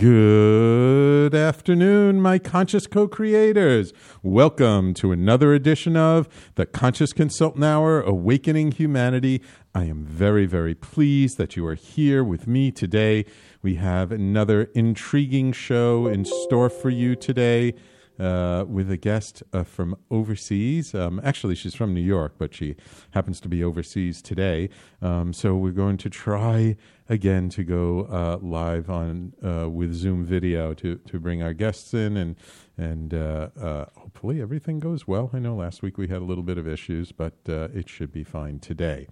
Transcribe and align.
Good 0.00 1.34
afternoon, 1.34 2.22
my 2.22 2.38
conscious 2.38 2.86
co 2.86 3.06
creators. 3.06 3.92
Welcome 4.22 4.94
to 4.94 5.12
another 5.12 5.52
edition 5.52 5.94
of 5.94 6.26
the 6.54 6.64
Conscious 6.64 7.12
Consultant 7.12 7.62
Hour 7.62 8.00
Awakening 8.00 8.72
Humanity. 8.72 9.42
I 9.74 9.84
am 9.84 10.06
very, 10.06 10.46
very 10.46 10.74
pleased 10.74 11.36
that 11.36 11.54
you 11.54 11.66
are 11.66 11.74
here 11.74 12.24
with 12.24 12.46
me 12.46 12.70
today. 12.70 13.26
We 13.60 13.74
have 13.74 14.10
another 14.10 14.70
intriguing 14.74 15.52
show 15.52 16.06
in 16.06 16.24
store 16.24 16.70
for 16.70 16.88
you 16.88 17.14
today 17.14 17.74
uh, 18.20 18.64
with 18.68 18.90
a 18.90 18.96
guest 18.96 19.42
uh, 19.52 19.64
from 19.64 19.96
overseas. 20.10 20.94
Um, 20.94 21.20
actually, 21.24 21.54
she's 21.54 21.74
from 21.74 21.94
New 21.94 22.02
York, 22.02 22.34
but 22.38 22.54
she 22.54 22.76
happens 23.12 23.40
to 23.40 23.48
be 23.48 23.64
overseas 23.64 24.20
today. 24.20 24.68
Um, 25.00 25.32
so 25.32 25.56
we're 25.56 25.72
going 25.72 25.96
to 25.98 26.10
try 26.10 26.76
again 27.08 27.48
to 27.48 27.64
go 27.64 28.06
uh, 28.10 28.38
live 28.42 28.90
on 28.90 29.32
uh, 29.42 29.70
with 29.70 29.94
Zoom 29.94 30.24
video 30.24 30.74
to 30.74 30.96
to 30.96 31.18
bring 31.18 31.42
our 31.42 31.54
guests 31.54 31.94
in 31.94 32.16
and 32.16 32.36
and 32.76 33.14
uh, 33.14 33.48
uh, 33.60 33.86
hopefully 33.96 34.40
everything 34.40 34.78
goes 34.78 35.08
well. 35.08 35.30
I 35.32 35.38
know 35.38 35.56
last 35.56 35.82
week 35.82 35.96
we 35.96 36.08
had 36.08 36.18
a 36.18 36.24
little 36.24 36.44
bit 36.44 36.58
of 36.58 36.68
issues, 36.68 37.12
but 37.12 37.34
it 37.46 37.88
should 37.88 38.12
be 38.12 38.24
fine 38.24 38.58
today. 38.58 39.06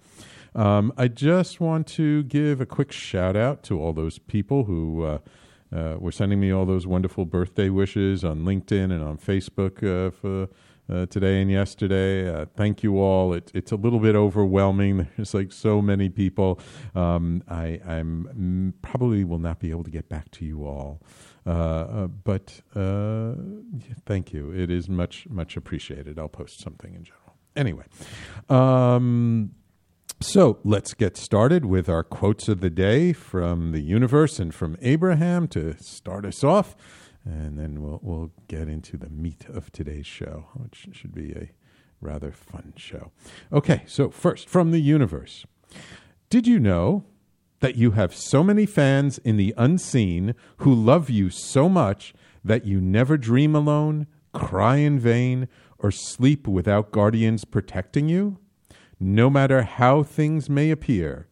Um, 0.55 0.93
I 0.97 1.07
just 1.07 1.59
want 1.59 1.87
to 1.87 2.23
give 2.23 2.61
a 2.61 2.65
quick 2.65 2.91
shout 2.91 3.35
out 3.35 3.63
to 3.63 3.79
all 3.79 3.93
those 3.93 4.17
people 4.17 4.63
who 4.63 5.19
uh, 5.75 5.95
were 5.99 6.11
sending 6.11 6.39
me 6.39 6.51
all 6.51 6.65
those 6.65 6.87
wonderful 6.87 7.25
birthday 7.25 7.69
wishes 7.69 8.23
on 8.23 8.43
LinkedIn 8.43 8.91
and 8.91 9.03
on 9.03 9.17
Facebook 9.17 9.83
uh, 9.83 10.11
for 10.11 10.47
uh, 10.91 11.05
today 11.05 11.41
and 11.41 11.51
yesterday. 11.51 12.27
Uh, 12.27 12.45
thank 12.55 12.81
you 12.81 12.99
all. 12.99 13.33
It, 13.33 13.51
it's 13.53 13.71
a 13.71 13.75
little 13.75 13.99
bit 13.99 14.15
overwhelming. 14.15 15.07
There's 15.17 15.33
like 15.33 15.51
so 15.51 15.81
many 15.81 16.09
people. 16.09 16.59
Um, 16.95 17.43
I 17.47 17.79
I'm 17.85 18.73
probably 18.81 19.23
will 19.23 19.39
not 19.39 19.59
be 19.59 19.69
able 19.69 19.83
to 19.83 19.91
get 19.91 20.09
back 20.09 20.31
to 20.31 20.45
you 20.45 20.65
all. 20.65 21.01
Uh, 21.45 21.49
uh, 21.49 22.07
but 22.07 22.61
thank 24.05 24.33
you. 24.33 24.51
It 24.51 24.71
is 24.71 24.89
much 24.89 25.27
much 25.29 25.55
appreciated. 25.55 26.17
I'll 26.17 26.27
post 26.27 26.59
something 26.59 26.93
in 26.93 27.03
general. 27.03 27.35
Anyway, 27.55 27.85
um, 28.49 29.51
so 30.21 30.59
let's 30.63 30.93
get 30.93 31.15
started 31.15 31.65
with 31.65 31.87
our 31.87 32.03
quotes 32.03 32.49
of 32.49 32.59
the 32.59 32.69
day 32.69 33.13
from 33.13 33.71
the 33.71 33.81
universe 33.81 34.37
and 34.39 34.53
from 34.53 34.77
Abraham 34.81 35.47
to 35.49 35.77
start 35.81 36.25
us 36.25 36.43
off. 36.43 36.75
And 37.23 37.57
then 37.57 37.81
we'll, 37.81 37.99
we'll 38.01 38.31
get 38.47 38.67
into 38.67 38.97
the 38.97 39.09
meat 39.09 39.45
of 39.47 39.71
today's 39.71 40.07
show, 40.07 40.47
which 40.53 40.89
should 40.91 41.13
be 41.13 41.31
a 41.31 41.51
rather 42.01 42.31
fun 42.31 42.73
show. 42.75 43.11
Okay, 43.53 43.83
so 43.85 44.09
first 44.09 44.49
from 44.49 44.71
the 44.71 44.81
universe 44.81 45.45
Did 46.29 46.47
you 46.47 46.59
know 46.59 47.05
that 47.61 47.75
you 47.75 47.91
have 47.91 48.13
so 48.13 48.43
many 48.43 48.65
fans 48.65 49.19
in 49.19 49.37
the 49.37 49.53
unseen 49.57 50.33
who 50.57 50.73
love 50.73 51.09
you 51.09 51.29
so 51.29 51.69
much 51.69 52.13
that 52.43 52.65
you 52.65 52.81
never 52.81 53.17
dream 53.17 53.55
alone, 53.55 54.07
cry 54.33 54.77
in 54.77 54.99
vain, 54.99 55.47
or 55.77 55.91
sleep 55.91 56.47
without 56.47 56.91
guardians 56.91 57.45
protecting 57.45 58.09
you? 58.09 58.37
No 58.99 59.29
matter 59.29 59.63
how 59.63 60.03
things 60.03 60.49
may 60.49 60.71
appear. 60.71 61.27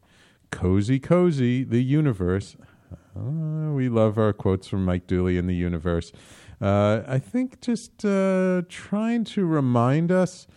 Cozy, 0.51 0.99
cozy, 0.99 1.63
the 1.63 1.83
universe. 1.83 2.55
Uh, 3.15 3.71
we 3.71 3.89
love 3.89 4.17
our 4.17 4.31
quotes 4.31 4.67
from 4.67 4.85
Mike 4.85 5.07
Dooley 5.07 5.37
in 5.37 5.47
the 5.47 5.55
universe. 5.55 6.11
Uh, 6.61 7.01
I 7.07 7.19
think 7.19 7.59
just 7.61 8.05
uh, 8.05 8.61
trying 8.69 9.23
to 9.25 9.45
remind 9.45 10.11
us, 10.11 10.47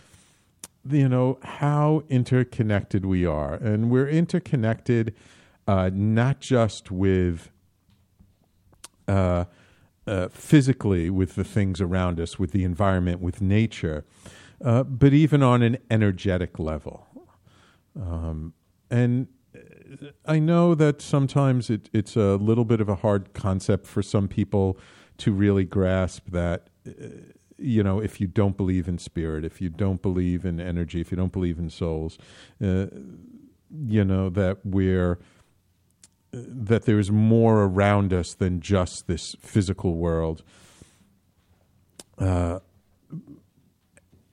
you 0.88 1.08
know, 1.08 1.38
how 1.42 2.04
interconnected 2.08 3.04
we 3.04 3.26
are. 3.26 3.54
And 3.54 3.90
we're 3.90 4.08
interconnected 4.08 5.14
uh, 5.66 5.90
not 5.92 6.40
just 6.40 6.90
with 6.90 7.50
uh, 9.08 9.44
uh, 10.06 10.28
physically, 10.28 11.10
with 11.10 11.34
the 11.34 11.44
things 11.44 11.80
around 11.80 12.20
us, 12.20 12.38
with 12.38 12.52
the 12.52 12.64
environment, 12.64 13.20
with 13.20 13.40
nature 13.40 14.04
uh, 14.64 14.82
but 14.82 15.12
even 15.12 15.42
on 15.42 15.62
an 15.62 15.78
energetic 15.90 16.58
level. 16.58 17.06
Um, 18.00 18.54
and 18.90 19.28
I 20.24 20.38
know 20.38 20.74
that 20.74 21.02
sometimes 21.02 21.70
it, 21.70 21.88
it's 21.92 22.16
a 22.16 22.36
little 22.36 22.64
bit 22.64 22.80
of 22.80 22.88
a 22.88 22.96
hard 22.96 23.32
concept 23.32 23.86
for 23.86 24.02
some 24.02 24.28
people 24.28 24.78
to 25.18 25.32
really 25.32 25.64
grasp 25.64 26.30
that. 26.30 26.68
Uh, 26.86 27.08
you 27.58 27.82
know, 27.82 28.00
if 28.00 28.20
you 28.20 28.26
don't 28.26 28.56
believe 28.56 28.88
in 28.88 28.96
spirit, 28.96 29.44
if 29.44 29.60
you 29.60 29.68
don't 29.68 30.00
believe 30.00 30.46
in 30.46 30.60
energy, 30.60 31.00
if 31.00 31.10
you 31.10 31.16
don't 31.16 31.32
believe 31.32 31.58
in 31.58 31.68
souls, 31.68 32.16
uh, 32.62 32.86
you 33.86 34.04
know 34.04 34.30
that 34.30 34.58
we're 34.64 35.18
that 36.32 36.84
there's 36.84 37.10
more 37.10 37.64
around 37.64 38.12
us 38.12 38.34
than 38.34 38.60
just 38.60 39.06
this 39.06 39.36
physical 39.40 39.96
world. 39.96 40.42
Uh, 42.18 42.60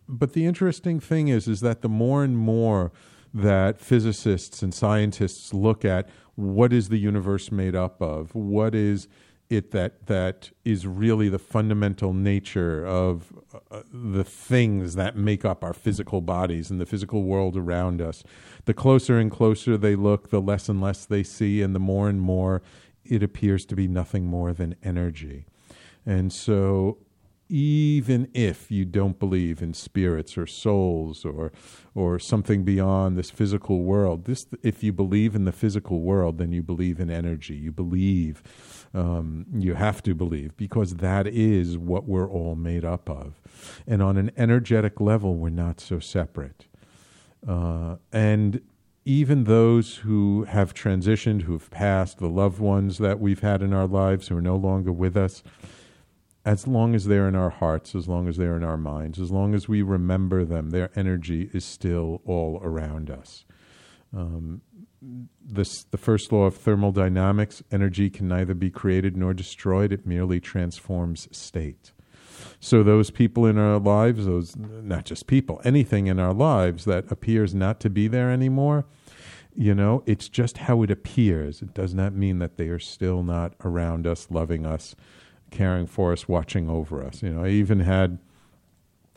but 0.07 0.33
the 0.33 0.45
interesting 0.45 0.99
thing 0.99 1.27
is 1.27 1.47
is 1.47 1.61
that 1.61 1.81
the 1.81 1.89
more 1.89 2.23
and 2.23 2.37
more 2.37 2.91
that 3.33 3.79
physicists 3.79 4.61
and 4.61 4.73
scientists 4.73 5.53
look 5.53 5.83
at 5.83 6.07
what 6.35 6.71
is 6.71 6.89
the 6.89 6.97
universe 6.97 7.51
made 7.51 7.75
up 7.75 8.01
of 8.01 8.33
what 8.33 8.73
is 8.73 9.07
it 9.49 9.71
that 9.71 10.07
that 10.07 10.51
is 10.65 10.85
really 10.85 11.29
the 11.29 11.39
fundamental 11.39 12.13
nature 12.13 12.85
of 12.85 13.31
uh, 13.71 13.81
the 13.93 14.23
things 14.23 14.95
that 14.95 15.15
make 15.15 15.45
up 15.45 15.63
our 15.63 15.73
physical 15.73 16.19
bodies 16.19 16.69
and 16.69 16.81
the 16.81 16.85
physical 16.85 17.23
world 17.23 17.55
around 17.55 18.01
us 18.01 18.23
the 18.65 18.73
closer 18.73 19.17
and 19.17 19.31
closer 19.31 19.77
they 19.77 19.95
look 19.95 20.29
the 20.29 20.41
less 20.41 20.67
and 20.67 20.81
less 20.81 21.05
they 21.05 21.23
see 21.23 21.61
and 21.61 21.73
the 21.73 21.79
more 21.79 22.09
and 22.09 22.21
more 22.21 22.61
it 23.09 23.23
appears 23.23 23.65
to 23.65 23.75
be 23.75 23.87
nothing 23.87 24.25
more 24.25 24.53
than 24.53 24.75
energy. 24.83 25.45
And 26.05 26.31
so 26.31 26.99
even 27.49 28.29
if 28.33 28.69
you 28.69 28.83
don't 28.85 29.19
believe 29.19 29.61
in 29.61 29.73
spirits 29.73 30.37
or 30.37 30.45
souls 30.45 31.23
or 31.23 31.51
or 31.95 32.19
something 32.19 32.63
beyond 32.63 33.17
this 33.17 33.29
physical 33.29 33.83
world 33.83 34.25
this 34.25 34.47
if 34.63 34.83
you 34.83 34.91
believe 34.91 35.35
in 35.35 35.45
the 35.45 35.51
physical 35.51 36.01
world 36.01 36.37
then 36.37 36.51
you 36.51 36.61
believe 36.61 36.99
in 36.99 37.09
energy. 37.09 37.55
You 37.55 37.71
believe 37.71 38.43
um, 38.93 39.45
you 39.53 39.75
have 39.75 40.03
to 40.03 40.13
believe 40.13 40.55
because 40.57 40.95
that 40.95 41.27
is 41.27 41.77
what 41.77 42.05
we're 42.05 42.29
all 42.29 42.55
made 42.55 42.83
up 42.83 43.09
of. 43.09 43.41
And 43.85 44.01
on 44.01 44.17
an 44.17 44.31
energetic 44.37 44.99
level 44.99 45.35
we're 45.35 45.49
not 45.49 45.79
so 45.79 45.99
separate. 45.99 46.67
Uh, 47.47 47.97
and 48.11 48.61
even 49.05 49.45
those 49.45 49.97
who 49.97 50.43
have 50.43 50.73
transitioned 50.73 51.43
who 51.43 51.53
have 51.53 51.71
passed 51.71 52.17
the 52.17 52.27
loved 52.27 52.59
ones 52.59 52.97
that 52.97 53.21
we've 53.21 53.39
had 53.39 53.61
in 53.61 53.71
our 53.71 53.87
lives 53.87 54.27
who 54.27 54.35
are 54.35 54.41
no 54.41 54.57
longer 54.57 54.91
with 54.91 55.15
us 55.15 55.43
as 56.47 56.65
long 56.65 56.95
as 56.95 57.03
they're 57.03 57.27
in 57.27 57.35
our 57.35 57.49
hearts, 57.49 57.93
as 57.93 58.07
long 58.07 58.29
as 58.29 58.37
they're 58.37 58.55
in 58.55 58.63
our 58.63 58.77
minds, 58.77 59.19
as 59.19 59.31
long 59.31 59.53
as 59.53 59.67
we 59.67 59.81
remember 59.81 60.45
them, 60.45 60.69
their 60.69 60.89
energy 60.95 61.49
is 61.53 61.65
still 61.65 62.21
all 62.25 62.61
around 62.63 63.09
us. 63.09 63.43
Um, 64.15 64.61
this, 65.45 65.83
the 65.83 65.97
first 65.97 66.31
law 66.31 66.45
of 66.45 66.55
thermodynamics 66.55 67.61
energy 67.69 68.09
can 68.09 68.29
neither 68.29 68.53
be 68.53 68.69
created 68.69 69.17
nor 69.17 69.33
destroyed, 69.33 69.91
it 69.91 70.07
merely 70.07 70.39
transforms 70.39 71.27
state. 71.37 71.91
So, 72.61 72.81
those 72.81 73.11
people 73.11 73.45
in 73.45 73.57
our 73.57 73.77
lives, 73.77 74.25
those 74.25 74.55
not 74.55 75.03
just 75.03 75.27
people, 75.27 75.59
anything 75.65 76.07
in 76.07 76.17
our 76.17 76.33
lives 76.33 76.85
that 76.85 77.11
appears 77.11 77.53
not 77.53 77.81
to 77.81 77.89
be 77.89 78.07
there 78.07 78.31
anymore, 78.31 78.85
you 79.53 79.75
know, 79.75 80.01
it's 80.05 80.29
just 80.29 80.59
how 80.59 80.81
it 80.83 80.91
appears. 80.91 81.61
It 81.61 81.73
does 81.73 81.93
not 81.93 82.13
mean 82.13 82.39
that 82.39 82.55
they 82.55 82.69
are 82.69 82.79
still 82.79 83.21
not 83.21 83.53
around 83.65 84.07
us, 84.07 84.27
loving 84.29 84.65
us, 84.65 84.95
caring 85.51 85.87
for 85.87 86.11
us, 86.11 86.27
watching 86.27 86.69
over 86.69 87.03
us. 87.03 87.21
You 87.23 87.31
know, 87.31 87.43
I 87.45 87.49
even 87.49 87.81
had 87.81 88.19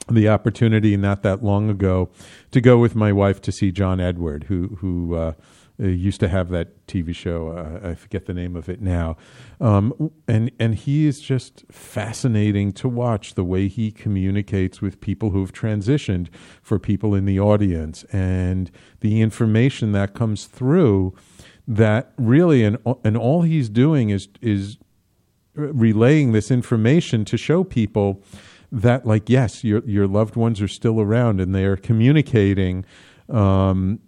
the 0.08 0.28
opportunity 0.28 0.96
not 0.96 1.22
that 1.22 1.42
long 1.42 1.70
ago 1.70 2.10
to 2.50 2.60
go 2.60 2.78
with 2.78 2.94
my 2.94 3.12
wife 3.12 3.40
to 3.42 3.52
see 3.52 3.70
John 3.70 4.00
Edward, 4.00 4.44
who 4.44 4.78
who 4.80 5.14
uh, 5.14 5.32
used 5.78 6.20
to 6.20 6.28
have 6.28 6.48
that 6.50 6.86
TV 6.86 7.14
show. 7.14 7.48
Uh, 7.48 7.90
I 7.90 7.94
forget 7.94 8.26
the 8.26 8.34
name 8.34 8.56
of 8.56 8.68
it 8.68 8.80
now, 8.80 9.16
um, 9.60 10.10
and 10.26 10.50
and 10.58 10.74
he 10.74 11.06
is 11.06 11.20
just 11.20 11.64
fascinating 11.70 12.72
to 12.72 12.88
watch 12.88 13.34
the 13.34 13.44
way 13.44 13.68
he 13.68 13.90
communicates 13.90 14.82
with 14.82 15.00
people 15.00 15.30
who've 15.30 15.52
transitioned, 15.52 16.28
for 16.62 16.78
people 16.78 17.14
in 17.14 17.24
the 17.24 17.38
audience, 17.38 18.04
and 18.12 18.70
the 19.00 19.20
information 19.20 19.92
that 19.92 20.14
comes 20.14 20.46
through. 20.46 21.14
That 21.68 22.12
really, 22.16 22.64
and 22.64 22.78
and 23.04 23.16
all 23.16 23.42
he's 23.42 23.68
doing 23.68 24.10
is 24.10 24.28
is 24.40 24.78
relaying 25.54 26.32
this 26.32 26.50
information 26.50 27.24
to 27.24 27.36
show 27.36 27.64
people 27.64 28.22
that 28.72 29.04
like 29.04 29.28
yes 29.28 29.64
your 29.64 29.84
your 29.84 30.06
loved 30.06 30.36
ones 30.36 30.60
are 30.60 30.68
still 30.68 31.00
around 31.00 31.40
and 31.40 31.54
they 31.54 31.64
are 31.64 31.76
communicating 31.76 32.84
um, 33.28 33.98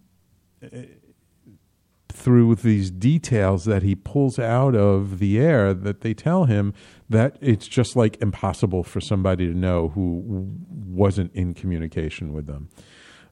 through 2.09 2.55
these 2.55 2.91
details 2.91 3.65
that 3.65 3.83
he 3.83 3.95
pulls 3.95 4.39
out 4.39 4.77
of 4.77 5.19
the 5.19 5.39
air 5.41 5.75
that 5.75 6.03
they 6.03 6.15
tell 6.15 6.45
him 6.45 6.73
that 7.09 7.37
it's 7.41 7.67
just 7.67 7.97
like 7.97 8.21
impossible 8.23 8.85
for 8.85 9.01
somebody 9.01 9.47
to 9.47 9.55
know 9.55 9.89
who 9.89 10.23
wasn't 10.71 11.33
in 11.35 11.55
communication 11.55 12.33
with 12.33 12.47
them. 12.47 12.69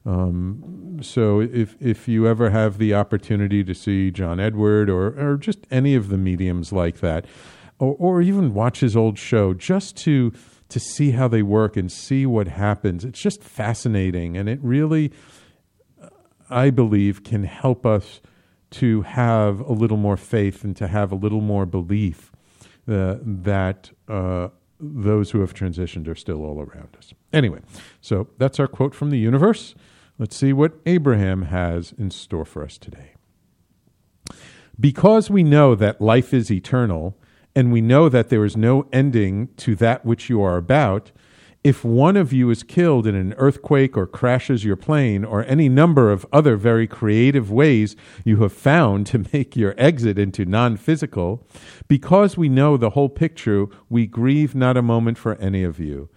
Um, 0.05 0.99
so 1.01 1.39
if 1.41 1.75
if 1.79 2.07
you 2.07 2.27
ever 2.27 2.49
have 2.49 2.79
the 2.79 2.93
opportunity 2.93 3.63
to 3.63 3.75
see 3.75 4.09
John 4.09 4.39
Edward 4.39 4.89
or 4.89 5.07
or 5.17 5.37
just 5.37 5.59
any 5.69 5.95
of 5.95 6.09
the 6.09 6.17
mediums 6.17 6.73
like 6.73 6.99
that, 7.01 7.25
or, 7.81 7.95
or 7.97 8.21
even 8.21 8.53
watch 8.53 8.79
his 8.79 8.95
old 8.95 9.17
show 9.17 9.53
just 9.53 9.97
to 9.97 10.31
to 10.69 10.79
see 10.79 11.11
how 11.11 11.27
they 11.27 11.41
work 11.41 11.75
and 11.75 11.91
see 11.91 12.25
what 12.25 12.47
happens. 12.47 13.03
It's 13.03 13.19
just 13.19 13.43
fascinating, 13.43 14.37
and 14.37 14.47
it 14.47 14.59
really, 14.61 15.11
I 16.49 16.69
believe, 16.69 17.25
can 17.25 17.43
help 17.43 17.85
us 17.85 18.21
to 18.71 19.01
have 19.01 19.59
a 19.59 19.73
little 19.73 19.97
more 19.97 20.15
faith 20.15 20.63
and 20.63 20.73
to 20.77 20.87
have 20.87 21.11
a 21.11 21.15
little 21.15 21.41
more 21.41 21.65
belief 21.65 22.31
uh, 22.87 23.17
that 23.21 23.91
uh, 24.07 24.47
those 24.79 25.31
who 25.31 25.41
have 25.41 25.53
transitioned 25.53 26.07
are 26.07 26.15
still 26.15 26.45
all 26.45 26.61
around 26.61 26.95
us. 26.97 27.13
Anyway, 27.33 27.59
so 27.99 28.29
that's 28.37 28.57
our 28.57 28.67
quote 28.67 28.95
from 28.95 29.09
the 29.09 29.19
universe. 29.19 29.75
Let's 30.17 30.37
see 30.37 30.53
what 30.53 30.71
Abraham 30.85 31.41
has 31.43 31.93
in 31.97 32.11
store 32.11 32.45
for 32.45 32.63
us 32.63 32.77
today. 32.77 33.15
Because 34.79 35.29
we 35.29 35.43
know 35.43 35.75
that 35.75 35.99
life 35.99 36.33
is 36.33 36.49
eternal, 36.49 37.17
and 37.55 37.71
we 37.71 37.81
know 37.81 38.09
that 38.09 38.29
there 38.29 38.45
is 38.45 38.55
no 38.55 38.87
ending 38.91 39.49
to 39.57 39.75
that 39.75 40.05
which 40.05 40.29
you 40.29 40.41
are 40.41 40.57
about, 40.57 41.11
if 41.63 41.85
one 41.85 42.17
of 42.17 42.33
you 42.33 42.49
is 42.49 42.63
killed 42.63 43.05
in 43.05 43.13
an 43.13 43.33
earthquake 43.33 43.95
or 43.95 44.07
crashes 44.07 44.65
your 44.65 44.75
plane 44.75 45.23
or 45.23 45.45
any 45.45 45.69
number 45.69 46.11
of 46.11 46.25
other 46.33 46.55
very 46.55 46.87
creative 46.87 47.51
ways 47.51 47.95
you 48.25 48.37
have 48.37 48.53
found 48.53 49.05
to 49.07 49.25
make 49.31 49.55
your 49.55 49.75
exit 49.77 50.17
into 50.17 50.43
non 50.43 50.75
physical, 50.75 51.47
because 51.87 52.35
we 52.35 52.49
know 52.49 52.77
the 52.77 52.91
whole 52.91 53.09
picture, 53.09 53.67
we 53.89 54.07
grieve 54.07 54.55
not 54.55 54.75
a 54.75 54.81
moment 54.81 55.19
for 55.19 55.35
any 55.35 55.63
of 55.63 55.79
you. 55.79 56.09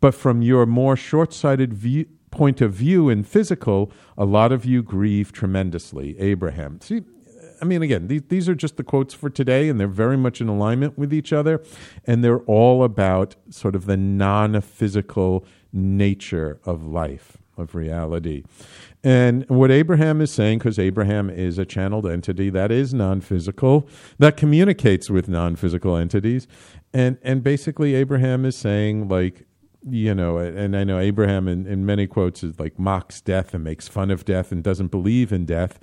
But 0.00 0.14
from 0.14 0.42
your 0.42 0.64
more 0.66 0.96
short 0.96 1.32
sighted 1.32 1.74
view, 1.74 2.06
point 2.30 2.60
of 2.60 2.72
view 2.72 3.08
in 3.08 3.22
physical, 3.22 3.90
a 4.18 4.24
lot 4.24 4.52
of 4.52 4.64
you 4.64 4.82
grieve 4.82 5.32
tremendously. 5.32 6.18
Abraham. 6.20 6.80
See, 6.80 7.02
I 7.60 7.64
mean, 7.64 7.82
again, 7.82 8.08
these, 8.08 8.22
these 8.28 8.48
are 8.48 8.54
just 8.54 8.76
the 8.76 8.84
quotes 8.84 9.14
for 9.14 9.30
today, 9.30 9.68
and 9.68 9.78
they're 9.78 9.88
very 9.88 10.16
much 10.16 10.40
in 10.40 10.48
alignment 10.48 10.98
with 10.98 11.12
each 11.12 11.32
other. 11.32 11.62
And 12.04 12.22
they're 12.22 12.40
all 12.40 12.84
about 12.84 13.36
sort 13.50 13.74
of 13.74 13.86
the 13.86 13.96
non 13.96 14.60
physical 14.60 15.44
nature 15.72 16.60
of 16.64 16.84
life, 16.86 17.38
of 17.56 17.74
reality. 17.74 18.44
And 19.02 19.44
what 19.48 19.70
Abraham 19.70 20.20
is 20.20 20.30
saying, 20.30 20.58
because 20.58 20.78
Abraham 20.78 21.28
is 21.28 21.58
a 21.58 21.66
channeled 21.66 22.06
entity 22.06 22.48
that 22.50 22.70
is 22.70 22.94
non 22.94 23.20
physical, 23.20 23.88
that 24.18 24.36
communicates 24.36 25.10
with 25.10 25.28
non 25.28 25.56
physical 25.56 25.96
entities. 25.96 26.46
And, 26.92 27.18
and 27.22 27.42
basically, 27.42 27.94
Abraham 27.94 28.44
is 28.44 28.56
saying, 28.56 29.08
like, 29.08 29.46
you 29.86 30.14
know, 30.14 30.38
and 30.38 30.76
I 30.76 30.84
know 30.84 30.98
Abraham 30.98 31.46
in, 31.46 31.66
in 31.66 31.84
many 31.84 32.06
quotes 32.06 32.42
is 32.42 32.58
like 32.58 32.78
mocks 32.78 33.20
death 33.20 33.52
and 33.52 33.62
makes 33.62 33.86
fun 33.88 34.10
of 34.10 34.24
death 34.24 34.50
and 34.50 34.62
doesn't 34.62 34.88
believe 34.88 35.32
in 35.32 35.44
death 35.44 35.78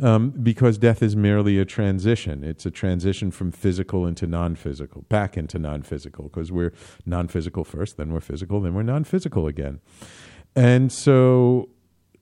um, 0.00 0.30
because 0.30 0.78
death 0.78 1.02
is 1.02 1.16
merely 1.16 1.58
a 1.58 1.64
transition. 1.64 2.44
It's 2.44 2.66
a 2.66 2.70
transition 2.70 3.30
from 3.30 3.50
physical 3.52 4.06
into 4.06 4.26
non 4.26 4.54
physical, 4.54 5.02
back 5.08 5.36
into 5.36 5.58
non 5.58 5.82
physical, 5.82 6.24
because 6.24 6.52
we're 6.52 6.72
non 7.04 7.28
physical 7.28 7.64
first, 7.64 7.96
then 7.96 8.12
we're 8.12 8.20
physical, 8.20 8.60
then 8.60 8.74
we're 8.74 8.82
non 8.82 9.04
physical 9.04 9.46
again. 9.46 9.80
And 10.54 10.92
so, 10.92 11.68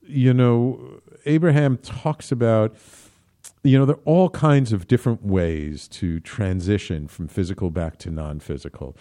you 0.01 0.33
know, 0.33 1.01
Abraham 1.25 1.77
talks 1.77 2.31
about, 2.31 2.75
you 3.63 3.77
know, 3.77 3.85
there 3.85 3.95
are 3.95 4.05
all 4.05 4.29
kinds 4.29 4.71
of 4.71 4.87
different 4.87 5.25
ways 5.25 5.87
to 5.89 6.19
transition 6.19 7.07
from 7.07 7.27
physical 7.27 7.71
back 7.71 7.97
to 7.99 8.11
non 8.11 8.39
physical. 8.39 8.95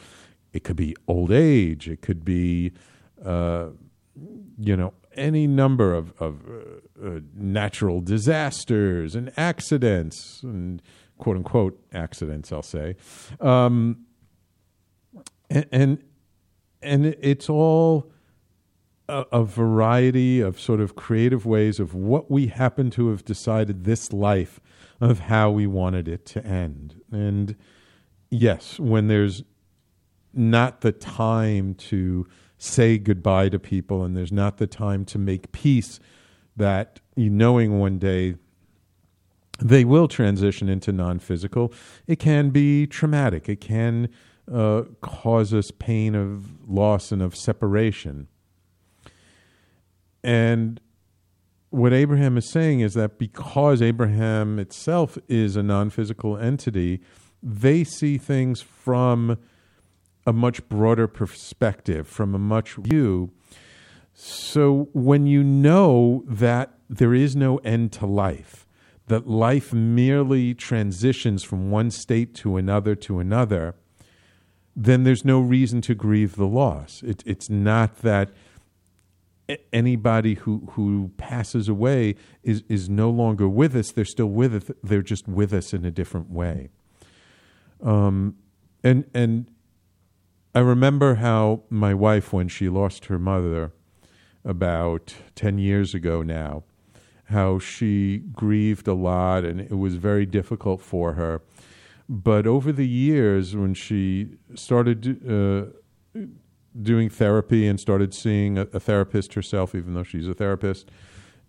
It 0.53 0.65
could 0.65 0.77
be 0.77 0.97
old 1.06 1.31
age, 1.31 1.88
it 1.88 2.00
could 2.00 2.25
be, 2.25 2.73
uh, 3.25 3.69
you 4.59 4.77
know, 4.77 4.94
any 5.16 5.46
number 5.46 5.94
of, 5.94 6.12
of 6.20 6.43
uh, 6.49 7.06
uh, 7.06 7.20
natural 7.34 8.00
disasters 8.00 9.14
and 9.14 9.32
accidents 9.37 10.43
and 10.43 10.82
quote 11.19 11.37
unquote 11.37 11.81
accidents, 11.93 12.52
I'll 12.52 12.62
say. 12.62 12.96
Um, 13.40 14.06
and, 15.50 15.66
and, 15.72 16.05
and 16.82 17.06
it's 17.06 17.49
all 17.49 18.11
a, 19.08 19.25
a, 19.32 19.44
variety 19.44 20.40
of 20.40 20.58
sort 20.61 20.81
of 20.81 20.96
creative 20.96 21.46
ways 21.46 21.78
of 21.78 21.94
what 21.94 22.31
we 22.31 22.49
happen 22.49 22.90
to 22.90 23.08
have 23.10 23.25
decided 23.25 23.84
this 23.84 24.12
life 24.12 24.60
of 25.00 25.20
how 25.20 25.50
we 25.50 25.67
wanted 25.67 26.08
it 26.08 26.25
to 26.26 26.44
end. 26.44 27.00
And 27.12 27.56
yes, 28.31 28.78
when 28.78 29.08
there's 29.08 29.43
not 30.32 30.81
the 30.81 30.93
time 30.93 31.75
to 31.75 32.26
say 32.64 32.99
goodbye 32.99 33.49
to 33.49 33.58
people 33.58 34.05
and 34.05 34.16
there's 34.16 34.32
not 34.32 34.56
the 34.56 34.66
time 34.66 35.05
to 35.05 35.19
make 35.19 35.52
peace 35.52 36.00
that 36.56 37.00
knowing 37.16 37.78
one 37.78 37.99
day 37.99 38.34
they 39.61 39.84
will 39.84 40.08
transition 40.08 40.69
into 40.69 40.93
non-physical 40.93 41.72
it 42.06 42.19
can 42.19 42.50
be 42.50 42.87
traumatic. 42.87 43.49
It 43.49 43.61
can 43.61 44.08
uh, 44.52 44.82
cause 45.00 45.55
us 45.55 45.70
pain 45.70 46.14
of 46.14 46.69
loss 46.69 47.12
and 47.12 47.22
of 47.22 47.34
separation. 47.37 48.28
And 50.22 50.81
what 51.70 51.93
abraham 51.93 52.38
is 52.38 52.49
saying 52.49 52.81
is 52.81 52.94
that 52.94 53.19
because 53.19 53.82
abraham 53.82 54.60
itself 54.60 55.19
is 55.26 55.56
a 55.56 55.62
non-physical 55.62 56.38
entity 56.38 57.00
they 57.43 57.82
see 57.82 58.17
things 58.17 58.62
from 58.62 59.37
a 60.26 60.32
much 60.32 60.69
broader 60.69 61.06
perspective, 61.06 62.06
from 62.09 62.35
a 62.35 62.38
much 62.38 62.75
view. 62.75 63.31
So 64.15 64.88
when 64.93 65.26
you 65.26 65.43
know 65.43 66.25
that 66.26 66.75
there 66.88 67.15
is 67.15 67.35
no 67.35 67.59
end 67.59 67.93
to 67.93 68.06
life, 68.06 68.67
that 69.09 69.26
life 69.29 69.73
merely 69.73 70.55
transitions 70.55 71.43
from 71.43 71.71
one 71.71 71.91
state 71.91 72.35
to 72.37 72.56
another 72.56 72.94
to 72.94 73.19
another, 73.19 73.75
then 74.76 75.05
there's 75.05 75.25
no 75.25 75.41
reason 75.41 75.81
to 75.82 75.94
grieve 75.94 76.37
the 76.37 76.47
loss. 76.47 77.03
It, 77.03 77.23
it's 77.27 77.50
not 77.50 77.99
that 77.99 78.31
anybody 79.73 80.35
who, 80.35 80.69
who 80.73 81.11
passes 81.17 81.69
away 81.69 82.15
is, 82.43 82.63
is 82.69 82.89
no 82.89 83.10
longer 83.10 83.48
with 83.48 83.77
us. 83.77 83.91
They're 83.93 84.05
still 84.05 84.31
with 84.31 84.55
us. 84.55 84.77
They're 84.82 85.03
just 85.03 85.29
with 85.29 85.53
us 85.53 85.75
in 85.75 85.84
a 85.84 85.91
different 85.91 86.31
way. 86.31 86.70
Um, 87.82 88.37
and 88.82 89.05
and 89.15 89.46
I 90.56 90.61
remember 90.61 91.17
how 91.17 91.63
my 91.69 91.94
wife, 91.94 92.32
when 92.32 92.46
she 92.46 92.69
lost 92.69 93.06
her 93.06 93.19
mother 93.19 93.73
about 94.44 95.15
10 95.34 95.58
years 95.58 95.94
ago 95.94 96.23
now, 96.23 96.63
how 97.25 97.58
she 97.58 98.19
grieved 98.19 98.87
a 98.87 98.94
lot 98.94 99.44
and 99.44 99.61
it 99.61 99.77
was 99.77 99.96
very 99.96 100.27
difficult 100.27 100.81
for 100.81 101.15
her. 101.15 101.43
But 102.08 102.46
over 102.46 102.70
the 102.70 102.87
years, 102.87 103.56
when 103.56 103.75
she 103.75 104.37
started 104.55 105.29
uh, 105.29 106.20
doing 106.81 107.08
therapy 107.08 107.67
and 107.67 107.81
started 107.81 108.15
seeing 108.15 108.56
a, 108.56 108.63
a, 108.73 108.79
therapist 108.79 109.34
herself, 109.34 109.75
even 109.75 109.94
though 109.94 110.03
she's 110.03 110.29
a 110.29 110.34
therapist, 110.34 110.91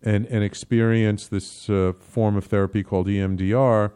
and, 0.01 0.25
and 0.27 0.43
experienced 0.43 1.29
this 1.29 1.69
uh, 1.69 1.93
form 1.93 2.37
of 2.37 2.45
therapy 2.45 2.83
called 2.83 3.07
EMDR, 3.07 3.91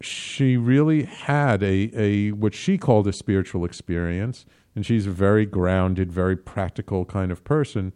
she 0.00 0.56
really 0.56 1.04
had 1.04 1.62
a, 1.62 1.90
a 1.94 2.32
what 2.32 2.54
she 2.54 2.76
called 2.76 3.06
a 3.06 3.12
spiritual 3.12 3.64
experience, 3.64 4.44
and 4.74 4.84
she's 4.84 5.06
a 5.06 5.10
very 5.10 5.46
grounded, 5.46 6.12
very 6.12 6.36
practical 6.36 7.04
kind 7.04 7.32
of 7.32 7.44
person 7.44 7.92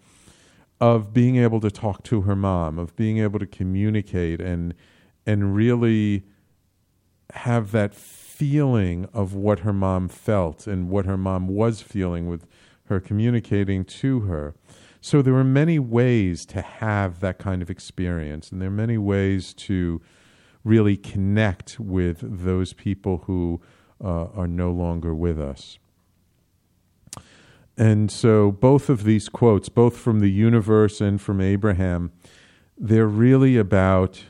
of 0.81 1.13
being 1.13 1.37
able 1.37 1.61
to 1.61 1.71
talk 1.71 2.03
to 2.05 2.23
her 2.23 2.35
mom, 2.35 2.79
of 2.79 2.97
being 2.97 3.19
able 3.19 3.39
to 3.39 3.47
communicate 3.47 4.41
and 4.41 4.75
and 5.27 5.55
really 5.55 6.25
have 7.35 7.71
that 7.73 7.95
feeling 7.95 9.07
of 9.13 9.35
what 9.35 9.61
her 9.61 9.73
mom 9.73 10.09
felt 10.09 10.67
and 10.67 10.89
what 10.89 11.05
her 11.05 11.19
mom 11.19 11.47
was 11.47 11.83
feeling 11.83 12.27
with 12.27 12.47
her 12.85 12.99
communicating 12.99 13.85
to 13.85 14.21
her. 14.21 14.55
So 15.03 15.23
there 15.23 15.35
are 15.35 15.45
many 15.45 15.79
ways 15.79 16.45
to 16.47 16.63
have 16.63 17.21
that 17.21 17.39
kind 17.39 17.63
of 17.63 17.71
experience, 17.71 18.51
and 18.51 18.61
there 18.61 18.69
are 18.69 18.73
many 18.73 18.99
ways 18.99 19.55
to 19.55 20.01
really 20.65 20.97
connect 20.97 21.81
with 21.81 22.19
those 22.21 22.73
people 22.73 23.25
who 23.27 23.61
uh, 24.03 24.27
are 24.35 24.47
no 24.47 24.71
longer 24.71 25.15
with 25.15 25.41
us. 25.41 25.79
And 27.77 28.11
so, 28.11 28.51
both 28.51 28.91
of 28.91 29.05
these 29.05 29.29
quotes, 29.29 29.69
both 29.69 29.97
from 29.97 30.21
the 30.21 30.31
universe 30.31 31.01
and 31.01 31.21
from 31.21 31.41
Abraham, 31.41 32.13
they're 32.77 33.07
really 33.07 33.57
about 33.57 34.25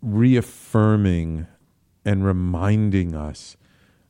reaffirming 0.00 1.46
and 2.04 2.24
reminding 2.24 3.14
us 3.14 3.56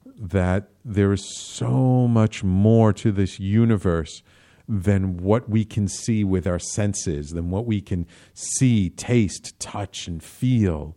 that 0.05 0.69
there 0.85 1.13
is 1.13 1.25
so 1.25 2.07
much 2.07 2.45
more 2.45 2.93
to 2.93 3.11
this 3.11 3.41
universe 3.41 4.23
than 4.69 5.19
what 5.19 5.49
we 5.49 5.65
can 5.65 5.89
see 5.89 6.25
with 6.25 6.47
our 6.47 6.59
senses, 6.59 7.31
than 7.31 7.51
what 7.51 7.67
we 7.67 7.81
can 7.81 8.07
see, 8.35 8.91
taste, 8.91 9.59
touch, 9.61 10.09
and 10.09 10.23
feel. 10.23 10.97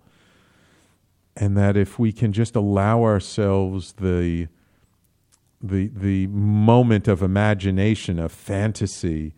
And 1.36 1.56
that 1.56 1.78
if 1.78 2.00
we 2.00 2.12
can 2.12 2.34
just 2.34 2.56
allow 2.56 3.04
ourselves 3.04 3.94
the, 3.94 4.48
the, 5.62 5.88
the 5.88 6.28
moment 6.28 7.08
of 7.08 7.22
imagination, 7.22 8.20
of 8.20 8.32
fantasy, 8.32 9.34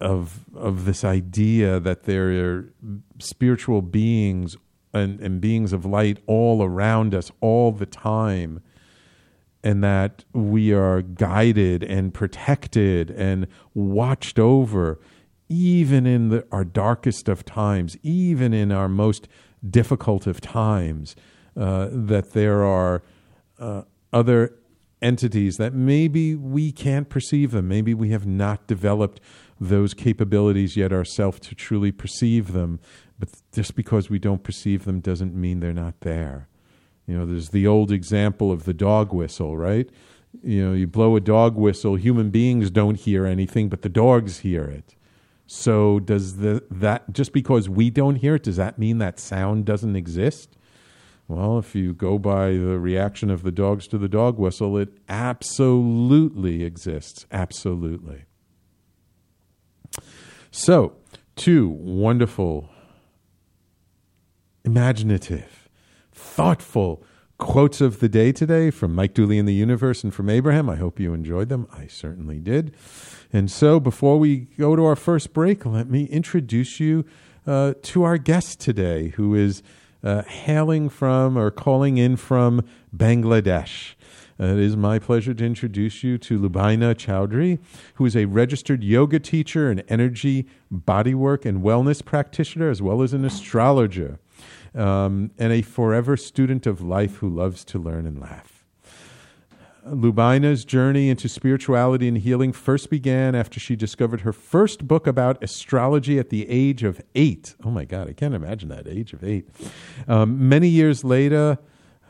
of, 0.00 0.44
of 0.54 0.84
this 0.84 1.02
idea 1.02 1.80
that 1.80 2.04
there 2.04 2.28
are 2.44 2.72
spiritual 3.18 3.82
beings 3.82 4.56
and, 4.92 5.20
and 5.20 5.40
beings 5.40 5.72
of 5.72 5.84
light 5.84 6.18
all 6.26 6.62
around 6.62 7.14
us 7.14 7.32
all 7.40 7.72
the 7.72 7.86
time 7.86 8.62
and 9.68 9.84
that 9.84 10.24
we 10.32 10.72
are 10.72 11.02
guided 11.02 11.82
and 11.82 12.14
protected 12.14 13.10
and 13.10 13.46
watched 13.74 14.38
over 14.38 14.98
even 15.50 16.06
in 16.06 16.30
the, 16.30 16.46
our 16.50 16.64
darkest 16.64 17.28
of 17.28 17.44
times, 17.44 17.94
even 18.02 18.54
in 18.54 18.72
our 18.72 18.88
most 18.88 19.28
difficult 19.68 20.26
of 20.26 20.40
times, 20.40 21.14
uh, 21.54 21.88
that 21.92 22.32
there 22.32 22.64
are 22.64 23.02
uh, 23.58 23.82
other 24.10 24.54
entities 25.02 25.56
that 25.58 25.74
maybe 25.74 26.34
we 26.34 26.72
can't 26.72 27.10
perceive 27.10 27.50
them. 27.50 27.68
Maybe 27.68 27.92
we 27.92 28.08
have 28.08 28.26
not 28.26 28.66
developed 28.66 29.20
those 29.60 29.92
capabilities 29.92 30.78
yet 30.78 30.94
ourselves 30.94 31.40
to 31.40 31.54
truly 31.54 31.92
perceive 31.92 32.54
them. 32.54 32.80
But 33.18 33.28
just 33.52 33.74
because 33.74 34.08
we 34.08 34.18
don't 34.18 34.42
perceive 34.42 34.86
them 34.86 35.00
doesn't 35.00 35.34
mean 35.34 35.60
they're 35.60 35.74
not 35.74 36.00
there. 36.00 36.48
You 37.08 37.18
know, 37.18 37.26
there's 37.26 37.48
the 37.48 37.66
old 37.66 37.90
example 37.90 38.52
of 38.52 38.64
the 38.64 38.74
dog 38.74 39.12
whistle, 39.14 39.56
right? 39.56 39.88
You 40.42 40.66
know, 40.66 40.72
you 40.74 40.86
blow 40.86 41.16
a 41.16 41.20
dog 41.20 41.56
whistle, 41.56 41.96
human 41.96 42.28
beings 42.28 42.70
don't 42.70 42.96
hear 42.96 43.24
anything, 43.26 43.70
but 43.70 43.80
the 43.80 43.88
dogs 43.88 44.40
hear 44.40 44.64
it. 44.64 44.94
So 45.46 45.98
does 45.98 46.36
the 46.36 46.62
that 46.70 47.10
just 47.10 47.32
because 47.32 47.66
we 47.66 47.88
don't 47.88 48.16
hear 48.16 48.34
it, 48.34 48.42
does 48.42 48.56
that 48.56 48.78
mean 48.78 48.98
that 48.98 49.18
sound 49.18 49.64
doesn't 49.64 49.96
exist? 49.96 50.58
Well, 51.26 51.58
if 51.58 51.74
you 51.74 51.94
go 51.94 52.18
by 52.18 52.50
the 52.52 52.78
reaction 52.78 53.30
of 53.30 53.42
the 53.42 53.52
dogs 53.52 53.88
to 53.88 53.98
the 53.98 54.08
dog 54.08 54.38
whistle, 54.38 54.76
it 54.76 54.90
absolutely 55.08 56.64
exists. 56.64 57.26
Absolutely. 57.32 58.24
So, 60.50 60.96
two 61.36 61.68
wonderful, 61.68 62.70
imaginative, 64.64 65.67
thoughtful 66.18 67.02
quotes 67.38 67.80
of 67.80 68.00
the 68.00 68.08
day 68.08 68.32
today 68.32 68.70
from 68.70 68.94
Mike 68.94 69.14
Dooley 69.14 69.38
in 69.38 69.46
the 69.46 69.54
Universe 69.54 70.02
and 70.02 70.12
from 70.12 70.28
Abraham. 70.28 70.68
I 70.68 70.76
hope 70.76 70.98
you 70.98 71.14
enjoyed 71.14 71.48
them. 71.48 71.68
I 71.72 71.86
certainly 71.86 72.38
did. 72.38 72.74
And 73.32 73.50
so, 73.50 73.78
before 73.78 74.18
we 74.18 74.48
go 74.58 74.74
to 74.74 74.84
our 74.84 74.96
first 74.96 75.32
break, 75.32 75.64
let 75.64 75.88
me 75.88 76.04
introduce 76.06 76.80
you 76.80 77.04
uh, 77.46 77.74
to 77.82 78.02
our 78.02 78.18
guest 78.18 78.60
today, 78.60 79.08
who 79.10 79.34
is 79.34 79.62
uh, 80.02 80.22
hailing 80.22 80.88
from 80.88 81.38
or 81.38 81.50
calling 81.50 81.98
in 81.98 82.16
from 82.16 82.66
Bangladesh. 82.94 83.94
Uh, 84.40 84.46
it 84.46 84.58
is 84.58 84.76
my 84.76 84.98
pleasure 84.98 85.34
to 85.34 85.44
introduce 85.44 86.04
you 86.04 86.16
to 86.18 86.38
Lubaina 86.38 86.94
Choudhury, 86.94 87.58
who 87.94 88.06
is 88.06 88.16
a 88.16 88.26
registered 88.26 88.84
yoga 88.84 89.18
teacher, 89.18 89.70
an 89.70 89.80
energy, 89.88 90.46
bodywork, 90.72 91.44
and 91.44 91.62
wellness 91.62 92.04
practitioner, 92.04 92.70
as 92.70 92.80
well 92.80 93.02
as 93.02 93.12
an 93.12 93.24
astrologer, 93.24 94.20
um, 94.74 95.30
and 95.38 95.52
a 95.52 95.62
forever 95.62 96.16
student 96.16 96.66
of 96.66 96.80
life 96.80 97.16
who 97.16 97.28
loves 97.28 97.64
to 97.66 97.78
learn 97.78 98.06
and 98.06 98.20
laugh. 98.20 98.58
Lubaina's 99.86 100.64
journey 100.64 101.08
into 101.08 101.28
spirituality 101.28 102.08
and 102.08 102.18
healing 102.18 102.52
first 102.52 102.90
began 102.90 103.34
after 103.34 103.58
she 103.58 103.74
discovered 103.74 104.22
her 104.22 104.32
first 104.32 104.86
book 104.86 105.06
about 105.06 105.42
astrology 105.42 106.18
at 106.18 106.28
the 106.28 106.48
age 106.48 106.82
of 106.82 107.00
eight. 107.14 107.54
Oh 107.64 107.70
my 107.70 107.84
God, 107.84 108.08
I 108.08 108.12
can't 108.12 108.34
imagine 108.34 108.68
that 108.68 108.86
age 108.86 109.12
of 109.12 109.24
eight. 109.24 109.48
Um, 110.06 110.48
many 110.48 110.68
years 110.68 111.04
later, 111.04 111.58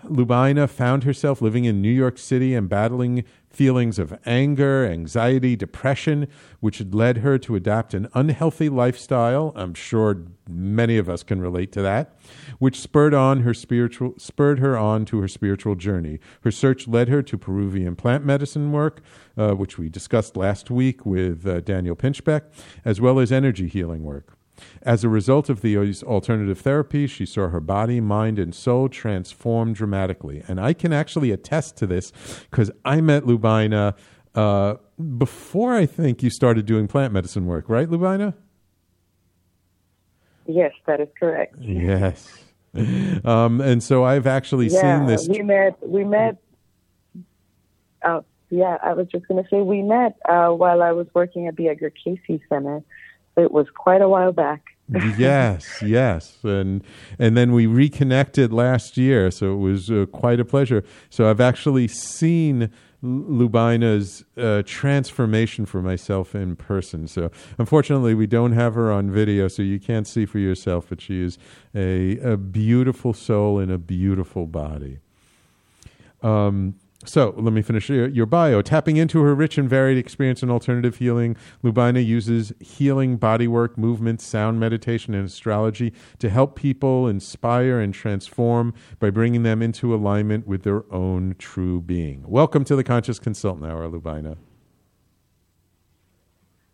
Lubaina 0.05 0.69
found 0.69 1.05
herself 1.05 1.43
living 1.43 1.65
in 1.65 1.83
New 1.83 1.91
York 1.91 2.19
City 2.19 2.55
and 2.55 2.69
battling 2.69 3.25
feelings 3.51 3.99
of 3.99 4.19
anger, 4.27 4.87
anxiety, 4.87 5.57
depression, 5.57 6.29
which 6.61 6.79
had 6.79 6.95
led 6.95 7.19
her 7.19 7.39
to 7.39 7.57
adopt 7.57 7.95
an 7.95 8.09
unhealthy 8.15 8.69
lifestyle. 8.69 9.53
I'm 9.57 9.75
sure 9.75 10.25
many 10.49 10.99
of 10.99 11.09
us 11.09 11.23
can 11.23 11.41
relate 11.41 11.73
to 11.73 11.83
that, 11.83 12.17
which 12.59 12.81
spurred 12.81 13.15
on 13.15 13.41
her 13.41 13.55
spiritual 13.55 14.15
spurred 14.19 14.59
her 14.59 14.77
on 14.77 15.05
to 15.07 15.21
her 15.21 15.29
spiritual 15.29 15.75
journey. 15.75 16.21
Her 16.43 16.51
search 16.51 16.87
led 16.87 17.09
her 17.09 17.23
to 17.23 17.39
Peruvian 17.39 17.97
plant 17.97 18.25
medicine 18.25 18.73
work, 18.73 19.01
uh, 19.37 19.53
which 19.53 19.79
we 19.79 19.89
discussed 19.89 20.37
last 20.37 20.71
week 20.71 21.05
with 21.05 21.47
uh, 21.47 21.61
Daniel 21.61 21.97
Pinchbeck, 21.97 22.43
as 22.85 23.01
well 23.01 23.19
as 23.19 23.33
energy 23.33 23.69
healing 23.69 24.05
work. 24.05 24.38
As 24.83 25.05
a 25.05 25.09
result 25.09 25.49
of 25.49 25.61
these 25.61 26.03
alternative 26.03 26.63
therapies, 26.63 27.11
she 27.11 27.27
saw 27.27 27.49
her 27.49 27.61
body, 27.61 28.01
mind, 28.01 28.39
and 28.39 28.55
soul 28.55 28.89
transform 28.89 29.73
dramatically. 29.73 30.43
And 30.49 30.61
I 30.61 30.73
can 30.73 30.93
actually 30.93 31.31
attest 31.31 31.77
to 31.79 31.87
this 31.87 32.13
because 32.51 32.71
I 32.85 33.01
met 33.01 33.25
Lubaina 33.25 33.95
uh, 34.35 34.75
before 35.17 35.75
I 35.75 35.87
think 35.87 36.23
you 36.23 36.31
started 36.31 36.67
doing 36.67 36.87
plant 36.87 37.13
medicine 37.13 37.47
work, 37.47 37.69
right, 37.69 37.89
Lubaina? 37.89 38.35
Yes, 40.47 40.73
that 40.87 41.01
is 41.01 41.09
correct. 41.19 41.57
Yes. 41.61 42.45
Um, 43.25 43.61
and 43.61 43.83
so 43.83 44.05
I've 44.05 44.27
actually 44.27 44.69
yeah, 44.69 44.99
seen 44.99 45.07
this. 45.07 45.27
We 45.27 45.43
met. 45.43 45.77
We 45.87 46.05
met. 46.05 46.37
Uh, 48.03 48.21
yeah, 48.51 48.79
I 48.83 48.93
was 48.93 49.09
just 49.09 49.27
going 49.27 49.43
to 49.43 49.49
say 49.51 49.61
we 49.61 49.83
met 49.83 50.17
uh, 50.29 50.49
while 50.49 50.83
I 50.83 50.93
was 50.93 51.07
working 51.15 51.49
at 51.49 51.57
the 51.57 51.69
Edgar 51.69 51.91
Cayce 51.91 52.41
Center 52.49 52.83
it 53.39 53.53
was 53.53 53.67
quite 53.71 54.03
a 54.03 54.09
while 54.09 54.33
back. 54.33 54.63
yes, 55.19 55.83
yes, 55.83 56.39
and 56.43 56.83
and 57.19 57.37
then 57.37 57.53
we 57.53 57.67
reconnected 57.67 58.55
last 58.55 58.97
year, 58.97 59.31
so 59.31 59.53
it 59.53 59.59
was 59.59 59.91
uh, 59.91 60.07
quite 60.13 60.41
a 60.41 60.47
pleasure. 60.47 60.83
So 61.11 61.29
I've 61.29 61.43
actually 61.43 61.89
seen 61.89 62.71
Lubaina's 63.05 64.25
uh, 64.39 64.63
transformation 64.65 65.67
for 65.67 65.83
myself 65.83 66.35
in 66.35 66.57
person. 66.57 67.07
So 67.07 67.31
unfortunately, 67.59 68.15
we 68.15 68.27
don't 68.27 68.53
have 68.53 68.75
her 68.75 68.91
on 68.91 69.11
video, 69.11 69.47
so 69.49 69.61
you 69.61 69.79
can't 69.79 70.09
see 70.09 70.25
for 70.25 70.39
yourself. 70.39 70.87
But 70.89 71.03
she 71.03 71.21
is 71.21 71.37
a 71.75 72.19
a 72.21 72.39
beautiful 72.39 73.13
soul 73.13 73.59
in 73.61 73.71
a 73.71 73.79
beautiful 73.79 74.47
body. 74.47 75.01
Um, 76.23 76.77
so 77.05 77.33
let 77.37 77.53
me 77.53 77.63
finish 77.63 77.89
your, 77.89 78.09
your, 78.09 78.27
bio. 78.27 78.61
Tapping 78.61 78.97
into 78.97 79.23
her 79.23 79.35
rich 79.35 79.57
and 79.57 79.71
varied 79.71 79.99
experience 79.99 80.43
in 80.43 80.51
alternative 80.51 80.97
healing, 80.97 81.37
Lubaina 81.63 82.05
uses 82.05 82.53
healing 82.59 83.19
bodywork, 83.19 83.79
movement, 83.79 84.21
sound 84.21 84.59
meditation, 84.59 85.15
and 85.15 85.27
astrology 85.27 85.93
to 86.19 86.29
help 86.29 86.57
people 86.57 87.07
inspire 87.07 87.79
and 87.79 87.95
transform 87.95 88.75
by 88.99 89.11
bringing 89.11 89.45
them 89.45 89.63
into 89.63 89.95
alignment 89.95 90.47
with 90.49 90.65
their 90.65 90.93
own 90.93 91.37
true 91.39 91.81
being. 91.81 92.25
Welcome 92.27 92.65
to 92.65 92.75
the 92.75 92.83
Conscious 92.83 93.21
Consultant 93.21 93.67
Hour, 93.67 93.89
Lubaina. 93.89 94.37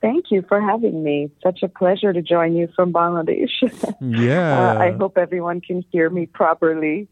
Thank 0.01 0.31
you 0.31 0.43
for 0.49 0.61
having 0.61 1.03
me. 1.03 1.31
Such 1.43 1.63
a 1.63 1.69
pleasure 1.69 2.13
to 2.15 2.23
join 2.23 2.57
you 2.57 2.69
from 2.75 2.93
Bangladesh. 2.93 3.51
Yeah. 4.01 4.73
uh, 4.73 4.79
I 4.79 4.93
hope 4.93 5.19
everyone 5.19 5.61
can 5.61 5.85
hear 5.91 6.09
me 6.09 6.27
properly. 6.27 7.09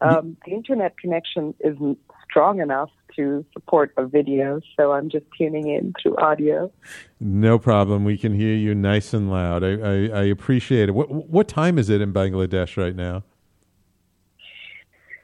Um, 0.00 0.36
the 0.44 0.52
internet 0.52 0.98
connection 0.98 1.54
isn't 1.60 2.05
strong 2.36 2.60
enough 2.60 2.90
to 3.16 3.46
support 3.54 3.94
a 3.96 4.04
video, 4.04 4.60
so 4.76 4.92
I'm 4.92 5.08
just 5.08 5.24
tuning 5.38 5.68
in 5.68 5.94
through 6.02 6.16
audio. 6.18 6.70
No 7.18 7.58
problem. 7.58 8.04
We 8.04 8.18
can 8.18 8.34
hear 8.34 8.54
you 8.54 8.74
nice 8.74 9.14
and 9.14 9.30
loud. 9.30 9.64
I, 9.64 9.70
I, 9.70 10.20
I 10.20 10.24
appreciate 10.24 10.90
it. 10.90 10.92
What, 10.92 11.10
what 11.10 11.48
time 11.48 11.78
is 11.78 11.88
it 11.88 12.02
in 12.02 12.12
Bangladesh 12.12 12.76
right 12.76 12.94
now? 12.94 13.22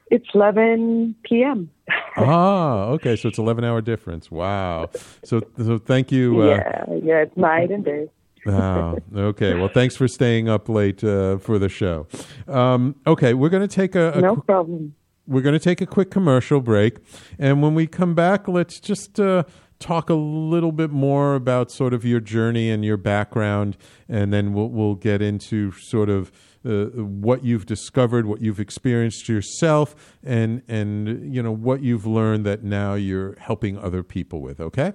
It's 0.09 0.25
11 0.33 1.13
p.m. 1.23 1.69
ah, 2.17 2.85
okay. 2.85 3.15
So 3.15 3.29
it's 3.29 3.37
11 3.37 3.63
hour 3.63 3.79
difference. 3.79 4.31
Wow. 4.31 4.89
So, 5.23 5.41
so 5.63 5.77
thank 5.77 6.11
you. 6.11 6.41
Uh, 6.41 6.45
yeah, 6.45 6.85
yeah. 7.03 7.21
It's 7.21 7.37
night 7.37 7.69
and 7.69 7.85
day. 7.85 8.09
oh, 8.47 8.97
okay. 9.15 9.53
Well, 9.53 9.69
thanks 9.69 9.95
for 9.95 10.07
staying 10.07 10.49
up 10.49 10.67
late 10.67 11.03
uh, 11.03 11.37
for 11.37 11.59
the 11.59 11.69
show. 11.69 12.07
Um, 12.47 12.95
okay, 13.05 13.35
we're 13.35 13.49
going 13.49 13.67
to 13.67 13.73
take 13.73 13.93
a, 13.93 14.13
a 14.13 14.21
no 14.21 14.35
problem 14.35 14.95
we're 15.27 15.41
going 15.41 15.53
to 15.53 15.59
take 15.59 15.81
a 15.81 15.85
quick 15.85 16.11
commercial 16.11 16.59
break. 16.59 16.97
And 17.39 17.61
when 17.61 17.75
we 17.75 17.87
come 17.87 18.13
back, 18.13 18.47
let's 18.47 18.79
just 18.79 19.19
uh, 19.19 19.43
talk 19.79 20.09
a 20.09 20.15
little 20.15 20.71
bit 20.71 20.91
more 20.91 21.35
about 21.35 21.71
sort 21.71 21.93
of 21.93 22.05
your 22.05 22.19
journey 22.19 22.69
and 22.69 22.83
your 22.83 22.97
background. 22.97 23.77
And 24.09 24.33
then 24.33 24.53
we'll, 24.53 24.69
we'll 24.69 24.95
get 24.95 25.21
into 25.21 25.71
sort 25.71 26.09
of 26.09 26.31
uh, 26.65 26.85
what 26.95 27.43
you've 27.43 27.65
discovered, 27.65 28.25
what 28.25 28.41
you've 28.41 28.59
experienced 28.59 29.27
yourself, 29.27 30.17
and, 30.23 30.61
and 30.67 31.33
you 31.33 31.41
know, 31.43 31.51
what 31.51 31.81
you've 31.81 32.05
learned 32.05 32.45
that 32.45 32.63
now 32.63 32.93
you're 32.93 33.35
helping 33.39 33.77
other 33.77 34.03
people 34.03 34.41
with. 34.41 34.59
Okay? 34.59 34.93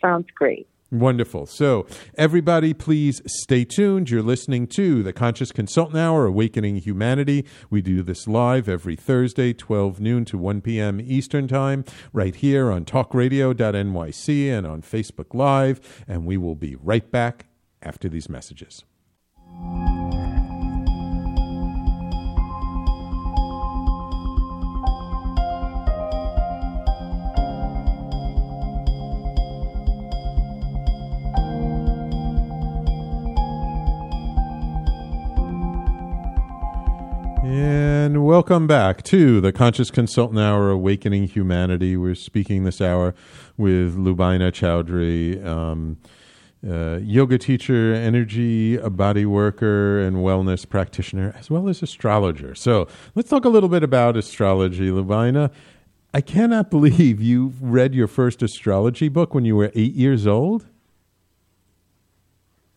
Sounds 0.00 0.26
great. 0.34 0.68
Wonderful. 0.94 1.46
So, 1.46 1.88
everybody, 2.16 2.72
please 2.72 3.20
stay 3.26 3.64
tuned. 3.64 4.10
You're 4.10 4.22
listening 4.22 4.68
to 4.76 5.02
the 5.02 5.12
Conscious 5.12 5.50
Consultant 5.50 5.98
Hour, 5.98 6.24
Awakening 6.26 6.76
Humanity. 6.76 7.44
We 7.68 7.82
do 7.82 8.04
this 8.04 8.28
live 8.28 8.68
every 8.68 8.94
Thursday, 8.94 9.52
12 9.52 9.98
noon 9.98 10.24
to 10.26 10.38
1 10.38 10.60
p.m. 10.60 11.00
Eastern 11.00 11.48
Time, 11.48 11.84
right 12.12 12.36
here 12.36 12.70
on 12.70 12.84
talkradio.nyc 12.84 14.56
and 14.56 14.66
on 14.68 14.82
Facebook 14.82 15.34
Live. 15.34 16.04
And 16.06 16.26
we 16.26 16.36
will 16.36 16.54
be 16.54 16.76
right 16.76 17.10
back 17.10 17.46
after 17.82 18.08
these 18.08 18.28
messages. 18.28 18.84
Welcome 38.22 38.68
back 38.68 39.02
to 39.04 39.40
the 39.40 39.50
Conscious 39.50 39.90
Consultant 39.90 40.38
Hour 40.38 40.70
Awakening 40.70 41.26
Humanity. 41.26 41.96
We're 41.96 42.14
speaking 42.14 42.62
this 42.62 42.80
hour 42.80 43.12
with 43.56 43.96
Lubaina 43.96 44.52
Choudhury, 44.52 45.44
um, 45.44 45.96
uh, 46.64 47.00
yoga 47.02 47.38
teacher, 47.38 47.92
energy 47.92 48.76
body 48.76 49.26
worker, 49.26 50.00
and 50.00 50.18
wellness 50.18 50.68
practitioner, 50.68 51.34
as 51.36 51.50
well 51.50 51.68
as 51.68 51.82
astrologer. 51.82 52.54
So 52.54 52.86
let's 53.16 53.28
talk 53.28 53.44
a 53.44 53.48
little 53.48 53.68
bit 53.68 53.82
about 53.82 54.16
astrology, 54.16 54.90
Lubaina. 54.90 55.50
I 56.12 56.20
cannot 56.20 56.70
believe 56.70 57.20
you 57.20 57.52
read 57.60 57.94
your 57.94 58.06
first 58.06 58.42
astrology 58.42 59.08
book 59.08 59.34
when 59.34 59.44
you 59.44 59.56
were 59.56 59.72
eight 59.74 59.94
years 59.94 60.26
old. 60.26 60.66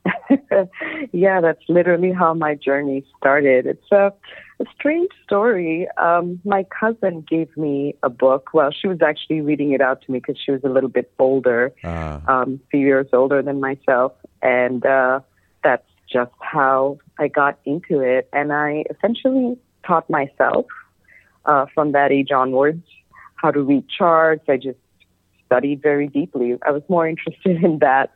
yeah, 1.12 1.42
that's 1.42 1.64
literally 1.70 2.12
how 2.12 2.34
my 2.34 2.56
journey 2.56 3.06
started. 3.18 3.66
It's 3.68 3.92
a, 3.92 4.12
a 4.60 4.66
strange 4.74 5.10
story. 5.24 5.88
Um, 5.98 6.40
my 6.44 6.66
cousin 6.80 7.26
gave 7.28 7.56
me 7.58 7.96
a 8.04 8.10
book. 8.10 8.50
Well, 8.54 8.72
she 8.72 8.88
was 8.88 9.02
actually 9.02 9.42
reading 9.42 9.72
it 9.72 9.82
out 9.82 10.02
to 10.04 10.12
me 10.12 10.20
because 10.20 10.42
she 10.44 10.52
was 10.52 10.62
a 10.64 10.70
little 10.70 10.90
bit 10.90 11.12
older, 11.20 11.74
uh. 11.84 12.20
um, 12.28 12.60
a 12.64 12.68
few 12.72 12.80
years 12.80 13.08
older 13.14 13.42
than 13.42 13.60
myself. 13.60 14.14
And 14.42 14.86
uh, 14.86 15.20
that's 15.64 15.88
just 16.12 16.32
how 16.40 17.00
I 17.20 17.28
got 17.28 17.60
into 17.66 18.00
it. 18.00 18.30
And 18.34 18.52
I 18.52 18.86
essentially 18.90 19.58
taught 19.86 20.10
myself 20.10 20.66
uh, 21.46 21.66
from 21.74 21.92
that 21.94 22.12
age 22.12 22.32
onwards 22.32 22.84
how 23.36 23.52
to 23.52 23.62
read 23.62 23.86
charts. 23.88 24.44
I 24.50 24.58
just 24.58 24.80
studied 25.46 25.82
very 25.82 26.08
deeply. 26.08 26.58
I 26.66 26.72
was 26.72 26.84
more 26.90 27.08
interested 27.14 27.64
in 27.64 27.80
that 27.80 28.12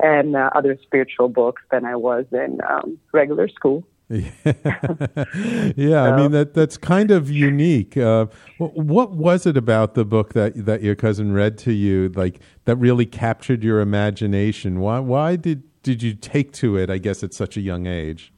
and 0.00 0.34
uh, 0.34 0.50
other 0.54 0.78
spiritual 0.82 1.28
books 1.28 1.62
than 1.70 1.84
I 1.84 1.96
was 1.96 2.24
in 2.32 2.58
um, 2.68 2.98
regular 3.12 3.48
school. 3.48 3.86
yeah, 4.10 4.42
so. 4.44 6.02
I 6.02 6.16
mean 6.16 6.32
that 6.32 6.52
that's 6.52 6.76
kind 6.76 7.10
of 7.10 7.30
unique. 7.30 7.96
Uh, 7.96 8.26
what 8.58 9.12
was 9.12 9.46
it 9.46 9.56
about 9.56 9.94
the 9.94 10.04
book 10.04 10.34
that 10.34 10.66
that 10.66 10.82
your 10.82 10.94
cousin 10.94 11.32
read 11.32 11.56
to 11.58 11.72
you, 11.72 12.10
like 12.14 12.40
that 12.66 12.76
really 12.76 13.06
captured 13.06 13.64
your 13.64 13.80
imagination? 13.80 14.80
Why 14.80 14.98
why 14.98 15.36
did 15.36 15.62
did 15.82 16.02
you 16.02 16.14
take 16.14 16.52
to 16.54 16.76
it? 16.76 16.90
I 16.90 16.98
guess 16.98 17.22
at 17.22 17.32
such 17.32 17.56
a 17.56 17.62
young 17.62 17.86
age. 17.86 18.30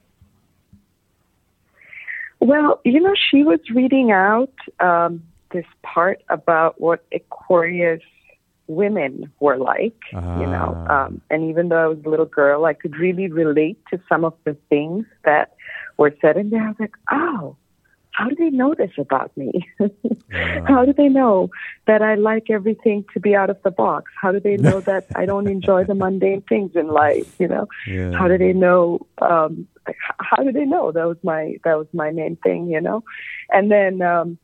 Well, 2.38 2.80
you 2.84 3.00
know, 3.00 3.14
she 3.30 3.42
was 3.42 3.58
reading 3.74 4.12
out 4.12 4.52
um, 4.78 5.24
this 5.52 5.64
part 5.82 6.22
about 6.28 6.80
what 6.80 7.04
Aquarius 7.12 8.02
women 8.68 9.32
were 9.40 9.56
like, 9.56 9.96
you 10.12 10.18
know. 10.18 10.86
Ah. 10.88 11.06
Um, 11.06 11.20
and 11.30 11.48
even 11.48 11.68
though 11.68 11.84
I 11.84 11.86
was 11.86 11.98
a 12.04 12.08
little 12.08 12.26
girl, 12.26 12.64
I 12.64 12.74
could 12.74 12.96
really 12.96 13.28
relate 13.28 13.78
to 13.90 14.00
some 14.08 14.24
of 14.24 14.34
the 14.44 14.56
things 14.68 15.06
that 15.24 15.55
were 15.96 16.14
said 16.20 16.36
there. 16.50 16.62
I 16.62 16.68
was 16.68 16.76
like, 16.78 16.94
oh, 17.10 17.56
how 18.16 18.28
do 18.28 18.34
they 18.34 18.48
know 18.48 18.74
this 18.74 18.92
about 18.98 19.36
me? 19.36 19.68
yeah. 20.30 20.60
How 20.66 20.86
do 20.86 20.94
they 20.94 21.08
know 21.08 21.50
that 21.86 22.00
I 22.00 22.14
like 22.14 22.48
everything 22.48 23.04
to 23.12 23.20
be 23.20 23.34
out 23.34 23.50
of 23.50 23.62
the 23.62 23.70
box? 23.70 24.10
How 24.20 24.32
do 24.32 24.40
they 24.40 24.56
know 24.68 24.80
that 24.80 25.06
I 25.14 25.26
don't 25.26 25.46
enjoy 25.46 25.84
the 25.84 25.94
mundane 25.94 26.40
things 26.48 26.72
in 26.74 26.88
life? 26.88 27.38
You 27.38 27.48
know, 27.48 27.68
yeah. 27.86 28.12
how 28.12 28.26
do 28.26 28.38
they 28.38 28.54
know? 28.54 29.06
Um, 29.18 29.68
how 30.18 30.42
do 30.42 30.50
they 30.50 30.64
know? 30.64 30.92
That 30.92 31.06
was 31.06 31.18
my 31.22 31.56
that 31.64 31.76
was 31.76 31.88
my 31.92 32.10
main 32.10 32.36
thing. 32.36 32.68
You 32.68 32.80
know, 32.80 33.04
and 33.50 33.70
then 33.70 34.00
um, 34.00 34.38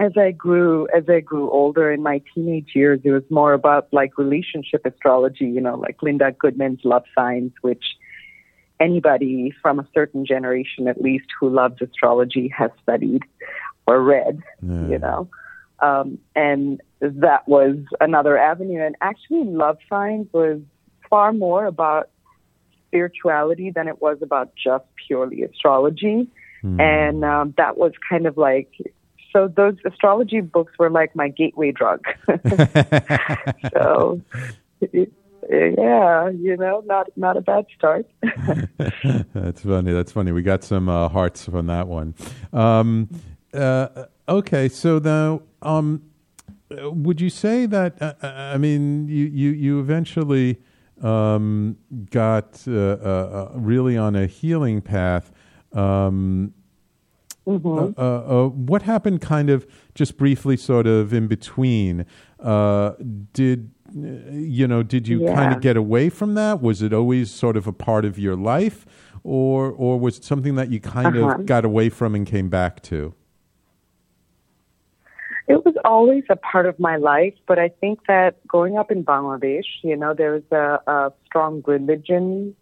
as 0.00 0.12
I 0.16 0.30
grew 0.32 0.88
as 0.94 1.04
I 1.08 1.20
grew 1.20 1.50
older 1.50 1.92
in 1.92 2.02
my 2.02 2.22
teenage 2.34 2.70
years, 2.74 3.00
it 3.04 3.10
was 3.10 3.24
more 3.30 3.52
about 3.52 3.88
like 3.92 4.16
relationship 4.16 4.86
astrology, 4.86 5.44
you 5.44 5.60
know, 5.60 5.76
like 5.76 6.02
Linda 6.02 6.32
Goodman's 6.32 6.80
love 6.82 7.04
signs, 7.14 7.52
which 7.60 7.84
anybody 8.80 9.52
from 9.62 9.78
a 9.78 9.86
certain 9.94 10.26
generation 10.26 10.88
at 10.88 11.00
least 11.00 11.26
who 11.38 11.48
loves 11.48 11.80
astrology 11.80 12.48
has 12.56 12.70
studied 12.82 13.22
or 13.86 14.02
read, 14.02 14.40
yeah. 14.62 14.88
you 14.88 14.98
know. 14.98 15.28
Um, 15.80 16.18
and 16.36 16.80
that 17.00 17.48
was 17.48 17.76
another 18.00 18.38
avenue. 18.38 18.80
And 18.84 18.94
actually, 19.00 19.44
love 19.44 19.78
signs 19.88 20.28
was 20.32 20.60
far 21.10 21.32
more 21.32 21.66
about 21.66 22.10
spirituality 22.86 23.70
than 23.70 23.88
it 23.88 24.00
was 24.00 24.18
about 24.22 24.52
just 24.54 24.84
purely 25.06 25.42
astrology. 25.42 26.28
Mm. 26.62 26.80
And 26.80 27.24
um, 27.24 27.54
that 27.56 27.76
was 27.76 27.92
kind 28.08 28.26
of 28.26 28.36
like 28.36 28.70
so 29.32 29.48
those 29.48 29.74
astrology 29.84 30.40
books 30.40 30.72
were 30.78 30.90
like 30.90 31.16
my 31.16 31.28
gateway 31.28 31.72
drug. 31.72 32.04
so 33.72 34.20
yeah, 35.50 36.28
you 36.30 36.56
know, 36.56 36.82
not 36.86 37.08
not 37.16 37.36
a 37.36 37.40
bad 37.40 37.66
start. 37.76 38.06
That's 39.34 39.60
funny. 39.62 39.92
That's 39.92 40.12
funny. 40.12 40.32
We 40.32 40.42
got 40.42 40.64
some 40.64 40.88
uh, 40.88 41.08
hearts 41.08 41.44
from 41.44 41.66
that 41.66 41.88
one. 41.88 42.14
Um, 42.52 43.08
uh, 43.52 44.06
okay, 44.28 44.68
so 44.68 44.98
now, 44.98 45.42
um, 45.60 46.02
would 46.70 47.20
you 47.20 47.30
say 47.30 47.66
that? 47.66 48.00
Uh, 48.00 48.14
uh 48.22 48.26
I 48.54 48.58
mean, 48.58 49.08
you 49.08 49.26
you 49.26 49.50
you 49.50 49.80
eventually 49.80 50.58
um, 51.02 51.76
got 52.10 52.62
uh, 52.66 52.72
uh, 52.72 53.52
really 53.54 53.96
on 53.96 54.16
a 54.16 54.26
healing 54.26 54.80
path. 54.80 55.32
Um, 55.72 56.54
Mm-hmm. 57.46 57.66
Uh, 57.66 58.02
uh, 58.02 58.44
uh, 58.44 58.48
what 58.48 58.82
happened, 58.82 59.20
kind 59.20 59.50
of, 59.50 59.66
just 59.94 60.16
briefly, 60.16 60.56
sort 60.56 60.86
of 60.86 61.12
in 61.12 61.26
between? 61.26 62.06
Uh, 62.38 62.92
did 63.32 63.70
you 63.94 64.66
know? 64.66 64.82
Did 64.82 65.08
you 65.08 65.24
yeah. 65.24 65.34
kind 65.34 65.54
of 65.54 65.60
get 65.60 65.76
away 65.76 66.08
from 66.08 66.34
that? 66.34 66.60
Was 66.60 66.82
it 66.82 66.92
always 66.92 67.30
sort 67.30 67.56
of 67.56 67.66
a 67.66 67.72
part 67.72 68.04
of 68.04 68.18
your 68.18 68.36
life, 68.36 68.86
or 69.24 69.70
or 69.70 69.98
was 69.98 70.18
it 70.18 70.24
something 70.24 70.54
that 70.56 70.70
you 70.70 70.80
kind 70.80 71.16
uh-huh. 71.16 71.40
of 71.40 71.46
got 71.46 71.64
away 71.64 71.88
from 71.88 72.14
and 72.14 72.26
came 72.26 72.48
back 72.48 72.82
to? 72.84 73.14
It 75.48 75.64
was 75.64 75.74
always 75.84 76.24
a 76.30 76.36
part 76.36 76.66
of 76.66 76.78
my 76.78 76.96
life, 76.96 77.34
but 77.46 77.58
I 77.58 77.68
think 77.68 78.06
that 78.06 78.46
growing 78.46 78.78
up 78.78 78.90
in 78.90 79.04
Bangladesh, 79.04 79.64
you 79.82 79.96
know, 79.96 80.14
there's 80.14 80.44
a, 80.52 80.78
a 80.86 81.12
strong 81.26 81.62
religion 81.66 82.54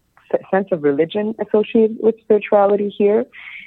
sense 0.51 0.69
of 0.73 0.83
religion 0.83 1.35
associated 1.39 1.99
with 2.01 2.19
spirituality 2.21 2.89
here. 2.89 3.27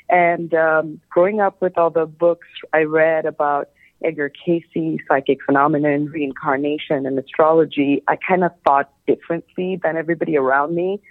And 0.09 0.53
um, 0.53 1.01
growing 1.09 1.39
up 1.39 1.61
with 1.61 1.77
all 1.77 1.89
the 1.89 2.05
books 2.05 2.47
I 2.73 2.83
read 2.83 3.25
about 3.25 3.69
Edgar 4.03 4.29
Cayce, 4.29 4.99
psychic 5.07 5.39
phenomenon, 5.45 6.07
reincarnation, 6.07 7.05
and 7.05 7.17
astrology, 7.17 8.03
I 8.07 8.17
kind 8.17 8.43
of 8.43 8.51
thought 8.65 8.91
differently 9.07 9.79
than 9.81 9.97
everybody 9.97 10.37
around 10.37 10.75
me. 10.75 11.01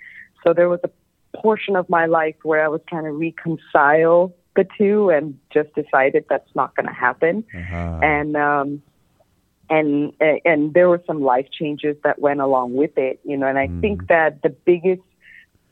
So 0.45 0.53
there 0.53 0.69
was 0.69 0.81
a 0.85 0.91
portion 1.37 1.77
of 1.77 1.89
my 1.89 2.07
life 2.07 2.37
where 2.43 2.65
I 2.65 2.69
was 2.69 2.81
trying 2.89 3.05
to 3.05 3.13
reconcile 3.13 4.35
the 4.55 4.67
two 4.77 5.11
and 5.11 5.39
just 5.53 5.75
decided 5.75 6.27
that's 6.29 6.55
not 6.55 6.77
going 6.77 6.87
to 6.87 6.93
happen. 6.93 7.45
Uh-huh. 7.55 8.01
And 8.03 8.37
um, 8.37 8.83
and 9.71 10.13
and 10.45 10.75
there 10.75 10.89
were 10.89 11.03
some 11.07 11.23
life 11.23 11.47
changes 11.51 11.97
that 12.05 12.19
went 12.19 12.41
along 12.41 12.75
with 12.75 12.97
it, 12.99 13.21
you 13.25 13.37
know. 13.37 13.47
And 13.47 13.59
I 13.59 13.69
mm. 13.69 13.81
think 13.81 14.09
that 14.09 14.43
the 14.43 14.51
biggest 14.51 15.03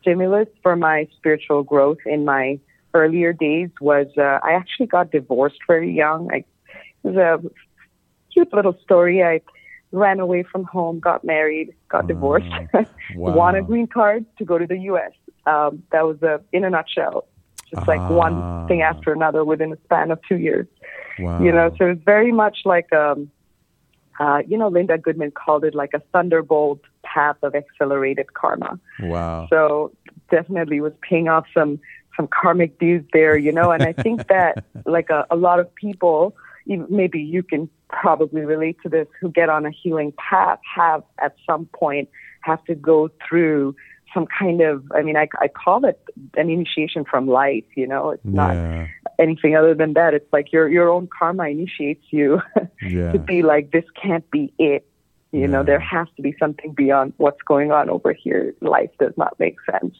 stimulus 0.00 0.48
for 0.62 0.76
my 0.76 1.06
spiritual 1.16 1.62
growth 1.62 1.98
in 2.06 2.24
my 2.24 2.58
earlier 2.94 3.32
days 3.32 3.68
was 3.80 4.06
uh, 4.16 4.38
I 4.42 4.52
actually 4.52 4.86
got 4.86 5.10
divorced 5.10 5.58
very 5.66 5.92
young. 5.92 6.30
I, 6.32 6.44
it 7.04 7.08
was 7.08 7.16
a 7.16 7.40
cute 8.32 8.52
little 8.52 8.76
story. 8.82 9.22
I 9.22 9.40
ran 9.92 10.20
away 10.20 10.42
from 10.42 10.64
home, 10.64 11.00
got 11.00 11.24
married, 11.24 11.74
got 11.88 12.06
divorced, 12.06 12.46
wow. 13.14 13.32
won 13.32 13.54
a 13.56 13.62
green 13.62 13.86
card 13.86 14.24
to 14.38 14.44
go 14.44 14.58
to 14.58 14.66
the 14.66 14.78
U.S. 14.78 15.12
Um, 15.46 15.82
that 15.92 16.06
was 16.06 16.22
a, 16.22 16.40
in 16.52 16.64
a 16.64 16.70
nutshell, 16.70 17.26
just 17.74 17.88
like 17.88 18.08
one 18.10 18.34
ah. 18.34 18.66
thing 18.66 18.82
after 18.82 19.12
another 19.12 19.44
within 19.44 19.72
a 19.72 19.76
span 19.84 20.10
of 20.10 20.20
two 20.28 20.36
years. 20.36 20.66
Wow. 21.18 21.42
You 21.42 21.52
know, 21.52 21.74
so 21.78 21.86
it's 21.86 22.02
very 22.04 22.32
much 22.32 22.58
like, 22.64 22.92
um, 22.92 23.30
uh, 24.18 24.42
you 24.46 24.56
know, 24.58 24.68
Linda 24.68 24.98
Goodman 24.98 25.32
called 25.32 25.64
it 25.64 25.74
like 25.74 25.90
a 25.94 26.00
thunderbolt 26.12 26.80
path 27.02 27.36
of 27.42 27.54
accelerated 27.54 28.34
karma. 28.34 28.78
Wow. 29.00 29.46
So 29.50 29.92
definitely 30.30 30.80
was 30.80 30.92
paying 31.02 31.28
off 31.28 31.46
some 31.52 31.80
some 32.16 32.28
karmic 32.28 32.78
dues 32.78 33.04
there, 33.12 33.36
you 33.36 33.52
know. 33.52 33.70
And 33.70 33.82
I 33.82 33.92
think 33.92 34.28
that 34.28 34.64
like 34.84 35.10
a, 35.10 35.26
a 35.30 35.36
lot 35.36 35.58
of 35.58 35.74
people, 35.74 36.36
maybe 36.66 37.20
you 37.20 37.42
can 37.42 37.68
probably 37.88 38.42
relate 38.42 38.76
to 38.82 38.88
this, 38.88 39.06
who 39.20 39.30
get 39.30 39.48
on 39.48 39.66
a 39.66 39.70
healing 39.70 40.12
path 40.12 40.60
have 40.74 41.02
at 41.18 41.34
some 41.46 41.66
point 41.66 42.08
have 42.42 42.64
to 42.64 42.74
go 42.74 43.10
through 43.26 43.74
some 44.12 44.26
kind 44.26 44.60
of 44.60 44.82
i 44.94 45.02
mean 45.02 45.16
i 45.16 45.28
i 45.40 45.48
call 45.48 45.84
it 45.84 46.00
an 46.36 46.50
initiation 46.50 47.04
from 47.04 47.28
life 47.28 47.64
you 47.76 47.86
know 47.86 48.10
it's 48.10 48.24
not 48.24 48.54
yeah. 48.54 48.86
anything 49.18 49.56
other 49.56 49.74
than 49.74 49.92
that 49.92 50.14
it's 50.14 50.32
like 50.32 50.52
your 50.52 50.68
your 50.68 50.88
own 50.88 51.08
karma 51.16 51.48
initiates 51.48 52.04
you 52.10 52.40
yeah. 52.82 53.12
to 53.12 53.18
be 53.18 53.42
like 53.42 53.70
this 53.70 53.84
can't 54.00 54.28
be 54.30 54.52
it 54.58 54.86
you 55.32 55.42
yeah. 55.42 55.46
know 55.46 55.62
there 55.62 55.78
has 55.78 56.08
to 56.16 56.22
be 56.22 56.34
something 56.38 56.72
beyond 56.72 57.12
what's 57.18 57.42
going 57.42 57.70
on 57.70 57.88
over 57.88 58.12
here 58.12 58.54
life 58.60 58.90
does 58.98 59.12
not 59.16 59.38
make 59.38 59.56
sense 59.70 59.94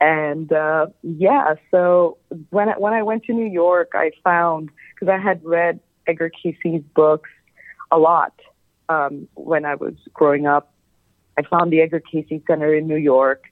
and 0.00 0.52
uh, 0.52 0.86
yeah, 1.02 1.54
so 1.70 2.18
when 2.50 2.68
I, 2.68 2.78
when 2.78 2.92
I 2.92 3.02
went 3.02 3.24
to 3.24 3.32
New 3.32 3.46
York, 3.46 3.92
I 3.94 4.10
found 4.22 4.70
because 4.94 5.08
I 5.12 5.18
had 5.18 5.44
read 5.44 5.80
Edgar 6.06 6.30
Cayce's 6.30 6.82
books 6.94 7.30
a 7.90 7.98
lot 7.98 8.34
um, 8.88 9.28
when 9.34 9.64
I 9.64 9.74
was 9.74 9.94
growing 10.12 10.46
up. 10.46 10.72
I 11.38 11.42
found 11.42 11.72
the 11.72 11.80
Edgar 11.80 12.00
Cayce 12.00 12.42
Center 12.46 12.74
in 12.74 12.86
New 12.86 12.96
York, 12.96 13.44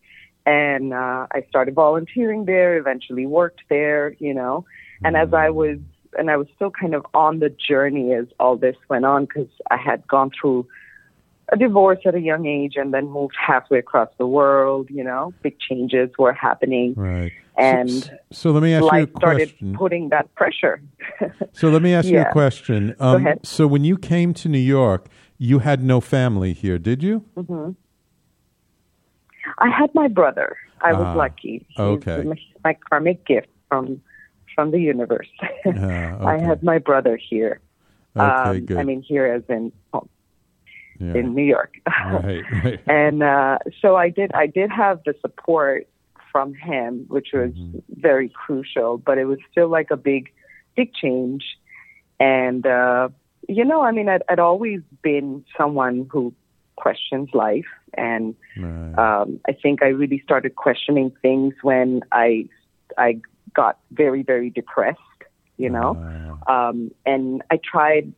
and 0.45 0.93
uh, 0.93 1.27
I 1.31 1.45
started 1.49 1.75
volunteering 1.75 2.45
there. 2.45 2.77
Eventually, 2.77 3.27
worked 3.27 3.63
there. 3.71 4.15
You 4.19 4.35
know, 4.35 4.67
and 5.03 5.17
as 5.17 5.33
I 5.33 5.51
was 5.51 5.79
and 6.17 6.31
I 6.31 6.37
was 6.37 6.47
still 6.55 6.71
kind 6.71 6.95
of 6.95 7.07
on 7.15 7.41
the 7.41 7.51
journey 7.51 8.13
as 8.15 8.27
all 8.39 8.57
this 8.57 8.77
went 8.89 9.05
on 9.05 9.25
because 9.25 9.49
I 9.71 9.77
had 9.77 10.07
gone 10.07 10.31
through 10.39 10.67
a 11.55 11.59
divorce 11.59 12.01
at 12.05 12.15
a 12.15 12.21
young 12.21 12.47
age 12.47 12.75
and 12.77 12.93
then 12.95 13.09
moved 13.11 13.35
halfway 13.49 13.79
across 13.79 14.09
the 14.19 14.27
world. 14.27 14.89
You 14.91 15.05
know, 15.05 15.33
big 15.43 15.59
changes 15.59 16.11
were 16.19 16.33
happening, 16.33 16.95
Right. 16.97 17.33
and 17.57 17.91
so, 17.91 18.11
so 18.33 18.51
let 18.51 18.63
me 18.63 18.75
ask 18.75 18.83
you 18.83 18.89
a 18.89 19.01
life 19.01 19.11
started 19.17 19.53
putting 19.75 20.09
that 20.11 20.35
pressure. 20.35 20.81
So 21.53 21.69
let 21.71 21.83
me 21.83 21.95
ask 21.95 22.09
you 22.09 22.21
a 22.21 22.33
question. 22.33 22.97
Um, 22.99 23.17
ahead. 23.17 23.47
So 23.47 23.67
when 23.69 23.85
you 23.85 23.97
came 23.97 24.35
to 24.35 24.49
New 24.49 24.59
York, 24.81 25.07
you 25.39 25.61
had 25.61 25.83
no 25.85 26.01
family 26.01 26.53
here, 26.53 26.79
did 26.79 27.03
you? 27.03 27.25
Mm-hmm. 27.37 27.71
I 29.59 29.69
had 29.71 29.95
my 29.95 30.09
brother. 30.09 30.57
I 30.81 30.93
was 30.93 31.07
Ah, 31.07 31.15
lucky. 31.15 31.65
He's 31.69 31.79
okay. 31.79 32.25
my, 32.65 32.75
karmic 32.89 33.25
gift 33.27 33.49
from 33.69 34.01
from 34.55 34.71
the 34.71 34.81
universe. 34.81 35.29
Ah, 35.67 36.27
I 36.27 36.39
had 36.39 36.63
my 36.63 36.79
brother 36.79 37.17
here. 37.17 37.61
Okay, 38.17 38.59
um, 38.59 38.61
good. 38.67 38.77
I 38.79 38.83
mean, 38.85 39.03
here 39.03 39.27
as 39.27 39.43
in 39.49 39.73
Yeah. 40.99 41.15
in 41.15 41.35
New 41.35 41.45
York. 41.45 41.75
right, 41.87 42.43
right. 42.65 42.81
and 42.87 43.23
uh, 43.23 43.59
so 43.83 43.97
I 43.97 44.11
did. 44.11 44.31
I 44.33 44.47
did 44.47 44.71
have 44.71 45.01
the 45.05 45.15
support 45.21 45.89
from 46.31 46.55
him, 46.55 47.05
which 47.09 47.29
was 47.33 47.53
Mm-hmm. 47.53 47.79
very 48.01 48.29
crucial. 48.29 48.99
But 48.99 49.19
it 49.19 49.25
was 49.25 49.39
still 49.51 49.69
like 49.69 49.91
a 49.91 49.97
big, 49.97 50.33
big 50.77 50.93
change. 50.95 51.45
And 52.21 52.65
uh, 52.67 53.09
you 53.49 53.65
know, 53.65 53.83
I 53.83 53.91
mean, 53.93 54.09
I'd, 54.09 54.23
I'd 54.29 54.39
always 54.39 54.81
been 55.03 55.45
someone 55.59 56.07
who 56.11 56.33
questions 56.77 57.29
life, 57.35 57.67
and 57.97 58.35
right. 58.57 58.95
um, 59.23 59.41
I 59.49 59.53
think 59.53 59.83
I 59.83 59.87
really 59.89 60.21
started 60.25 60.57
questioning 60.57 61.13
things 61.23 61.55
when 61.63 62.03
I 62.13 62.49
I 62.97 63.21
got 63.55 63.79
very, 63.93 64.23
very 64.23 64.51
depressed. 64.51 64.99
You 65.57 65.71
know 65.71 65.93
Wow. 65.93 66.69
um, 66.71 66.91
and 67.07 67.41
I 67.49 67.61
tried 67.63 68.13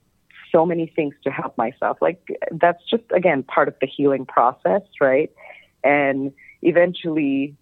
so 0.57 0.65
many 0.65 0.87
things 0.97 1.15
to 1.25 1.31
help 1.31 1.57
myself. 1.59 1.99
Like 2.01 2.21
that's 2.51 2.83
just 2.91 3.05
again 3.15 3.43
part 3.43 3.69
of 3.69 3.75
the 3.81 3.87
healing 3.87 4.25
process, 4.25 4.83
right? 5.01 5.31
And 5.85 6.33
eventually, 6.63 7.55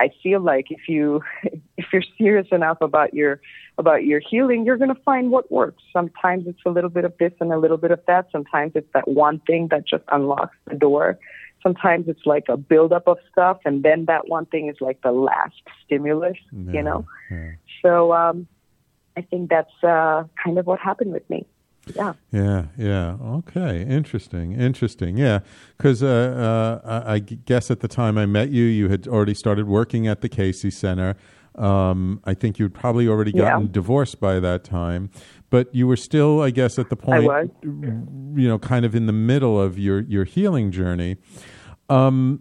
I 0.00 0.10
feel 0.22 0.40
like 0.40 0.66
if 0.70 0.88
you 0.88 1.22
if 1.76 1.86
you're 1.92 2.02
serious 2.18 2.48
enough 2.50 2.78
about 2.80 3.14
your 3.14 3.40
about 3.78 4.04
your 4.04 4.20
healing, 4.30 4.64
you're 4.66 4.76
going 4.76 4.94
to 4.94 5.02
find 5.02 5.30
what 5.30 5.50
works. 5.50 5.82
Sometimes 5.92 6.46
it's 6.48 6.64
a 6.66 6.70
little 6.70 6.90
bit 6.90 7.04
of 7.04 7.12
this 7.18 7.32
and 7.40 7.52
a 7.52 7.58
little 7.58 7.76
bit 7.76 7.92
of 7.92 8.00
that. 8.08 8.26
Sometimes 8.32 8.72
it's 8.74 8.92
that 8.94 9.06
one 9.06 9.38
thing 9.46 9.68
that 9.70 9.86
just 9.86 10.04
unlocks 10.08 10.56
the 10.68 10.76
door. 10.76 11.18
Sometimes 11.62 12.08
it's 12.08 12.26
like 12.26 12.44
a 12.48 12.56
buildup 12.56 13.06
of 13.06 13.18
stuff, 13.30 13.58
and 13.64 13.82
then 13.82 14.04
that 14.06 14.28
one 14.28 14.46
thing 14.46 14.68
is 14.68 14.76
like 14.80 15.00
the 15.02 15.12
last 15.12 15.54
stimulus, 15.84 16.36
Yeah, 16.52 16.72
you 16.72 16.82
know. 16.82 17.06
yeah. 17.30 17.52
So 17.80 18.12
um, 18.12 18.46
I 19.16 19.22
think 19.22 19.48
that's 19.48 19.72
uh, 19.82 20.24
kind 20.42 20.58
of 20.58 20.66
what 20.66 20.78
happened 20.78 21.12
with 21.12 21.28
me. 21.30 21.46
Yeah. 21.94 22.12
Yeah, 22.32 22.66
yeah. 22.78 23.16
Okay, 23.22 23.82
interesting, 23.82 24.52
interesting. 24.52 25.16
Yeah, 25.18 25.40
because 25.76 26.02
uh, 26.02 26.80
uh, 26.84 27.04
I 27.06 27.14
I 27.14 27.18
guess 27.18 27.70
at 27.70 27.80
the 27.80 27.88
time 27.88 28.16
I 28.16 28.26
met 28.26 28.50
you, 28.50 28.64
you 28.64 28.88
had 28.88 29.06
already 29.06 29.34
started 29.34 29.66
working 29.66 30.06
at 30.06 30.20
the 30.20 30.28
Cayce 30.28 30.64
Center. 30.74 31.14
Um, 31.56 32.20
I 32.24 32.34
think 32.34 32.58
you'd 32.58 32.74
probably 32.74 33.06
already 33.06 33.30
Yeah. 33.32 33.50
gotten 33.50 33.70
divorced 33.70 34.18
by 34.18 34.40
that 34.40 34.64
time, 34.64 35.10
but 35.50 35.72
you 35.72 35.86
were 35.86 35.96
still, 35.96 36.40
I 36.40 36.50
guess, 36.50 36.78
at 36.78 36.88
the 36.90 36.96
point, 36.96 37.52
you 37.62 38.48
know, 38.48 38.58
kind 38.58 38.84
of 38.84 38.94
in 38.94 39.06
the 39.06 39.12
middle 39.12 39.60
of 39.60 39.78
your 39.78 40.00
your 40.00 40.24
healing 40.24 40.70
journey. 40.72 41.16
Um, 41.88 42.40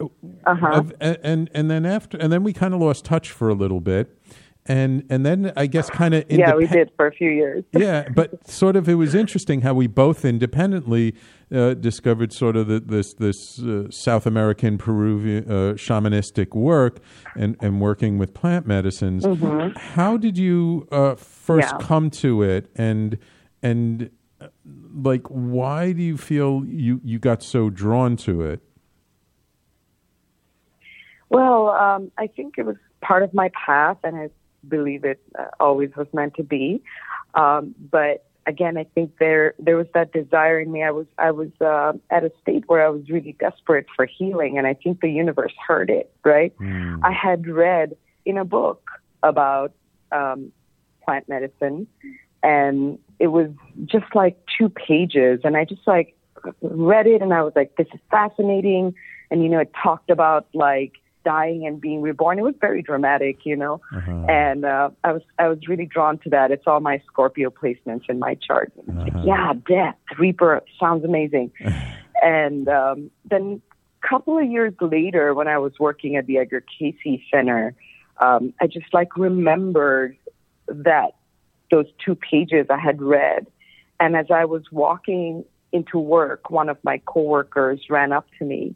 Uh 0.00 0.54
huh. 0.54 0.82
and, 1.00 1.18
and 1.22 1.50
and 1.54 1.70
then 1.70 1.86
after, 1.86 2.18
and 2.18 2.32
then 2.32 2.42
we 2.42 2.52
kind 2.52 2.74
of 2.74 2.80
lost 2.80 3.04
touch 3.04 3.30
for 3.30 3.48
a 3.48 3.54
little 3.54 3.80
bit, 3.80 4.18
and 4.66 5.04
and 5.10 5.26
then 5.26 5.52
I 5.56 5.66
guess 5.66 5.90
kind 5.90 6.14
of 6.14 6.24
Yeah, 6.30 6.54
we 6.54 6.66
did 6.66 6.90
for 6.96 7.06
a 7.06 7.12
few 7.12 7.30
years. 7.30 7.64
yeah, 7.72 8.08
but 8.14 8.48
sort 8.48 8.76
of 8.76 8.88
it 8.88 8.94
was 8.94 9.14
interesting 9.14 9.62
how 9.62 9.74
we 9.74 9.86
both 9.88 10.24
independently 10.24 11.14
uh, 11.52 11.74
discovered 11.74 12.32
sort 12.32 12.56
of 12.56 12.68
the, 12.68 12.78
this 12.80 13.14
this 13.14 13.60
uh, 13.60 13.90
South 13.90 14.24
American 14.26 14.78
Peruvian 14.78 15.44
uh, 15.50 15.74
shamanistic 15.74 16.54
work 16.54 17.00
and 17.36 17.56
and 17.60 17.80
working 17.80 18.18
with 18.18 18.34
plant 18.34 18.66
medicines. 18.66 19.24
How 19.76 20.16
did 20.16 20.38
you 20.38 20.86
uh, 20.92 21.14
first 21.16 21.68
Mm-hmm. 21.68 21.80
Yeah. 21.80 21.86
come 21.86 22.10
to 22.10 22.42
it 22.42 22.70
and 22.76 23.18
and 23.62 24.10
uh, 24.40 24.46
like 24.94 25.26
why 25.28 25.92
do 25.92 26.02
you 26.02 26.16
feel 26.16 26.62
you 26.66 27.00
you 27.04 27.18
got 27.18 27.42
so 27.42 27.68
drawn 27.68 28.16
to 28.18 28.42
it? 28.42 28.60
Well, 31.28 31.68
um, 31.70 32.10
I 32.18 32.26
think 32.26 32.54
it 32.58 32.66
was 32.66 32.76
part 33.00 33.22
of 33.22 33.32
my 33.32 33.50
path, 33.66 33.96
and 34.04 34.16
I 34.16 34.30
believe 34.66 35.04
it 35.04 35.20
uh, 35.38 35.46
always 35.60 35.90
was 35.96 36.06
meant 36.12 36.34
to 36.34 36.42
be. 36.42 36.82
Um, 37.34 37.74
but 37.90 38.26
again, 38.46 38.76
I 38.76 38.84
think 38.84 39.18
there 39.18 39.54
there 39.58 39.76
was 39.76 39.86
that 39.94 40.12
desire 40.12 40.60
in 40.60 40.72
me. 40.72 40.82
I 40.82 40.90
was 40.90 41.06
I 41.18 41.30
was 41.30 41.50
uh, 41.60 41.92
at 42.10 42.24
a 42.24 42.32
state 42.40 42.64
where 42.66 42.84
I 42.84 42.88
was 42.88 43.08
really 43.08 43.36
desperate 43.38 43.86
for 43.94 44.06
healing, 44.06 44.58
and 44.58 44.66
I 44.66 44.74
think 44.74 45.00
the 45.00 45.10
universe 45.10 45.52
heard 45.66 45.90
it. 45.90 46.12
Right? 46.24 46.52
I 47.02 47.12
had 47.12 47.46
read 47.46 47.96
in 48.24 48.38
a 48.38 48.44
book 48.44 48.90
about 49.22 49.72
um, 50.10 50.52
plant 51.04 51.28
medicine, 51.28 51.86
and 52.42 52.98
it 53.18 53.28
was 53.28 53.50
just 53.86 54.14
like 54.14 54.38
two 54.58 54.68
pages, 54.68 55.40
and 55.44 55.56
I 55.56 55.64
just 55.64 55.86
like 55.86 56.16
read 56.60 57.06
it, 57.06 57.22
and 57.22 57.32
I 57.32 57.42
was 57.42 57.52
like, 57.54 57.76
"This 57.76 57.88
is 57.94 58.00
fascinating." 58.10 58.94
And 59.30 59.42
you 59.42 59.48
know, 59.48 59.60
it 59.60 59.72
talked 59.82 60.10
about 60.10 60.46
like 60.52 60.92
dying 61.24 61.66
and 61.66 61.80
being 61.80 62.02
reborn. 62.02 62.38
It 62.38 62.42
was 62.42 62.54
very 62.60 62.82
dramatic, 62.82 63.44
you 63.44 63.56
know, 63.56 63.80
Uh-huh. 63.94 64.10
and 64.28 64.64
uh, 64.64 64.90
I 65.04 65.12
was 65.12 65.22
I 65.38 65.48
was 65.48 65.58
really 65.68 65.86
drawn 65.86 66.18
to 66.18 66.30
that. 66.30 66.50
It's 66.50 66.66
all 66.66 66.80
my 66.80 67.00
Scorpio 67.06 67.50
placements 67.50 68.08
in 68.08 68.18
my 68.18 68.34
chart. 68.36 68.72
Uh-huh. 68.78 69.00
like, 69.00 69.12
yeah, 69.24 69.52
death, 69.68 69.96
rebirth 70.18 70.64
sounds 70.80 71.04
amazing. 71.04 71.52
and 72.22 72.68
um, 72.68 73.10
then 73.30 73.60
a 74.02 74.08
couple 74.08 74.38
of 74.38 74.44
years 74.50 74.74
later, 74.80 75.34
when 75.34 75.48
I 75.48 75.58
was 75.58 75.72
working 75.78 76.16
at 76.16 76.26
the 76.26 76.38
Edgar 76.38 76.64
Cayce 76.78 77.20
Center, 77.32 77.74
um, 78.18 78.52
I 78.60 78.66
just 78.66 78.92
like 78.92 79.16
remembered 79.16 80.16
that 80.68 81.12
those 81.70 81.86
two 82.04 82.14
pages 82.14 82.66
I 82.70 82.78
had 82.78 83.00
read, 83.00 83.46
and 83.98 84.16
as 84.16 84.26
I 84.30 84.44
was 84.44 84.62
walking 84.70 85.44
into 85.72 85.98
work, 85.98 86.50
one 86.50 86.68
of 86.68 86.76
my 86.84 87.00
coworkers 87.06 87.80
ran 87.88 88.12
up 88.12 88.26
to 88.38 88.44
me 88.44 88.74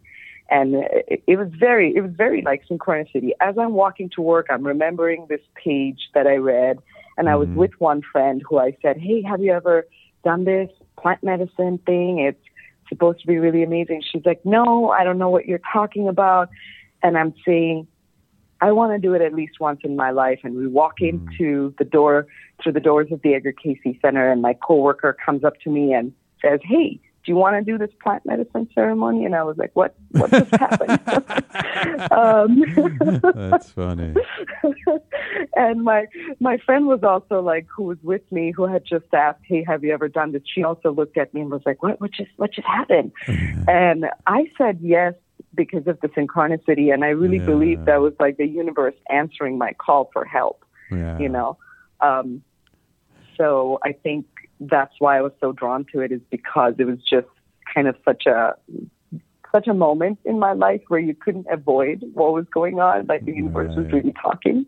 and 0.49 0.75
it, 0.75 1.23
it 1.27 1.37
was 1.37 1.49
very 1.59 1.95
it 1.95 2.01
was 2.01 2.13
very 2.13 2.43
like 2.43 2.63
synchronicity. 2.69 3.31
As 3.41 3.57
i'm 3.59 3.73
walking 3.73 4.11
to 4.11 4.23
work 4.23 4.47
i'm 4.51 4.65
remembering 4.65 5.27
this 5.29 5.41
page 5.55 6.11
that 6.15 6.27
i 6.27 6.37
read 6.37 6.79
and 7.17 7.29
i 7.29 7.37
was 7.37 7.49
mm-hmm. 7.49 7.59
with 7.59 7.73
one 7.79 8.03
friend 8.13 8.43
who 8.49 8.59
i 8.59 8.77
said 8.83 8.97
hey 8.97 9.23
have 9.23 9.41
you 9.41 9.53
ever 9.53 9.87
done 10.25 10.45
this 10.45 10.71
plant 10.99 11.23
medicine 11.23 11.79
thing? 11.87 12.19
It's 12.19 12.43
supposed 12.89 13.21
to 13.21 13.27
be 13.27 13.39
really 13.39 13.63
amazing. 13.63 14.03
She's 14.11 14.25
like 14.25 14.45
no 14.45 14.91
i 14.91 15.05
don't 15.05 15.19
know 15.19 15.31
what 15.31 15.47
you're 15.47 15.61
talking 15.73 16.09
about. 16.09 16.49
And 17.03 17.19
i'm 17.19 17.35
saying 17.45 17.87
i 18.61 18.73
want 18.73 18.93
to 18.93 18.99
do 18.99 19.15
it 19.15 19.23
at 19.23 19.35
least 19.35 19.61
once 19.61 19.81
in 19.85 19.97
my 19.97 20.11
life. 20.11 20.41
And 20.45 20.57
we 20.57 20.67
walk 20.67 21.01
mm-hmm. 21.01 21.29
into 21.29 21.75
the 21.79 21.85
door 21.85 22.27
through 22.63 22.73
the 22.73 22.81
doors 22.81 23.09
of 23.11 23.21
the 23.23 23.35
Edgar 23.35 23.53
Cayce 23.53 23.79
center 24.01 24.31
and 24.31 24.43
my 24.43 24.55
coworker 24.55 25.17
comes 25.25 25.45
up 25.45 25.61
to 25.61 25.71
me 25.71 25.93
and 25.93 26.13
says 26.41 26.61
hey 26.63 27.01
do 27.27 27.33
you 27.33 27.37
want 27.37 27.57
to 27.57 27.63
do 27.73 27.77
this 27.77 27.91
plant 28.01 28.25
medicine 28.25 28.69
ceremony? 28.73 29.25
And 29.25 29.35
I 29.35 29.43
was 29.43 29.57
like, 29.59 29.73
what, 29.75 29.97
what 30.13 30.31
just 30.31 30.51
happened? 30.53 31.01
um, 32.13 32.63
That's 33.51 33.71
funny. 33.73 34.15
and 35.57 35.83
my, 35.83 36.07
my 36.39 36.57
friend 36.59 36.87
was 36.87 37.03
also 37.03 37.43
like, 37.43 37.67
who 37.75 37.83
was 37.83 37.99
with 38.05 38.23
me, 38.31 38.53
who 38.53 38.67
had 38.67 38.85
just 38.89 39.13
asked, 39.13 39.41
Hey, 39.45 39.65
have 39.67 39.83
you 39.83 39.93
ever 39.93 40.07
done 40.09 40.31
this? 40.31 40.43
She 40.55 40.63
also 40.63 40.93
looked 40.93 41.19
at 41.19 41.35
me 41.35 41.41
and 41.41 41.51
was 41.51 41.63
like, 41.67 41.83
what, 41.83 42.01
what 42.01 42.13
just, 42.13 42.31
what 42.37 42.53
just 42.53 42.69
happened? 42.69 43.11
and 43.27 44.07
I 44.29 44.45
said 44.57 44.79
yes 44.81 45.15
because 45.55 45.87
of 45.89 45.99
the 46.03 46.09
synchronicity. 46.09 46.95
And 46.95 47.05
I 47.05 47.09
really 47.09 47.39
Yeah. 47.39 47.47
believe 47.47 47.85
that 47.87 48.01
was 48.01 48.13
like 48.21 48.37
the 48.37 48.47
universe 48.47 48.95
answering 49.11 49.59
my 49.59 49.73
call 49.73 50.11
for 50.13 50.25
help 50.25 50.65
Yeah. 50.93 51.19
you 51.19 51.29
know. 51.29 51.59
Um, 52.01 52.43
so 53.37 53.79
I 53.85 53.93
think 53.93 54.27
that's 54.61 54.95
why 54.99 55.19
I 55.19 55.23
was 55.23 55.33
so 55.41 55.53
drawn 55.53 55.85
to 55.93 56.01
it 56.01 56.13
is 56.13 56.21
because 56.31 56.75
it 56.79 56.85
was 56.85 56.99
just 57.09 57.27
kind 57.75 57.89
of 57.89 57.97
such 58.05 58.27
a 58.27 58.55
such 59.55 59.69
a 59.69 59.75
moment 59.75 60.19
in 60.25 60.39
my 60.39 60.53
life 60.53 60.83
where 60.89 61.01
you 61.01 61.15
couldn't 61.15 61.47
avoid 61.51 62.05
what 62.13 62.33
was 62.35 62.47
going 62.53 62.79
on. 62.79 63.07
Like 63.07 63.25
the 63.25 63.33
universe 63.33 63.75
was 63.77 63.91
really 63.93 64.13
talking, 64.21 64.67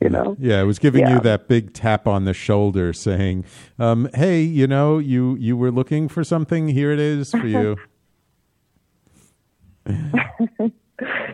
you 0.00 0.08
know. 0.08 0.36
Yeah, 0.38 0.60
it 0.62 0.64
was 0.64 0.78
giving 0.78 1.02
Yeah. 1.02 1.14
you 1.14 1.20
that 1.20 1.46
big 1.48 1.74
tap 1.74 2.06
on 2.06 2.24
the 2.24 2.32
shoulder, 2.32 2.92
saying, 2.92 3.44
um, 3.78 4.08
"Hey, 4.14 4.40
you 4.42 4.66
know, 4.66 4.98
you 4.98 5.36
you 5.36 5.56
were 5.56 5.70
looking 5.70 6.08
for 6.08 6.24
something. 6.24 6.68
Here 6.68 6.90
it 6.92 6.98
is 7.00 7.30
for 7.32 7.46
you." 7.46 7.76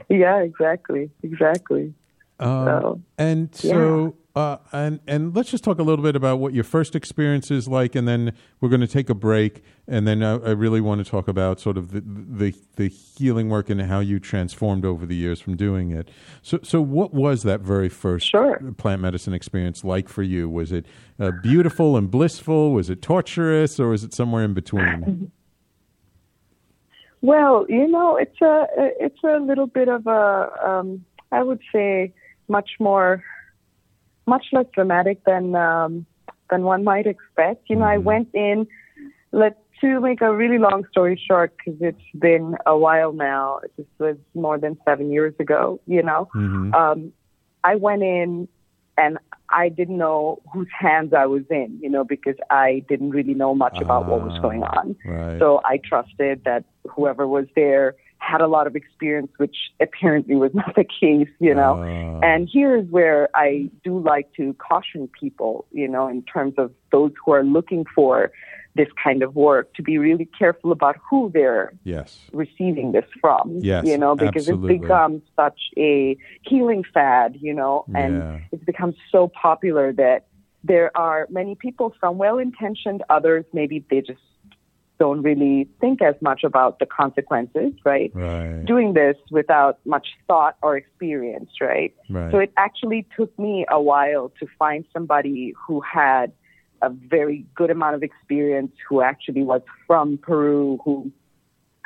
Yeah, 0.08 0.38
exactly, 0.42 1.10
exactly. 1.22 1.92
Um, 2.38 2.64
So, 2.66 3.00
and 3.18 3.54
so, 3.54 4.14
uh, 4.36 4.58
and 4.70 5.00
and 5.08 5.34
let's 5.34 5.50
just 5.50 5.64
talk 5.64 5.78
a 5.78 5.82
little 5.82 6.02
bit 6.02 6.14
about 6.14 6.38
what 6.38 6.52
your 6.52 6.62
first 6.62 6.94
experience 6.94 7.50
is 7.50 7.66
like, 7.66 7.94
and 7.94 8.06
then 8.06 8.34
we're 8.60 8.68
going 8.68 8.82
to 8.82 8.86
take 8.86 9.08
a 9.08 9.14
break, 9.14 9.64
and 9.88 10.06
then 10.06 10.22
I, 10.22 10.32
I, 10.32 10.50
really 10.50 10.82
want 10.82 11.02
to 11.02 11.10
talk 11.10 11.26
about 11.26 11.58
sort 11.58 11.78
of 11.78 11.90
the, 11.90 12.02
the 12.04 12.54
the 12.76 12.88
healing 12.88 13.48
work 13.48 13.70
and 13.70 13.80
how 13.80 14.00
you 14.00 14.20
transformed 14.20 14.84
over 14.84 15.06
the 15.06 15.16
years 15.16 15.40
from 15.40 15.56
doing 15.56 15.90
it. 15.90 16.10
So, 16.42 16.60
so 16.62 16.82
what 16.82 17.14
was 17.14 17.44
that 17.44 17.62
very 17.62 17.88
first 17.88 18.28
sure. 18.28 18.60
plant 18.76 19.00
medicine 19.00 19.32
experience 19.32 19.84
like 19.84 20.06
for 20.06 20.22
you? 20.22 20.50
Was 20.50 20.70
it 20.70 20.84
uh, 21.18 21.30
beautiful 21.42 21.96
and 21.96 22.10
blissful? 22.10 22.72
Was 22.72 22.90
it 22.90 23.00
torturous, 23.00 23.80
or 23.80 23.88
was 23.88 24.04
it 24.04 24.12
somewhere 24.12 24.44
in 24.44 24.52
between? 24.52 25.32
Well, 27.22 27.64
you 27.68 27.88
know, 27.88 28.16
it's 28.16 28.40
a 28.40 28.66
it's 28.76 29.18
a 29.24 29.38
little 29.38 29.66
bit 29.66 29.88
of 29.88 30.06
a 30.06 30.50
um, 30.62 31.04
I 31.32 31.42
would 31.42 31.60
say 31.72 32.12
much 32.46 32.72
more 32.78 33.24
much 34.26 34.46
less 34.52 34.66
dramatic 34.74 35.24
than 35.24 35.54
um, 35.54 36.06
than 36.50 36.62
one 36.62 36.84
might 36.84 37.06
expect. 37.06 37.68
You 37.68 37.76
know, 37.76 37.84
I 37.84 37.96
mm-hmm. 37.96 38.04
went 38.04 38.28
in. 38.34 38.66
Let 39.32 39.58
to 39.80 40.00
make 40.00 40.22
a 40.22 40.34
really 40.34 40.58
long 40.58 40.86
story 40.90 41.20
short, 41.28 41.54
because 41.56 41.78
it's 41.82 42.18
been 42.18 42.56
a 42.64 42.76
while 42.76 43.12
now. 43.12 43.60
This 43.76 43.86
was 43.98 44.16
more 44.34 44.58
than 44.58 44.78
seven 44.84 45.12
years 45.12 45.34
ago. 45.38 45.80
You 45.86 46.02
know, 46.02 46.28
mm-hmm. 46.34 46.74
um, 46.74 47.12
I 47.62 47.74
went 47.76 48.02
in 48.02 48.48
and 48.96 49.18
I 49.50 49.68
didn't 49.68 49.98
know 49.98 50.40
whose 50.52 50.68
hands 50.78 51.12
I 51.12 51.26
was 51.26 51.42
in. 51.50 51.78
You 51.82 51.90
know, 51.90 52.04
because 52.04 52.36
I 52.50 52.84
didn't 52.88 53.10
really 53.10 53.34
know 53.34 53.54
much 53.54 53.78
about 53.80 54.08
what 54.08 54.22
was 54.22 54.34
ah, 54.36 54.40
going 54.40 54.62
on. 54.62 54.96
Right. 55.04 55.38
So 55.38 55.60
I 55.64 55.78
trusted 55.84 56.42
that 56.44 56.64
whoever 56.88 57.26
was 57.26 57.46
there 57.54 57.94
had 58.18 58.40
a 58.40 58.46
lot 58.46 58.66
of 58.66 58.74
experience, 58.74 59.30
which 59.36 59.56
apparently 59.80 60.34
was 60.34 60.50
not 60.54 60.74
the 60.74 60.84
case, 60.84 61.28
you 61.38 61.54
know. 61.54 61.82
Uh. 61.82 62.20
And 62.26 62.48
here's 62.52 62.88
where 62.90 63.28
I 63.34 63.70
do 63.84 63.98
like 63.98 64.32
to 64.34 64.54
caution 64.54 65.08
people, 65.08 65.66
you 65.72 65.88
know, 65.88 66.08
in 66.08 66.22
terms 66.22 66.54
of 66.58 66.72
those 66.92 67.12
who 67.24 67.32
are 67.32 67.44
looking 67.44 67.84
for 67.94 68.32
this 68.74 68.88
kind 69.02 69.22
of 69.22 69.34
work 69.34 69.72
to 69.74 69.82
be 69.82 69.96
really 69.96 70.28
careful 70.38 70.70
about 70.70 70.96
who 71.08 71.30
they're 71.32 71.72
yes. 71.84 72.18
receiving 72.32 72.92
this 72.92 73.06
from. 73.20 73.58
Yes, 73.60 73.86
you 73.86 73.96
know, 73.96 74.14
because 74.14 74.48
absolutely. 74.48 74.74
it's 74.74 74.82
become 74.82 75.22
such 75.34 75.58
a 75.78 76.16
healing 76.42 76.84
fad, 76.92 77.38
you 77.40 77.54
know, 77.54 77.86
and 77.94 78.18
yeah. 78.18 78.38
it's 78.52 78.64
become 78.64 78.94
so 79.10 79.28
popular 79.28 79.92
that 79.94 80.26
there 80.62 80.94
are 80.96 81.26
many 81.30 81.54
people, 81.54 81.94
some 82.00 82.18
well 82.18 82.38
intentioned, 82.38 83.02
others 83.08 83.44
maybe 83.52 83.84
they 83.88 84.00
just 84.00 84.20
don't 84.98 85.22
really 85.22 85.68
think 85.80 86.00
as 86.02 86.14
much 86.20 86.42
about 86.44 86.78
the 86.78 86.86
consequences, 86.86 87.72
right? 87.84 88.10
Right. 88.14 88.64
Doing 88.64 88.94
this 88.94 89.16
without 89.30 89.78
much 89.84 90.08
thought 90.26 90.56
or 90.62 90.76
experience, 90.76 91.50
right? 91.60 91.94
right? 92.08 92.32
So 92.32 92.38
it 92.38 92.52
actually 92.56 93.06
took 93.16 93.36
me 93.38 93.66
a 93.68 93.80
while 93.80 94.32
to 94.40 94.46
find 94.58 94.84
somebody 94.92 95.54
who 95.66 95.80
had 95.80 96.32
a 96.82 96.90
very 96.90 97.46
good 97.54 97.70
amount 97.70 97.94
of 97.94 98.02
experience, 98.02 98.72
who 98.88 99.00
actually 99.00 99.42
was 99.42 99.62
from 99.86 100.18
Peru, 100.18 100.78
who 100.84 101.10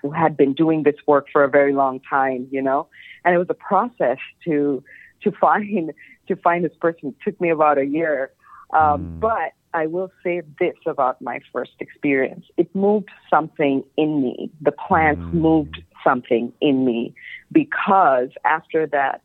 who 0.02 0.10
had 0.10 0.34
been 0.36 0.54
doing 0.54 0.82
this 0.82 0.94
work 1.06 1.26
for 1.30 1.44
a 1.44 1.48
very 1.48 1.74
long 1.74 2.00
time, 2.00 2.48
you 2.50 2.62
know. 2.62 2.88
And 3.24 3.34
it 3.34 3.38
was 3.38 3.48
a 3.50 3.54
process 3.54 4.18
to 4.44 4.82
to 5.22 5.32
find 5.32 5.92
to 6.28 6.36
find 6.36 6.64
this 6.64 6.76
person. 6.80 7.10
It 7.10 7.16
took 7.24 7.40
me 7.40 7.50
about 7.50 7.78
a 7.78 7.84
year, 7.84 8.30
um, 8.72 8.80
mm. 8.80 9.20
but 9.20 9.52
I 9.72 9.86
will 9.86 10.10
say 10.22 10.42
this 10.58 10.76
about 10.86 11.20
my 11.22 11.40
first 11.52 11.72
experience. 11.80 12.46
It 12.56 12.74
moved 12.74 13.10
something 13.28 13.84
in 13.96 14.22
me. 14.22 14.50
The 14.60 14.72
plants 14.72 15.22
mm. 15.22 15.34
moved 15.34 15.80
something 16.02 16.52
in 16.60 16.84
me 16.84 17.14
because 17.52 18.30
after 18.44 18.86
that 18.88 19.22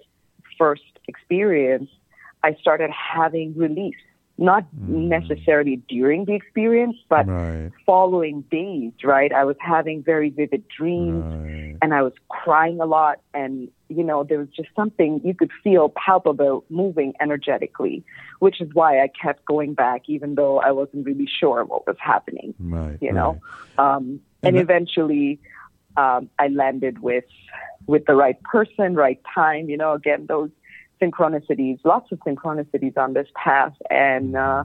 first 0.57 0.99
experience, 1.07 1.89
I 2.43 2.55
started 2.61 2.91
having 2.91 3.55
relief 3.55 3.95
not 4.37 4.65
mm. 4.75 5.07
necessarily 5.07 5.77
during 5.87 6.25
the 6.25 6.33
experience, 6.33 6.97
but 7.07 7.25
right. 7.27 7.71
following 7.85 8.41
days, 8.51 8.91
right? 9.03 9.31
I 9.31 9.45
was 9.45 9.55
having 9.59 10.03
very 10.03 10.29
vivid 10.29 10.65
dreams 10.67 11.23
right. 11.23 11.77
and 11.81 11.93
I 11.93 12.01
was 12.01 12.11
crying 12.29 12.81
a 12.81 12.85
lot. 12.85 13.21
And, 13.33 13.69
you 13.87 14.03
know, 14.03 14.23
there 14.23 14.39
was 14.39 14.49
just 14.49 14.69
something 14.75 15.21
you 15.23 15.33
could 15.33 15.51
feel 15.63 15.89
palpable 15.89 16.65
moving 16.69 17.13
energetically, 17.21 18.03
which 18.39 18.59
is 18.59 18.69
why 18.73 19.01
I 19.01 19.07
kept 19.07 19.45
going 19.45 19.73
back, 19.73 20.03
even 20.07 20.35
though 20.35 20.59
I 20.59 20.71
wasn't 20.71 21.05
really 21.05 21.29
sure 21.39 21.63
what 21.63 21.87
was 21.87 21.97
happening, 21.99 22.53
right, 22.59 22.97
you 23.01 23.13
know? 23.13 23.39
Um, 23.77 24.19
and, 24.43 24.55
and 24.55 24.57
eventually, 24.57 25.39
um, 25.95 26.29
I 26.37 26.49
landed 26.49 26.99
with, 26.99 27.23
with 27.87 28.05
the 28.05 28.15
right 28.15 28.41
person, 28.43 28.95
right 28.95 29.21
time, 29.33 29.69
you 29.69 29.77
know, 29.77 29.93
again, 29.93 30.25
those 30.27 30.49
synchronicities, 31.01 31.79
lots 31.83 32.11
of 32.11 32.19
synchronicities 32.19 32.97
on 32.97 33.13
this 33.13 33.27
path, 33.35 33.73
and 33.89 34.35
uh, 34.35 34.63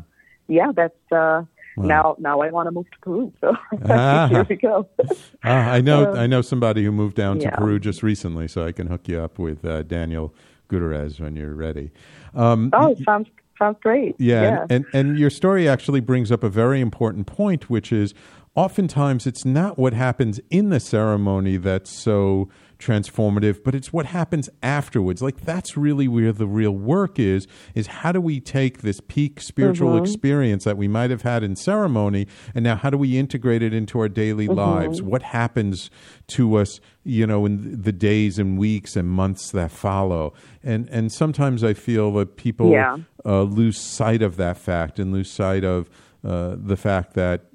yeah, 0.49 0.73
that's 0.75 0.95
uh, 1.12 1.45
wow. 1.77 1.87
now. 1.87 2.16
Now 2.19 2.40
I 2.40 2.51
want 2.51 2.66
to 2.66 2.73
move 2.73 2.90
to 2.90 2.99
Peru, 3.01 3.33
so 3.40 3.55
ah. 3.88 4.29
here 4.29 4.47
we 4.49 4.57
go. 4.57 4.88
ah, 5.45 5.71
I 5.71 5.81
know. 5.81 6.12
Uh, 6.12 6.16
I 6.16 6.27
know 6.27 6.43
somebody 6.43 6.85
who 6.85 6.93
moved 6.93 7.16
down 7.16 7.38
to 7.38 7.45
yeah. 7.45 7.57
Peru 7.57 7.79
just 7.79 8.03
recently, 8.03 8.49
so 8.49 8.64
I 8.64 8.73
can 8.73 8.87
hook 8.87 9.09
you 9.09 9.21
up 9.21 9.38
with 9.38 9.64
uh, 9.64 9.83
Daniel 9.83 10.35
Gutierrez 10.69 11.21
when 11.21 11.37
you're 11.37 11.55
ready. 11.55 11.90
Um, 12.35 12.71
oh, 12.73 12.95
sounds 13.05 13.29
sounds 13.59 13.79
great. 13.83 14.16
Yeah, 14.19 14.43
yeah. 14.43 14.62
And, 14.62 14.71
and 14.71 14.87
and 14.95 15.19
your 15.19 15.31
story 15.31 15.69
actually 15.69 16.01
brings 16.01 16.33
up 16.33 16.43
a 16.43 16.49
very 16.49 16.81
important 16.81 17.27
point, 17.27 17.71
which 17.71 17.93
is 17.93 18.14
oftentimes 18.55 19.27
it's 19.27 19.45
not 19.45 19.79
what 19.79 19.93
happens 19.93 20.40
in 20.51 20.71
the 20.71 20.81
ceremony 20.81 21.57
that's 21.57 21.90
so 21.90 22.49
transformative, 22.81 23.62
but 23.62 23.75
it's 23.75 23.93
what 23.93 24.07
happens 24.07 24.49
afterwards. 24.62 25.23
Like 25.23 25.43
that's 25.43 25.77
really 25.77 26.09
where 26.09 26.33
the 26.33 26.47
real 26.47 26.73
work 26.73 27.19
is, 27.19 27.47
is 27.75 27.87
how 27.87 28.12
do 28.12 28.21
we 28.21 28.40
take 28.40 28.83
this 28.83 29.01
peak 29.01 29.40
spiritual 29.40 29.90
mm-hmm. 29.90 30.05
experience 30.05 30.64
that 30.64 30.77
we 30.77 30.88
might 30.88 31.11
have 31.11 31.23
had 31.23 31.43
in 31.43 31.57
ceremony 31.57 32.27
and 32.55 32.64
now 32.64 32.77
how 32.77 32.90
do 32.90 32.99
we 32.99 33.19
integrate 33.19 33.62
it 33.62 33.73
into 33.73 33.99
our 34.01 34.09
daily 34.09 34.49
mm-hmm. 34.49 34.59
lives? 34.59 35.03
What 35.03 35.23
happens 35.23 35.90
to 36.29 36.57
us, 36.57 36.81
you 37.05 37.27
know, 37.27 37.47
in 37.47 37.83
the 37.83 37.93
days 37.93 38.38
and 38.38 38.59
weeks 38.59 38.97
and 38.97 39.09
months 39.09 39.51
that 39.53 39.71
follow? 39.71 40.33
And 40.62 40.88
and 40.88 41.12
sometimes 41.12 41.62
I 41.62 41.75
feel 41.75 42.12
that 42.14 42.37
people 42.37 42.71
yeah. 42.71 42.99
uh, 43.25 43.43
lose 43.43 43.79
sight 43.79 44.23
of 44.23 44.37
that 44.37 44.57
fact 44.57 44.99
and 44.99 45.12
lose 45.12 45.31
sight 45.31 45.64
of 45.64 45.88
uh, 46.25 46.57
the 46.59 46.77
fact 46.77 47.14
that 47.14 47.47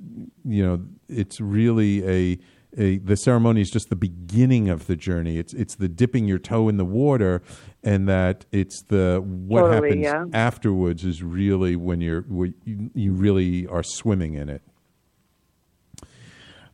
you 0.44 0.66
know 0.66 0.82
it's 1.08 1.40
really 1.40 2.08
a 2.08 2.40
a, 2.78 2.98
the 2.98 3.16
ceremony 3.16 3.62
is 3.62 3.70
just 3.70 3.90
the 3.90 3.96
beginning 3.96 4.70
of 4.70 4.88
the 4.88 4.96
journey. 4.96 5.38
It's 5.38 5.54
it's 5.54 5.76
the 5.76 5.88
dipping 5.88 6.28
your 6.28 6.40
toe 6.40 6.70
in 6.70 6.78
the 6.78 6.86
water, 6.86 7.42
and 7.84 8.08
that 8.08 8.46
it's 8.52 8.84
the 8.84 9.24
what 9.26 9.62
totally, 9.62 10.04
happens 10.04 10.32
yeah. 10.34 10.40
afterwards 10.40 11.06
is 11.06 11.24
really 11.24 11.76
when 11.76 12.02
you're 12.02 12.22
when 12.24 12.54
you, 12.64 12.92
you 12.94 13.14
really 13.14 13.68
are 13.68 13.84
swimming 13.84 14.34
in 14.34 14.50
it. 14.50 14.62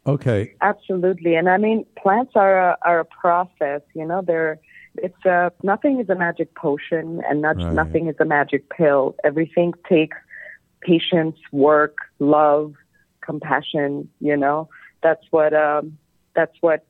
Okay. 0.08 0.56
Absolutely, 0.62 1.36
and 1.36 1.48
I 1.48 1.58
mean 1.58 1.86
plants 2.02 2.32
are 2.36 2.72
a, 2.72 2.78
are 2.82 3.00
a 3.02 3.06
process. 3.06 3.82
You 3.94 4.06
know, 4.06 4.24
they're 4.26 4.60
it's 4.96 5.26
a 5.26 5.52
nothing 5.64 6.00
is 6.00 6.10
a 6.10 6.16
magic 6.16 6.56
potion, 6.56 7.22
and 7.30 7.42
not, 7.42 7.58
right. 7.58 7.74
nothing 7.74 8.08
is 8.08 8.16
a 8.20 8.26
magic 8.26 8.70
pill. 8.70 9.16
Everything 9.24 9.74
takes 9.88 10.18
patience, 10.82 11.38
work, 11.52 11.98
love, 12.20 12.74
compassion. 13.22 14.10
You 14.20 14.38
know 14.38 14.68
that's 15.04 15.24
what 15.32 15.54
um, 15.54 15.98
that's 16.36 16.56
what 16.62 16.86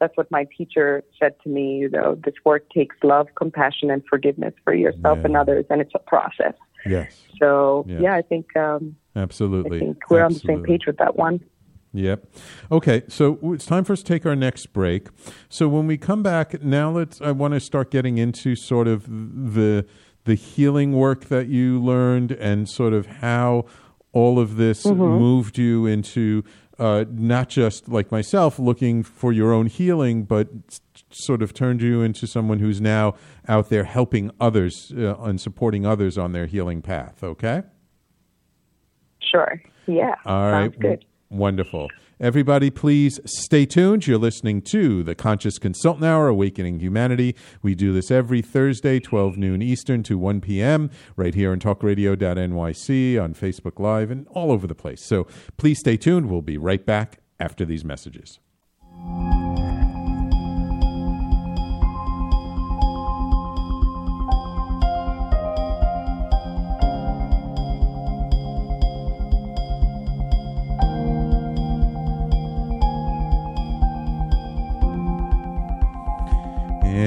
that's 0.00 0.16
what 0.16 0.30
my 0.30 0.46
teacher 0.56 1.04
said 1.18 1.34
to 1.44 1.48
me. 1.48 1.78
You 1.78 1.88
know, 1.88 2.18
this 2.24 2.34
work 2.44 2.68
takes 2.70 2.96
love, 3.02 3.28
compassion, 3.36 3.90
and 3.90 4.02
forgiveness 4.08 4.54
for 4.64 4.74
yourself 4.74 5.18
yeah. 5.18 5.24
and 5.24 5.36
others, 5.36 5.64
and 5.70 5.80
it's 5.80 5.92
a 5.94 6.00
process. 6.00 6.54
Yes. 6.84 7.22
So 7.38 7.84
yes. 7.86 8.00
yeah, 8.02 8.14
I 8.16 8.22
think 8.22 8.56
um, 8.56 8.96
absolutely. 9.14 9.76
I 9.76 9.80
think 9.80 10.10
we're 10.10 10.20
absolutely. 10.20 10.54
on 10.54 10.60
the 10.60 10.66
same 10.66 10.72
page 10.72 10.86
with 10.86 10.96
that 10.98 11.16
one. 11.16 11.40
Yep. 11.94 12.24
Okay, 12.70 13.02
so 13.08 13.38
it's 13.52 13.66
time 13.66 13.84
for 13.84 13.92
us 13.92 14.00
to 14.00 14.04
take 14.04 14.24
our 14.24 14.34
next 14.34 14.72
break. 14.72 15.08
So 15.48 15.68
when 15.68 15.86
we 15.86 15.98
come 15.98 16.22
back, 16.22 16.62
now 16.62 16.90
let's. 16.90 17.20
I 17.20 17.32
want 17.32 17.54
to 17.54 17.60
start 17.60 17.90
getting 17.90 18.18
into 18.18 18.56
sort 18.56 18.88
of 18.88 19.06
the 19.06 19.86
the 20.24 20.34
healing 20.34 20.92
work 20.92 21.26
that 21.26 21.48
you 21.48 21.80
learned 21.80 22.32
and 22.32 22.68
sort 22.68 22.92
of 22.92 23.06
how 23.06 23.66
all 24.12 24.38
of 24.38 24.56
this 24.56 24.84
mm-hmm. 24.84 25.00
moved 25.00 25.58
you 25.58 25.86
into 25.86 26.44
uh, 26.82 27.04
not 27.12 27.48
just 27.48 27.88
like 27.88 28.10
myself 28.10 28.58
looking 28.58 29.04
for 29.04 29.32
your 29.32 29.52
own 29.52 29.66
healing, 29.66 30.24
but 30.24 30.48
sort 31.10 31.40
of 31.40 31.54
turned 31.54 31.80
you 31.80 32.02
into 32.02 32.26
someone 32.26 32.58
who's 32.58 32.80
now 32.80 33.14
out 33.46 33.68
there 33.68 33.84
helping 33.84 34.32
others 34.40 34.92
uh, 34.98 35.14
and 35.22 35.40
supporting 35.40 35.86
others 35.86 36.18
on 36.18 36.32
their 36.32 36.46
healing 36.46 36.82
path. 36.82 37.22
Okay. 37.22 37.62
Sure. 39.20 39.62
Yeah. 39.86 40.16
All 40.26 40.50
right. 40.50 41.04
Wonderful. 41.30 41.88
Everybody, 42.20 42.70
please 42.70 43.18
stay 43.24 43.66
tuned. 43.66 44.06
You're 44.06 44.18
listening 44.18 44.62
to 44.70 45.02
the 45.02 45.14
Conscious 45.14 45.58
Consultant 45.58 46.04
Hour, 46.04 46.28
Awakening 46.28 46.78
Humanity. 46.80 47.34
We 47.62 47.74
do 47.74 47.92
this 47.92 48.10
every 48.10 48.42
Thursday, 48.42 49.00
12 49.00 49.36
noon 49.36 49.62
Eastern 49.62 50.02
to 50.04 50.16
1 50.16 50.40
p.m., 50.40 50.90
right 51.16 51.34
here 51.34 51.52
on 51.52 51.58
talkradio.nyc, 51.58 53.22
on 53.22 53.34
Facebook 53.34 53.80
Live, 53.80 54.10
and 54.10 54.26
all 54.28 54.52
over 54.52 54.66
the 54.66 54.74
place. 54.74 55.04
So 55.04 55.26
please 55.56 55.78
stay 55.78 55.96
tuned. 55.96 56.30
We'll 56.30 56.42
be 56.42 56.58
right 56.58 56.84
back 56.84 57.18
after 57.40 57.64
these 57.64 57.84
messages. 57.84 58.38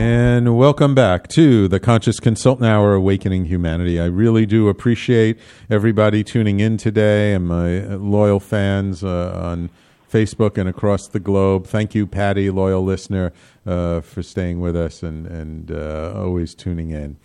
And 0.06 0.56
welcome 0.56 0.94
back 0.94 1.30
to 1.30 1.68
the 1.68 1.80
Conscious 1.80 2.20
Consultant 2.20 2.70
Hour 2.70 2.94
Awakening 2.94 3.46
Humanity. 3.46 4.00
I 4.00 4.06
really 4.06 4.46
do 4.46 4.70
appreciate 4.70 5.40
everybody 5.68 6.24
tuning 6.24 6.60
in 6.60 6.78
today 6.78 7.34
and 7.34 7.48
my 7.48 7.80
loyal 7.96 8.40
fans 8.40 9.04
uh, 9.04 9.32
on 9.34 9.72
Facebook 10.08 10.60
and 10.60 10.70
across 10.70 11.08
the 11.08 11.20
globe. 11.20 11.66
Thank 11.66 11.96
you, 11.96 12.06
Patty, 12.06 12.52
loyal 12.52 12.84
listener, 12.84 13.34
uh, 13.66 14.02
for 14.02 14.22
staying 14.22 14.60
with 14.60 14.76
us 14.76 15.02
and, 15.02 15.26
and 15.26 15.72
uh, 15.72 16.14
always 16.16 16.54
tuning 16.54 16.92
in. 16.92 17.18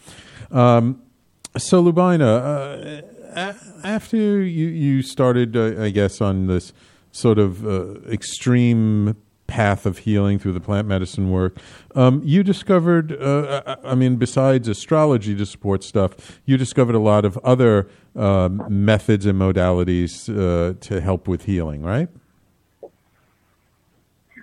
Um, 0.50 1.02
so, 1.58 1.84
Lubaina, 1.84 3.02
uh, 3.36 3.52
after 3.84 4.16
you, 4.16 4.68
you 4.68 5.02
started, 5.02 5.54
uh, 5.54 5.82
I 5.82 5.90
guess, 5.90 6.22
on 6.22 6.46
this 6.46 6.72
sort 7.12 7.38
of 7.38 7.66
uh, 7.66 8.00
extreme 8.10 9.16
path 9.50 9.84
of 9.84 9.98
healing 9.98 10.38
through 10.38 10.52
the 10.52 10.60
plant 10.60 10.86
medicine 10.86 11.28
work. 11.30 11.56
Um, 11.96 12.22
you 12.24 12.44
discovered, 12.44 13.20
uh, 13.20 13.76
I 13.82 13.96
mean, 13.96 14.14
besides 14.14 14.68
astrology 14.68 15.34
to 15.34 15.44
support 15.44 15.82
stuff, 15.82 16.40
you 16.46 16.56
discovered 16.56 16.94
a 16.94 17.00
lot 17.00 17.24
of 17.24 17.36
other 17.38 17.88
uh, 18.14 18.48
methods 18.68 19.26
and 19.26 19.38
modalities 19.38 20.28
uh, 20.28 20.74
to 20.80 21.00
help 21.00 21.26
with 21.26 21.46
healing, 21.46 21.82
right? 21.82 22.08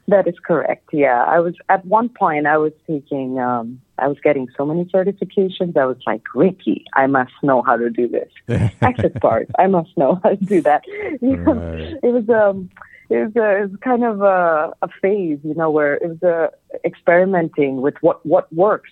That 0.10 0.28
is 0.28 0.36
correct. 0.46 0.90
Yeah, 0.92 1.24
I 1.24 1.40
was 1.40 1.54
at 1.70 1.86
one 1.86 2.10
point. 2.10 2.48
I 2.48 2.58
was 2.58 2.72
taking. 2.86 3.40
Um, 3.40 3.82
I 4.00 4.08
was 4.08 4.18
getting 4.24 4.48
so 4.58 4.66
many 4.66 4.86
certifications. 4.86 5.76
I 5.76 5.86
was 5.86 5.98
like, 6.06 6.22
Reiki, 6.34 6.84
I 6.94 7.08
must 7.08 7.34
know 7.44 7.62
how 7.62 7.76
to 7.76 7.90
do 7.90 8.08
this. 8.08 8.30
Access 8.82 9.12
bars, 9.22 9.48
I 9.58 9.68
must 9.68 9.98
know 9.98 10.20
how 10.24 10.30
to 10.30 10.36
do 10.38 10.62
that. 10.62 10.84
right. 11.22 11.98
It 12.04 12.14
was 12.14 12.30
um, 12.30 12.70
was, 13.10 13.36
a, 13.36 13.68
was 13.68 13.72
kind 13.82 14.04
of 14.04 14.22
a, 14.22 14.74
a 14.82 14.88
phase, 15.02 15.40
you 15.44 15.54
know, 15.54 15.70
where 15.70 15.96
it 15.96 16.08
was 16.08 16.24
a 16.24 16.52
experimenting 16.86 17.82
with 17.82 17.96
what 18.02 18.26
what 18.26 18.52
works, 18.54 18.92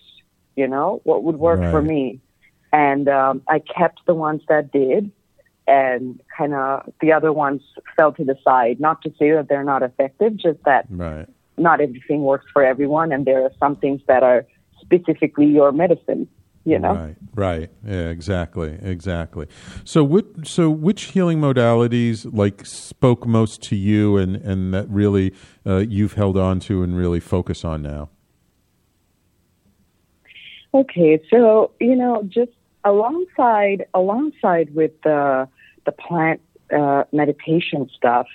you 0.56 0.68
know, 0.68 1.02
what 1.04 1.24
would 1.24 1.38
work 1.38 1.60
right. 1.60 1.72
for 1.72 1.82
me, 1.82 2.20
and 2.72 3.08
um, 3.10 3.42
I 3.48 3.60
kept 3.60 4.06
the 4.06 4.16
ones 4.16 4.42
that 4.48 4.72
did, 4.72 5.12
and 5.68 6.22
kind 6.38 6.54
of 6.54 6.90
the 7.02 7.12
other 7.12 7.34
ones 7.34 7.62
fell 7.98 8.14
to 8.14 8.24
the 8.24 8.38
side. 8.44 8.80
Not 8.80 9.02
to 9.04 9.14
say 9.20 9.32
that 9.32 9.48
they're 9.50 9.64
not 9.64 9.84
effective, 9.84 10.38
just 10.38 10.64
that 10.64 10.86
right. 10.90 11.28
not 11.58 11.82
everything 11.82 12.22
works 12.22 12.46
for 12.54 12.64
everyone, 12.64 13.12
and 13.12 13.26
there 13.26 13.44
are 13.44 13.52
some 13.60 13.76
things 13.76 14.02
that 14.08 14.24
are 14.24 14.46
specifically 14.82 15.48
your 15.48 15.72
medicine 15.72 16.28
you 16.66 16.80
know? 16.80 16.94
Right 16.96 17.16
right. 17.36 17.70
Yeah 17.86 18.10
exactly 18.10 18.78
exactly. 18.82 19.48
So 19.84 20.04
what 20.04 20.26
so 20.48 20.70
which 20.70 21.04
healing 21.06 21.40
modalities 21.40 22.28
like 22.32 22.66
spoke 22.66 23.26
most 23.26 23.62
to 23.64 23.76
you 23.76 24.18
and 24.18 24.36
and 24.38 24.74
that 24.74 24.90
really 24.90 25.34
uh, 25.66 25.78
you've 25.78 26.14
held 26.14 26.38
on 26.38 26.60
to 26.62 26.84
and 26.84 26.98
really 26.98 27.20
focus 27.20 27.64
on 27.64 27.82
now? 27.84 28.10
Okay 30.74 31.22
so 31.30 31.72
you 31.80 31.96
know 31.96 32.24
just 32.28 32.52
alongside 32.84 33.86
alongside 33.94 34.74
with 34.76 34.92
the 35.04 35.48
the 35.86 35.92
plant 35.92 36.42
uh, 36.76 37.04
meditation 37.12 37.90
stuff 37.96 38.28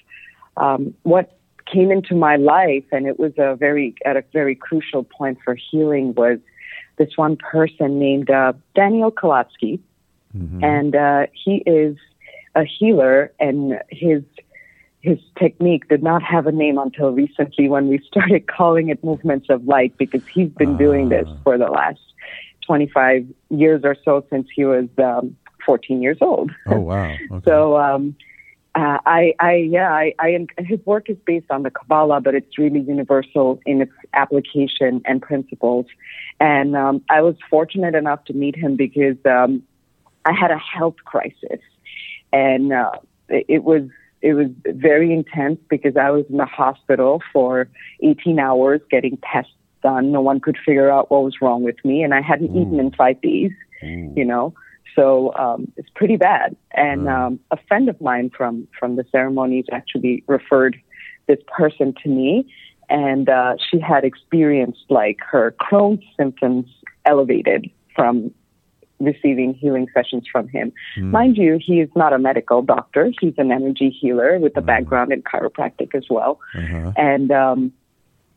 um, 0.56 0.94
what 1.02 1.36
came 1.66 1.90
into 1.90 2.14
my 2.14 2.36
life 2.36 2.84
and 2.92 3.06
it 3.06 3.18
was 3.18 3.32
a 3.38 3.56
very 3.56 3.94
at 4.04 4.16
a 4.16 4.24
very 4.32 4.54
crucial 4.54 5.04
point 5.04 5.38
for 5.44 5.54
healing 5.54 6.12
was 6.14 6.38
this 7.00 7.16
one 7.16 7.36
person 7.36 7.98
named 7.98 8.28
uh, 8.28 8.52
Daniel 8.74 9.10
Kalatsky, 9.10 9.80
mm-hmm. 10.36 10.62
and 10.62 10.94
uh, 10.94 11.26
he 11.32 11.62
is 11.64 11.96
a 12.54 12.62
healer, 12.62 13.32
and 13.40 13.80
his 13.88 14.22
his 15.00 15.18
technique 15.38 15.88
did 15.88 16.02
not 16.02 16.22
have 16.22 16.46
a 16.46 16.52
name 16.52 16.76
until 16.76 17.10
recently 17.10 17.70
when 17.70 17.88
we 17.88 17.98
started 18.06 18.46
calling 18.46 18.90
it 18.90 19.02
movements 19.02 19.46
of 19.48 19.64
light 19.64 19.96
because 19.96 20.22
he's 20.28 20.50
been 20.50 20.74
uh. 20.74 20.78
doing 20.78 21.08
this 21.08 21.26
ah. 21.26 21.36
for 21.42 21.56
the 21.56 21.68
last 21.68 22.00
25 22.66 23.26
years 23.48 23.80
or 23.82 23.96
so 24.04 24.22
since 24.28 24.46
he 24.54 24.66
was 24.66 24.86
um, 24.98 25.34
14 25.64 26.02
years 26.02 26.18
old. 26.20 26.50
Oh 26.66 26.80
wow! 26.80 27.16
Okay. 27.32 27.44
so 27.46 27.78
um, 27.78 28.14
uh, 28.74 28.98
I, 29.04 29.34
I, 29.40 29.54
yeah, 29.54 29.92
I, 29.92 30.14
I, 30.20 30.46
his 30.58 30.78
work 30.86 31.10
is 31.10 31.16
based 31.26 31.50
on 31.50 31.64
the 31.64 31.70
Kabbalah, 31.70 32.20
but 32.20 32.36
it's 32.36 32.56
really 32.56 32.80
universal 32.80 33.60
in 33.66 33.82
its 33.82 33.92
application 34.14 35.02
and 35.06 35.20
principles. 35.20 35.86
And 36.40 36.74
um, 36.74 37.04
I 37.10 37.20
was 37.20 37.36
fortunate 37.50 37.94
enough 37.94 38.24
to 38.24 38.32
meet 38.32 38.56
him 38.56 38.74
because 38.74 39.16
um, 39.26 39.62
I 40.24 40.32
had 40.32 40.50
a 40.50 40.58
health 40.58 40.96
crisis, 41.04 41.60
and 42.32 42.72
uh, 42.72 42.92
it, 43.28 43.62
was 43.62 43.82
it 44.22 44.32
was 44.32 44.48
very 44.66 45.12
intense 45.12 45.60
because 45.68 45.96
I 45.96 46.10
was 46.10 46.24
in 46.30 46.38
the 46.38 46.46
hospital 46.46 47.22
for 47.32 47.68
18 48.02 48.38
hours 48.38 48.80
getting 48.90 49.18
tests 49.30 49.52
done. 49.82 50.12
No 50.12 50.22
one 50.22 50.40
could 50.40 50.56
figure 50.64 50.90
out 50.90 51.10
what 51.10 51.24
was 51.24 51.34
wrong 51.42 51.62
with 51.62 51.76
me, 51.84 52.02
and 52.02 52.14
I 52.14 52.22
hadn't 52.22 52.52
mm. 52.52 52.62
eaten 52.62 52.80
in 52.80 52.90
five 52.92 53.20
days. 53.20 53.52
Mm. 53.82 54.16
You 54.16 54.24
know, 54.24 54.54
so 54.94 55.34
um, 55.36 55.70
it's 55.76 55.88
pretty 55.94 56.16
bad. 56.16 56.56
And 56.72 57.02
mm. 57.02 57.10
um, 57.10 57.40
a 57.50 57.58
friend 57.68 57.88
of 57.88 58.00
mine 58.00 58.30
from 58.34 58.66
from 58.78 58.96
the 58.96 59.04
ceremonies 59.12 59.66
actually 59.70 60.24
referred 60.26 60.80
this 61.26 61.38
person 61.46 61.94
to 62.02 62.08
me, 62.08 62.52
and 62.90 63.28
uh, 63.28 63.54
she 63.70 63.80
had 63.80 64.04
experienced 64.04 64.84
like 64.88 65.18
her 65.30 65.54
Crohn's 65.60 66.04
symptoms 66.16 66.66
elevated 67.06 67.70
from 67.94 68.32
receiving 68.98 69.54
healing 69.54 69.86
sessions 69.94 70.24
from 70.30 70.46
him. 70.48 70.72
Mm. 70.98 71.10
Mind 71.10 71.36
you, 71.36 71.58
he 71.64 71.80
is 71.80 71.88
not 71.96 72.12
a 72.12 72.18
medical 72.18 72.62
doctor. 72.62 73.10
He's 73.20 73.34
an 73.38 73.50
energy 73.50 73.88
healer 73.88 74.38
with 74.38 74.56
a 74.56 74.60
mm. 74.60 74.66
background 74.66 75.12
in 75.12 75.22
chiropractic 75.22 75.94
as 75.94 76.04
well. 76.10 76.38
Uh-huh. 76.54 76.92
And 76.96 77.32
um, 77.32 77.72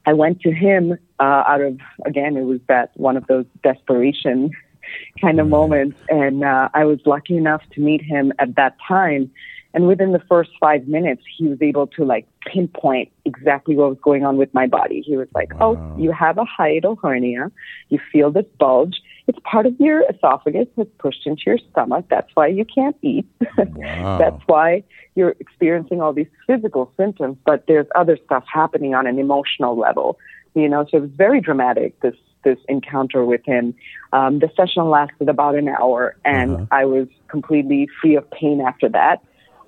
I 0.06 0.14
went 0.14 0.42
to 0.42 0.52
him 0.52 0.98
uh, 1.20 1.44
out 1.48 1.62
of, 1.62 1.80
again, 2.06 2.38
it 2.38 2.44
was 2.44 2.60
that 2.68 2.92
one 2.96 3.18
of 3.18 3.28
those 3.28 3.46
desperation 3.62 4.52
kind 5.22 5.40
of 5.40 5.48
moments. 5.48 5.98
And 6.10 6.44
uh, 6.44 6.70
I 6.74 6.86
was 6.86 7.00
lucky 7.06 7.36
enough 7.36 7.62
to 7.74 7.82
meet 7.82 8.02
him 8.02 8.32
at 8.40 8.56
that 8.56 8.78
time. 8.88 9.32
And 9.74 9.88
within 9.88 10.12
the 10.12 10.22
first 10.30 10.52
five 10.60 10.88
minutes, 10.88 11.24
he 11.38 11.48
was 11.48 11.60
able 11.62 11.88
to 11.88 12.06
like 12.06 12.28
pinpoint 12.46 13.12
exactly 13.26 13.76
what 13.76 13.90
was 13.90 13.98
going 14.04 14.24
on 14.24 14.38
with 14.38 14.54
my 14.54 14.68
body. 14.68 15.02
He 15.02 15.18
was 15.18 15.28
like, 15.34 15.54
wow. 15.60 15.76
Oh, 15.78 16.00
you 16.00 16.12
have 16.12 16.38
a 16.38 16.46
hiatal 16.46 16.98
hernia. 17.02 17.52
You 17.90 18.00
feel 18.12 18.32
this 18.32 18.46
bulge. 18.60 19.02
It's 19.28 19.40
part 19.44 19.66
of 19.66 19.80
your 19.80 20.04
esophagus 20.12 20.68
that's 20.78 20.90
pushed 21.00 21.26
into 21.26 21.44
your 21.46 21.58
stomach. 21.72 22.06
That's 22.10 22.30
why 22.36 22.48
you 22.48 22.66
can't 22.66 22.98
eat. 23.02 23.26
Wow. 23.76 24.18
that's 24.18 24.42
why 24.46 24.84
you're 25.16 25.36
experiencing 25.40 26.02
all 26.02 26.14
these 26.14 26.28
physical 26.48 26.92
symptoms, 26.98 27.38
but 27.46 27.66
there's 27.68 27.88
other 27.96 28.18
stuff 28.26 28.44
happening 28.52 28.94
on 28.94 29.08
an 29.08 29.20
emotional 29.20 29.78
level. 29.78 30.18
You 30.54 30.70
know, 30.70 30.86
so 30.90 30.98
it 30.98 31.02
was 31.02 31.10
very 31.12 31.42
dramatic, 31.42 32.00
this 32.02 32.16
this 32.44 32.58
encounter 32.68 33.26
with 33.26 33.42
him. 33.46 33.74
Um, 34.12 34.40
the 34.40 34.50
session 34.56 34.90
lasted 34.90 35.30
about 35.30 35.56
an 35.56 35.70
hour, 35.70 36.16
and 36.26 36.56
uh-huh. 36.56 36.66
I 36.72 36.86
was 36.86 37.08
completely 37.28 37.88
free 38.02 38.16
of 38.16 38.30
pain 38.32 38.62
after 38.62 38.90
that. 38.90 39.24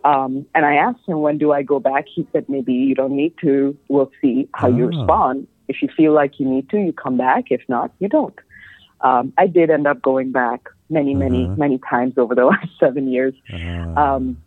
Um, 0.06 0.46
and 0.54 0.66
I 0.66 0.76
asked 0.76 1.00
him, 1.08 1.22
when 1.22 1.40
do 1.40 1.52
I 1.52 1.64
go 1.64 1.80
back? 1.80 2.06
He 2.14 2.28
said, 2.32 2.48
maybe 2.48 2.74
you 2.74 2.94
don't 2.94 3.16
need 3.16 3.34
to. 3.42 3.76
We'll 3.88 4.12
see 4.22 4.48
how 4.54 4.68
you 4.68 4.86
ah. 4.86 4.98
respond. 5.00 5.48
If 5.68 5.82
you 5.82 5.90
feel 5.98 6.14
like 6.14 6.40
you 6.40 6.48
need 6.48 6.70
to, 6.70 6.78
you 6.78 6.94
come 6.94 7.18
back. 7.18 7.46
If 7.50 7.62
not, 7.68 7.92
you 7.98 8.08
don't. 8.08 8.38
Um, 9.02 9.34
I 9.38 9.48
did 9.48 9.72
end 9.72 9.88
up 9.88 10.04
going 10.04 10.32
back 10.32 10.70
many, 10.92 11.16
many, 11.16 11.46
uh-huh. 11.46 11.56
many 11.58 11.80
times 11.90 12.14
over 12.18 12.36
the 12.36 12.46
last 12.54 12.70
seven 12.80 13.12
years. 13.12 13.34
Uh-huh. 13.52 14.00
Um, 14.00 14.38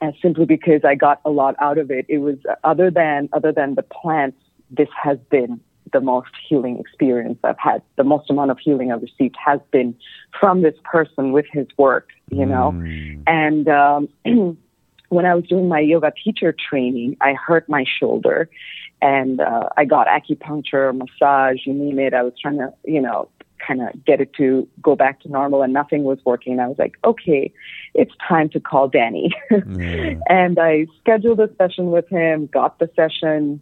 and 0.00 0.14
simply 0.22 0.46
because 0.46 0.82
I 0.84 0.94
got 0.94 1.20
a 1.24 1.30
lot 1.30 1.56
out 1.60 1.78
of 1.78 1.90
it. 1.90 2.06
It 2.08 2.18
was 2.18 2.36
other 2.64 2.90
than 2.90 3.28
other 3.32 3.52
than 3.52 3.74
the 3.74 3.82
plants. 3.82 4.38
This 4.70 4.88
has 5.00 5.18
been 5.30 5.60
the 5.92 6.00
most 6.00 6.30
healing 6.48 6.78
experience 6.78 7.38
I've 7.44 7.58
had. 7.58 7.82
The 7.96 8.04
most 8.04 8.30
amount 8.30 8.50
of 8.50 8.58
healing 8.58 8.90
I've 8.90 9.02
received 9.02 9.36
has 9.44 9.60
been 9.70 9.94
from 10.38 10.62
this 10.62 10.74
person 10.84 11.32
with 11.32 11.46
his 11.52 11.66
work, 11.76 12.08
you 12.30 12.46
know. 12.46 12.72
Mm. 12.74 13.22
And 13.26 13.68
um, 13.68 14.08
when 15.12 15.26
I 15.26 15.34
was 15.34 15.44
doing 15.44 15.68
my 15.68 15.80
yoga 15.80 16.10
teacher 16.24 16.54
training, 16.70 17.18
I 17.20 17.34
hurt 17.34 17.68
my 17.68 17.84
shoulder 18.00 18.48
and 19.02 19.40
uh, 19.40 19.68
I 19.76 19.84
got 19.84 20.06
acupuncture, 20.06 20.96
massage, 20.96 21.66
you 21.66 21.74
name 21.74 21.98
it. 21.98 22.14
I 22.14 22.22
was 22.22 22.32
trying 22.40 22.56
to, 22.56 22.72
you 22.84 23.00
know, 23.00 23.28
kind 23.66 23.82
of 23.82 24.04
get 24.06 24.22
it 24.22 24.32
to 24.38 24.66
go 24.80 24.96
back 24.96 25.20
to 25.20 25.28
normal 25.28 25.62
and 25.62 25.72
nothing 25.72 26.04
was 26.04 26.18
working. 26.24 26.58
I 26.58 26.66
was 26.66 26.78
like, 26.78 26.94
okay, 27.04 27.52
it's 27.94 28.12
time 28.26 28.48
to 28.50 28.60
call 28.60 28.88
Danny. 28.88 29.34
mm. 29.50 30.18
And 30.30 30.58
I 30.58 30.86
scheduled 31.00 31.40
a 31.40 31.50
session 31.56 31.90
with 31.90 32.08
him, 32.08 32.46
got 32.46 32.78
the 32.78 32.88
session, 32.96 33.60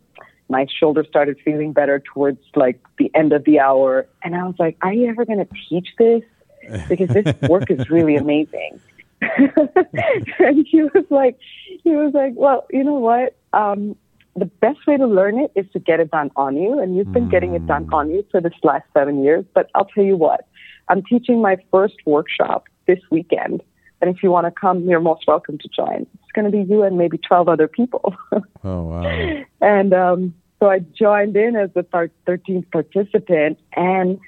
my 0.48 0.66
shoulder 0.78 1.04
started 1.08 1.36
feeling 1.44 1.72
better 1.72 2.00
towards 2.14 2.40
like 2.54 2.80
the 2.96 3.10
end 3.14 3.32
of 3.32 3.44
the 3.44 3.58
hour. 3.58 4.06
And 4.22 4.36
I 4.36 4.44
was 4.44 4.54
like, 4.60 4.76
are 4.82 4.92
you 4.92 5.08
ever 5.08 5.24
going 5.24 5.38
to 5.38 5.48
teach 5.68 5.88
this? 5.98 6.22
Because 6.88 7.08
this 7.08 7.34
work 7.48 7.70
is 7.70 7.90
really 7.90 8.16
amazing. 8.24 8.80
and 10.38 10.66
he 10.66 10.82
was 10.82 11.04
like, 11.10 11.38
he 11.82 11.90
was 11.90 12.12
like, 12.14 12.32
well, 12.36 12.66
you 12.70 12.84
know 12.84 12.94
what? 12.94 13.36
Um, 13.52 13.96
the 14.36 14.46
best 14.46 14.86
way 14.86 14.96
to 14.96 15.06
learn 15.06 15.38
it 15.38 15.52
is 15.54 15.66
to 15.72 15.78
get 15.78 16.00
it 16.00 16.10
done 16.10 16.30
on 16.36 16.56
you. 16.56 16.78
And 16.78 16.96
you've 16.96 17.12
been 17.12 17.26
mm. 17.26 17.30
getting 17.30 17.54
it 17.54 17.66
done 17.66 17.86
mm. 17.86 17.92
on 17.94 18.10
you 18.10 18.24
for 18.30 18.40
this 18.40 18.52
last 18.62 18.84
seven 18.94 19.22
years. 19.22 19.44
But 19.54 19.70
I'll 19.74 19.86
tell 19.86 20.04
you 20.04 20.16
what, 20.16 20.46
I'm 20.88 21.02
teaching 21.02 21.42
my 21.42 21.56
first 21.70 21.96
workshop 22.06 22.68
this 22.86 23.00
weekend. 23.10 23.62
And 24.00 24.14
if 24.14 24.22
you 24.22 24.30
want 24.30 24.46
to 24.46 24.50
come, 24.50 24.88
you're 24.88 25.00
most 25.00 25.26
welcome 25.26 25.58
to 25.58 25.68
join. 25.68 26.06
It's 26.14 26.32
going 26.32 26.50
to 26.50 26.50
be 26.50 26.62
you 26.62 26.82
and 26.82 26.96
maybe 26.96 27.18
12 27.18 27.48
other 27.48 27.68
people. 27.68 28.14
oh, 28.64 28.82
wow. 28.82 29.42
And 29.60 29.92
um, 29.92 30.34
so 30.58 30.70
I 30.70 30.78
joined 30.78 31.36
in 31.36 31.56
as 31.56 31.70
the 31.74 31.82
13th 31.82 32.70
participant, 32.70 33.58
and 33.74 34.18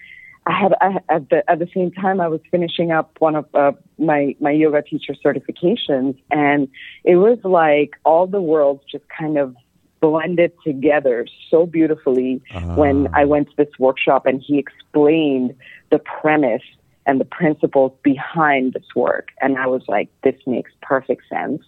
I 0.46 0.52
had 0.58 0.74
I, 0.80 0.98
at 1.08 1.28
the 1.30 1.48
at 1.48 1.58
the 1.60 1.68
same 1.74 1.92
time 1.92 2.20
I 2.20 2.28
was 2.28 2.40
finishing 2.50 2.90
up 2.90 3.12
one 3.20 3.36
of 3.36 3.46
uh, 3.54 3.72
my 3.98 4.34
my 4.40 4.50
yoga 4.50 4.82
teacher 4.82 5.14
certifications, 5.14 6.16
and 6.30 6.68
it 7.04 7.16
was 7.16 7.38
like 7.44 7.90
all 8.04 8.26
the 8.26 8.40
worlds 8.40 8.82
just 8.90 9.04
kind 9.08 9.38
of 9.38 9.54
blended 10.00 10.52
together 10.64 11.26
so 11.48 11.64
beautifully 11.64 12.42
uh-huh. 12.52 12.74
when 12.74 13.08
I 13.14 13.24
went 13.24 13.50
to 13.50 13.56
this 13.56 13.72
workshop 13.78 14.26
and 14.26 14.42
he 14.44 14.58
explained 14.58 15.54
the 15.90 16.00
premise 16.00 16.62
and 17.06 17.20
the 17.20 17.24
principles 17.24 17.92
behind 18.02 18.72
this 18.72 18.86
work, 18.96 19.28
and 19.40 19.58
I 19.58 19.66
was 19.66 19.82
like, 19.86 20.08
this 20.24 20.36
makes 20.46 20.72
perfect 20.82 21.22
sense. 21.28 21.62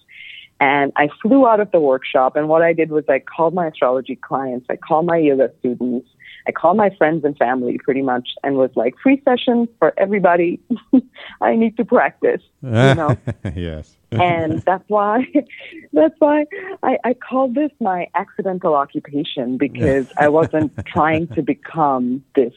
And 0.61 0.93
I 0.97 1.09
flew 1.21 1.47
out 1.47 1.61
of 1.61 1.71
the 1.71 1.81
workshop, 1.81 2.37
and 2.37 2.49
what 2.49 2.63
I 2.63 2.73
did 2.73 2.91
was 2.91 3.05
I 3.09 3.21
called 3.21 3.55
my 3.55 3.69
astrology 3.69 4.17
clients, 4.17 4.67
I 4.69 4.77
called 4.77 5.07
my 5.07 5.19
yoga 5.19 5.53
students, 5.61 6.09
I 6.47 6.53
called 6.53 6.77
my 6.77 6.91
friends 6.97 7.25
and 7.25 7.37
family 7.37 7.79
pretty 7.83 8.03
much, 8.03 8.29
and 8.43 8.57
was 8.57 8.71
like, 8.75 8.95
free 9.03 9.21
session 9.25 9.67
for 9.79 9.95
everybody. 9.97 10.61
I 11.41 11.57
need 11.57 11.77
to 11.79 11.85
practice, 11.85 12.43
you 12.63 12.71
know. 12.71 13.17
yes. 13.55 13.97
and 14.11 14.61
that's 14.63 14.85
why, 14.89 15.27
that's 15.93 16.15
why 16.19 16.45
I, 16.83 16.99
I 17.05 17.15
called 17.15 17.55
this 17.55 17.71
my 17.81 18.09
accidental 18.15 18.75
occupation 18.75 19.57
because 19.57 20.07
I 20.19 20.29
wasn't 20.29 20.73
trying 20.87 21.29
to 21.29 21.43
become 21.43 22.23
this 22.35 22.53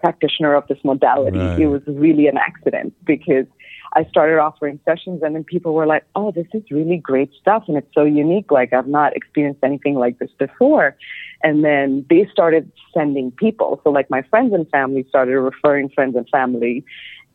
practitioner 0.00 0.54
of 0.54 0.66
this 0.68 0.78
modality. 0.84 1.38
Right. 1.38 1.60
It 1.60 1.66
was 1.66 1.82
really 1.86 2.28
an 2.28 2.38
accident 2.38 2.94
because 3.04 3.46
I 3.94 4.04
started 4.04 4.38
offering 4.38 4.78
sessions 4.84 5.22
and 5.22 5.34
then 5.34 5.44
people 5.44 5.72
were 5.72 5.86
like, 5.86 6.04
oh, 6.14 6.30
this 6.30 6.46
is 6.52 6.62
really 6.70 6.98
great 6.98 7.32
stuff 7.40 7.64
and 7.68 7.76
it's 7.76 7.92
so 7.94 8.04
unique. 8.04 8.50
Like 8.50 8.72
I've 8.72 8.86
not 8.86 9.16
experienced 9.16 9.60
anything 9.62 9.94
like 9.94 10.18
this 10.18 10.30
before. 10.38 10.96
And 11.42 11.64
then 11.64 12.04
they 12.10 12.28
started 12.30 12.70
sending 12.92 13.30
people. 13.30 13.80
So 13.84 13.90
like 13.90 14.10
my 14.10 14.22
friends 14.22 14.52
and 14.52 14.68
family 14.70 15.06
started 15.08 15.38
referring 15.40 15.88
friends 15.88 16.16
and 16.16 16.28
family. 16.28 16.84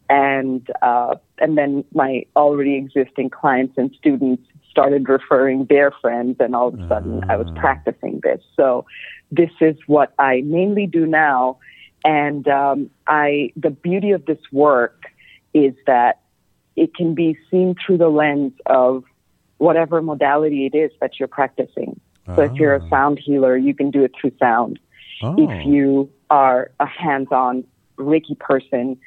And, 0.09 0.69
uh, 0.81 1.15
and 1.39 1.57
then 1.57 1.85
my 1.93 2.25
already 2.35 2.75
existing 2.75 3.29
clients 3.31 3.75
and 3.77 3.91
students 3.97 4.43
started 4.69 5.07
referring 5.07 5.65
their 5.65 5.91
friends 6.01 6.37
and 6.39 6.55
all 6.55 6.67
of 6.67 6.79
a 6.79 6.87
sudden 6.87 7.23
uh. 7.23 7.27
I 7.29 7.37
was 7.37 7.47
ah. 7.55 7.59
practicing 7.59 8.19
this. 8.21 8.41
So 8.55 8.85
this 9.31 9.51
is 9.59 9.75
what 9.87 10.13
I 10.19 10.41
mainly 10.41 10.85
do 10.85 11.05
now. 11.07 11.57
And, 12.05 12.47
um, 12.47 12.89
I, 13.07 13.53
the 13.55 13.69
beauty 13.69 14.11
of 14.11 14.25
this 14.25 14.39
work 14.51 15.05
is 15.53 15.73
that 15.87 16.19
it 16.75 16.95
can 16.95 17.13
be 17.13 17.37
seen 17.49 17.75
through 17.75 17.97
the 17.97 18.09
lens 18.09 18.53
of 18.65 19.03
whatever 19.57 20.01
modality 20.01 20.65
it 20.65 20.75
is 20.75 20.91
that 20.99 21.19
you're 21.19 21.27
practicing. 21.27 21.99
So 22.35 22.41
if 22.41 22.53
you're 22.53 22.75
a 22.75 22.83
ah. 22.83 22.89
sound 22.89 23.19
healer, 23.19 23.57
you 23.57 23.73
can 23.73 23.91
do 23.91 24.03
it 24.03 24.13
through 24.19 24.31
sound. 24.39 24.79
Oh. 25.21 25.35
If 25.37 25.65
you 25.65 26.09
are 26.29 26.71
a 26.79 26.85
hands-on 26.85 27.65
Reiki 27.97 28.37
person 28.39 28.97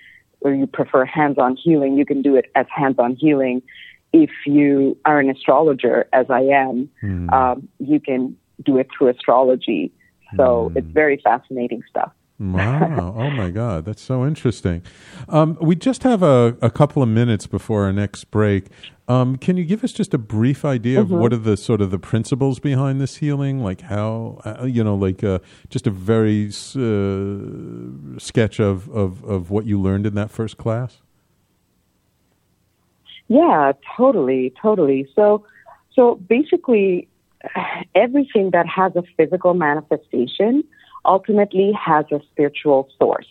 or 0.40 0.52
you 0.52 0.66
prefer 0.66 1.04
hands-on 1.04 1.56
healing, 1.56 1.96
you 1.96 2.04
can 2.04 2.22
do 2.22 2.36
it 2.36 2.50
as 2.54 2.66
hands-on 2.68 3.16
healing. 3.16 3.62
If 4.12 4.30
you 4.44 4.96
are 5.04 5.18
an 5.18 5.30
astrologer, 5.30 6.06
as 6.12 6.26
I 6.30 6.42
am, 6.42 6.90
hmm. 7.00 7.30
um, 7.30 7.68
you 7.78 8.00
can 8.00 8.36
do 8.62 8.78
it 8.78 8.88
through 8.96 9.08
astrology. 9.08 9.92
So 10.36 10.68
hmm. 10.68 10.78
it's 10.78 10.88
very 10.88 11.20
fascinating 11.22 11.82
stuff. 11.88 12.12
Wow. 12.39 13.14
oh 13.16 13.30
my 13.30 13.51
God. 13.51 13.87
That's 13.87 14.03
so 14.03 14.26
interesting. 14.26 14.82
Um, 15.28 15.57
we 15.61 15.74
just 15.74 16.03
have 16.03 16.22
a, 16.22 16.57
a, 16.61 16.70
couple 16.70 17.03
of 17.03 17.09
minutes 17.09 17.47
before 17.47 17.84
our 17.84 17.93
next 17.93 18.30
break. 18.30 18.66
Um, 19.09 19.37
can 19.37 19.57
you 19.57 19.64
give 19.64 19.82
us 19.82 19.93
just 19.93 20.12
a 20.12 20.18
brief 20.18 20.64
idea 20.64 21.03
mm-hmm. 21.03 21.14
of 21.14 21.18
what 21.18 21.32
are 21.32 21.39
the 21.39 21.57
sort 21.57 21.80
of 21.80 21.91
the 21.91 21.99
principles 21.99 22.59
behind 22.59 23.01
this 23.01 23.16
healing? 23.16 23.62
Like 23.62 23.82
how, 23.82 24.43
uh, 24.45 24.66
you 24.66 24.84
know, 24.84 24.95
like 24.95 25.24
uh, 25.24 25.39
just 25.70 25.87
a 25.87 25.91
very 25.91 26.49
uh, 26.49 28.18
sketch 28.18 28.61
of, 28.61 28.89
of, 28.91 29.24
of 29.24 29.51
what 29.51 29.64
you 29.64 29.80
learned 29.80 30.07
in 30.07 30.14
that 30.16 30.30
first 30.30 30.59
class? 30.59 30.99
Yeah, 33.28 33.72
totally, 33.97 34.53
totally. 34.61 35.09
So, 35.14 35.45
so 35.95 36.16
basically, 36.16 37.09
everything 37.95 38.51
that 38.51 38.66
has 38.66 38.95
a 38.95 39.03
physical 39.16 39.55
manifestation 39.55 40.64
ultimately 41.07 41.72
has 41.72 42.04
a 42.12 42.20
spiritual 42.32 42.88
source. 42.98 43.26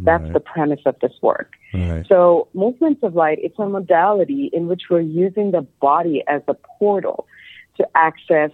That's 0.00 0.22
right. 0.22 0.32
the 0.32 0.40
premise 0.40 0.80
of 0.86 0.96
this 1.00 1.12
work. 1.22 1.54
Right. 1.74 2.06
So, 2.08 2.48
movements 2.54 3.02
of 3.02 3.14
light, 3.14 3.38
it's 3.42 3.58
a 3.58 3.66
modality 3.66 4.48
in 4.52 4.68
which 4.68 4.82
we're 4.88 5.00
using 5.00 5.50
the 5.50 5.62
body 5.80 6.22
as 6.28 6.40
a 6.46 6.54
portal 6.54 7.26
to 7.78 7.88
access 7.96 8.50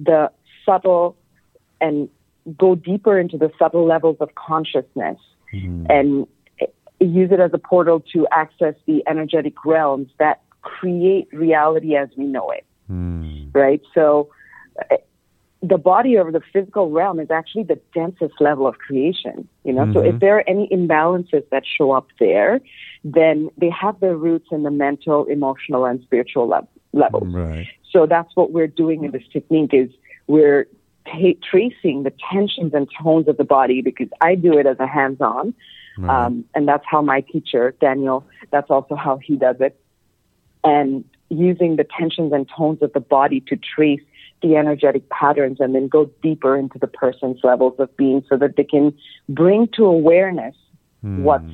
the 0.00 0.30
subtle 0.66 1.16
and 1.80 2.08
go 2.58 2.74
deeper 2.74 3.18
into 3.18 3.38
the 3.38 3.50
subtle 3.58 3.86
levels 3.86 4.16
of 4.20 4.34
consciousness 4.34 5.18
mm-hmm. 5.54 5.86
and 5.88 6.26
use 6.98 7.30
it 7.30 7.40
as 7.40 7.52
a 7.54 7.58
portal 7.58 8.00
to 8.12 8.26
access 8.32 8.74
the 8.86 9.02
energetic 9.06 9.64
realms 9.64 10.10
that 10.18 10.42
create 10.62 11.28
reality 11.32 11.96
as 11.96 12.08
we 12.16 12.24
know 12.24 12.50
it. 12.50 12.66
Mm. 12.90 13.54
Right? 13.54 13.80
So, 13.94 14.30
the 15.62 15.76
body 15.76 16.16
or 16.16 16.32
the 16.32 16.40
physical 16.52 16.90
realm 16.90 17.20
is 17.20 17.30
actually 17.30 17.64
the 17.64 17.78
densest 17.94 18.40
level 18.40 18.66
of 18.66 18.78
creation. 18.78 19.46
You 19.64 19.74
know, 19.74 19.82
mm-hmm. 19.82 19.92
so 19.92 20.00
if 20.00 20.06
mm-hmm. 20.06 20.18
there 20.18 20.38
are 20.38 20.44
any 20.48 20.68
imbalances 20.68 21.48
that 21.50 21.64
show 21.66 21.92
up 21.92 22.08
there, 22.18 22.60
then 23.04 23.50
they 23.58 23.70
have 23.70 24.00
their 24.00 24.16
roots 24.16 24.48
in 24.50 24.62
the 24.62 24.70
mental, 24.70 25.26
emotional, 25.26 25.84
and 25.84 26.00
spiritual 26.02 26.46
le- 26.48 26.68
levels. 26.92 27.28
Right. 27.28 27.66
So 27.90 28.06
that's 28.06 28.34
what 28.34 28.52
we're 28.52 28.68
doing 28.68 29.04
in 29.04 29.10
this 29.10 29.24
technique 29.32 29.74
is 29.74 29.90
we're 30.28 30.66
t- 31.12 31.38
tracing 31.48 32.04
the 32.04 32.12
tensions 32.32 32.72
and 32.72 32.88
tones 33.02 33.28
of 33.28 33.36
the 33.36 33.44
body 33.44 33.82
because 33.82 34.08
I 34.20 34.36
do 34.36 34.56
it 34.58 34.66
as 34.66 34.78
a 34.80 34.86
hands-on, 34.86 35.54
right. 35.98 36.26
um, 36.26 36.44
and 36.54 36.66
that's 36.66 36.84
how 36.86 37.02
my 37.02 37.20
teacher 37.20 37.74
Daniel. 37.80 38.26
That's 38.50 38.70
also 38.70 38.94
how 38.94 39.18
he 39.18 39.36
does 39.36 39.56
it, 39.60 39.78
and 40.64 41.04
using 41.28 41.76
the 41.76 41.84
tensions 41.84 42.32
and 42.32 42.48
tones 42.48 42.82
of 42.82 42.92
the 42.92 43.00
body 43.00 43.40
to 43.40 43.56
trace 43.56 44.00
the 44.42 44.56
energetic 44.56 45.08
patterns 45.10 45.58
and 45.60 45.74
then 45.74 45.88
go 45.88 46.10
deeper 46.22 46.56
into 46.56 46.78
the 46.78 46.86
person's 46.86 47.40
levels 47.42 47.74
of 47.78 47.94
being 47.96 48.24
so 48.28 48.36
that 48.36 48.56
they 48.56 48.64
can 48.64 48.94
bring 49.28 49.68
to 49.76 49.84
awareness 49.84 50.54
hmm. 51.02 51.22
what's 51.22 51.52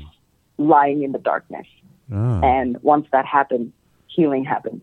lying 0.58 1.02
in 1.02 1.12
the 1.12 1.18
darkness. 1.18 1.66
Ah. 2.12 2.40
And 2.42 2.80
once 2.82 3.06
that 3.12 3.26
happens, 3.26 3.72
healing 4.06 4.44
happens. 4.44 4.82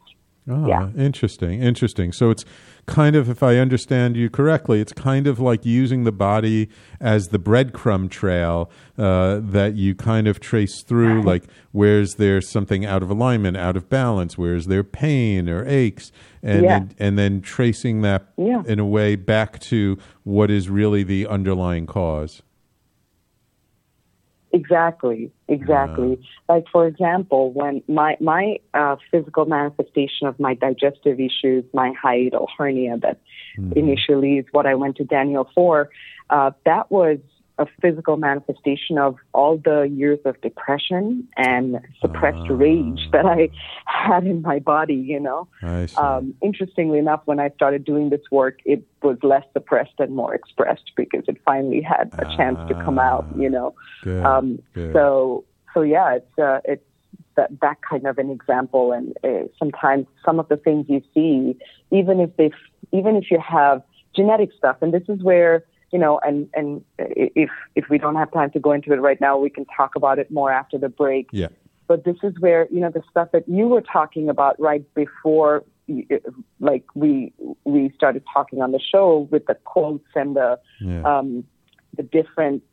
Oh, 0.50 0.68
yeah. 0.68 0.90
Interesting. 0.98 1.62
Interesting. 1.62 2.12
So 2.12 2.30
it's 2.30 2.44
kind 2.86 3.16
of, 3.16 3.30
if 3.30 3.42
I 3.42 3.56
understand 3.58 4.18
you 4.18 4.30
correctly, 4.30 4.82
it's 4.82 4.92
kind 4.92 5.26
of 5.26 5.40
like 5.40 5.66
using 5.66 6.04
the 6.04 6.12
body 6.12 6.68
as 7.00 7.28
the 7.28 7.40
breadcrumb 7.40 8.10
trail 8.10 8.70
uh, 8.98 9.40
that 9.42 9.76
you 9.76 9.96
kind 9.96 10.28
of 10.28 10.42
trace 10.42 10.84
through, 10.84 11.18
right. 11.18 11.26
like 11.26 11.44
where's 11.72 12.16
there 12.16 12.42
something 12.42 12.86
out 12.86 13.02
of 13.02 13.10
alignment, 13.10 13.56
out 13.56 13.78
of 13.78 13.88
balance, 13.88 14.38
where's 14.38 14.68
there 14.68 14.84
pain 14.84 15.48
or 15.48 15.66
aches, 15.66 16.12
and 16.44 16.64
yeah. 16.64 16.80
then, 16.80 16.96
and 17.00 17.18
then 17.18 17.42
tracing 17.42 18.02
that 18.02 18.28
yeah. 18.38 18.62
in 18.66 18.78
a 18.78 18.86
way 18.86 19.16
back 19.16 19.60
to 19.60 19.98
what 20.24 20.52
is 20.52 20.70
really 20.70 21.04
the 21.04 21.26
underlying 21.26 21.88
cause. 21.88 22.44
Exactly, 24.52 25.32
exactly. 25.48 26.20
Uh, 26.48 26.54
like 26.54 26.66
for 26.72 26.86
example, 26.86 27.52
when 27.54 27.82
my 27.88 28.16
my 28.20 28.58
uh, 28.76 28.98
physical 29.10 29.46
manifestation 29.46 30.28
of 30.28 30.40
my 30.40 30.54
digestive 30.54 31.20
issues, 31.20 31.64
my 31.74 31.92
hiatal 32.04 32.46
hernia, 32.56 32.98
that 32.98 33.20
mm-hmm. 33.58 33.72
initially 33.76 34.38
is 34.38 34.46
what 34.52 34.68
I 34.68 34.76
went 34.76 34.98
to 34.98 35.06
Daniel 35.06 35.50
for. 35.56 35.90
Uh, 36.30 36.52
that 36.66 36.92
was 36.92 37.18
a 37.60 37.68
physical 37.82 38.18
manifestation 38.18 38.98
of 38.98 39.16
all 39.34 39.58
the 39.58 39.84
years 39.84 40.20
of 40.26 40.40
depression 40.42 41.28
and 41.38 41.80
suppressed 42.02 42.50
uh, 42.50 42.54
rage 42.54 43.10
that 43.12 43.26
I 43.26 43.50
had 43.86 44.26
in 44.26 44.42
my 44.42 44.60
body, 44.60 44.96
you 44.96 45.20
know. 45.20 45.48
Um, 45.98 46.34
interestingly 46.42 46.98
enough, 46.98 47.22
when 47.26 47.40
I 47.40 47.50
started 47.50 47.86
doing 47.86 48.10
this 48.10 48.22
work, 48.32 48.60
it 48.66 48.84
was 49.04 49.18
less 49.22 49.44
suppressed 49.54 50.00
and 50.00 50.16
more 50.16 50.34
expressed 50.34 50.92
because 50.96 51.26
it 51.28 51.38
finally 51.46 51.82
had 51.82 52.12
a 52.18 52.26
chance 52.36 52.58
to 52.70 52.74
come 52.84 52.98
out, 52.98 53.26
you 53.38 53.50
know. 53.50 53.76
Good, 54.04 54.26
um, 54.26 54.60
good. 54.74 54.94
So, 54.94 55.46
so 55.76 55.82
yeah, 55.82 56.16
it's, 56.16 56.40
uh, 56.40 56.60
it's, 56.66 56.84
that, 57.36 57.50
that 57.62 57.78
kind 57.88 58.06
of 58.06 58.18
an 58.20 58.30
example 58.30 58.92
and 58.92 59.18
uh, 59.24 59.48
sometimes 59.58 60.06
some 60.24 60.40
of 60.40 60.48
the 60.50 60.58
things 60.58 60.86
you 60.88 61.02
see 61.16 61.58
even 61.92 62.20
if 62.20 62.36
they 62.38 62.52
even 62.92 63.16
if 63.16 63.32
you 63.32 63.40
have 63.40 63.82
genetic 64.16 64.52
stuff 64.56 64.78
and 64.82 64.94
this 64.94 65.02
is 65.10 65.24
where 65.24 65.64
you 65.94 66.00
know, 66.00 66.20
and 66.24 66.50
and 66.56 66.84
if 66.98 67.52
if 67.76 67.86
we 67.88 68.00
don't 68.00 68.16
have 68.16 68.34
time 68.34 68.50
to 68.52 68.60
go 68.60 68.72
into 68.72 68.92
it 68.92 68.98
right 68.98 69.22
now, 69.22 69.38
we 69.38 69.52
can 69.52 69.66
talk 69.66 69.96
about 69.96 70.18
it 70.18 70.32
more 70.32 70.52
after 70.52 70.78
the 70.80 70.90
break. 70.90 71.30
Yeah. 71.32 71.50
But 71.88 72.04
this 72.04 72.18
is 72.24 72.34
where 72.40 72.68
you 72.72 72.80
know 72.80 72.90
the 72.90 73.04
stuff 73.12 73.30
that 73.32 73.48
you 73.48 73.68
were 73.68 73.82
talking 73.82 74.28
about 74.28 74.60
right 74.60 74.84
before, 74.96 75.64
like 76.60 76.84
we 76.96 77.32
we 77.64 77.92
started 77.96 78.24
talking 78.34 78.60
on 78.64 78.72
the 78.72 78.80
show 78.80 79.28
with 79.30 79.46
the 79.46 79.54
quotes 79.54 80.10
and 80.16 80.36
the 80.36 80.60
yeah. 80.82 81.04
um, 81.04 81.44
the 81.96 82.04
different 82.04 82.64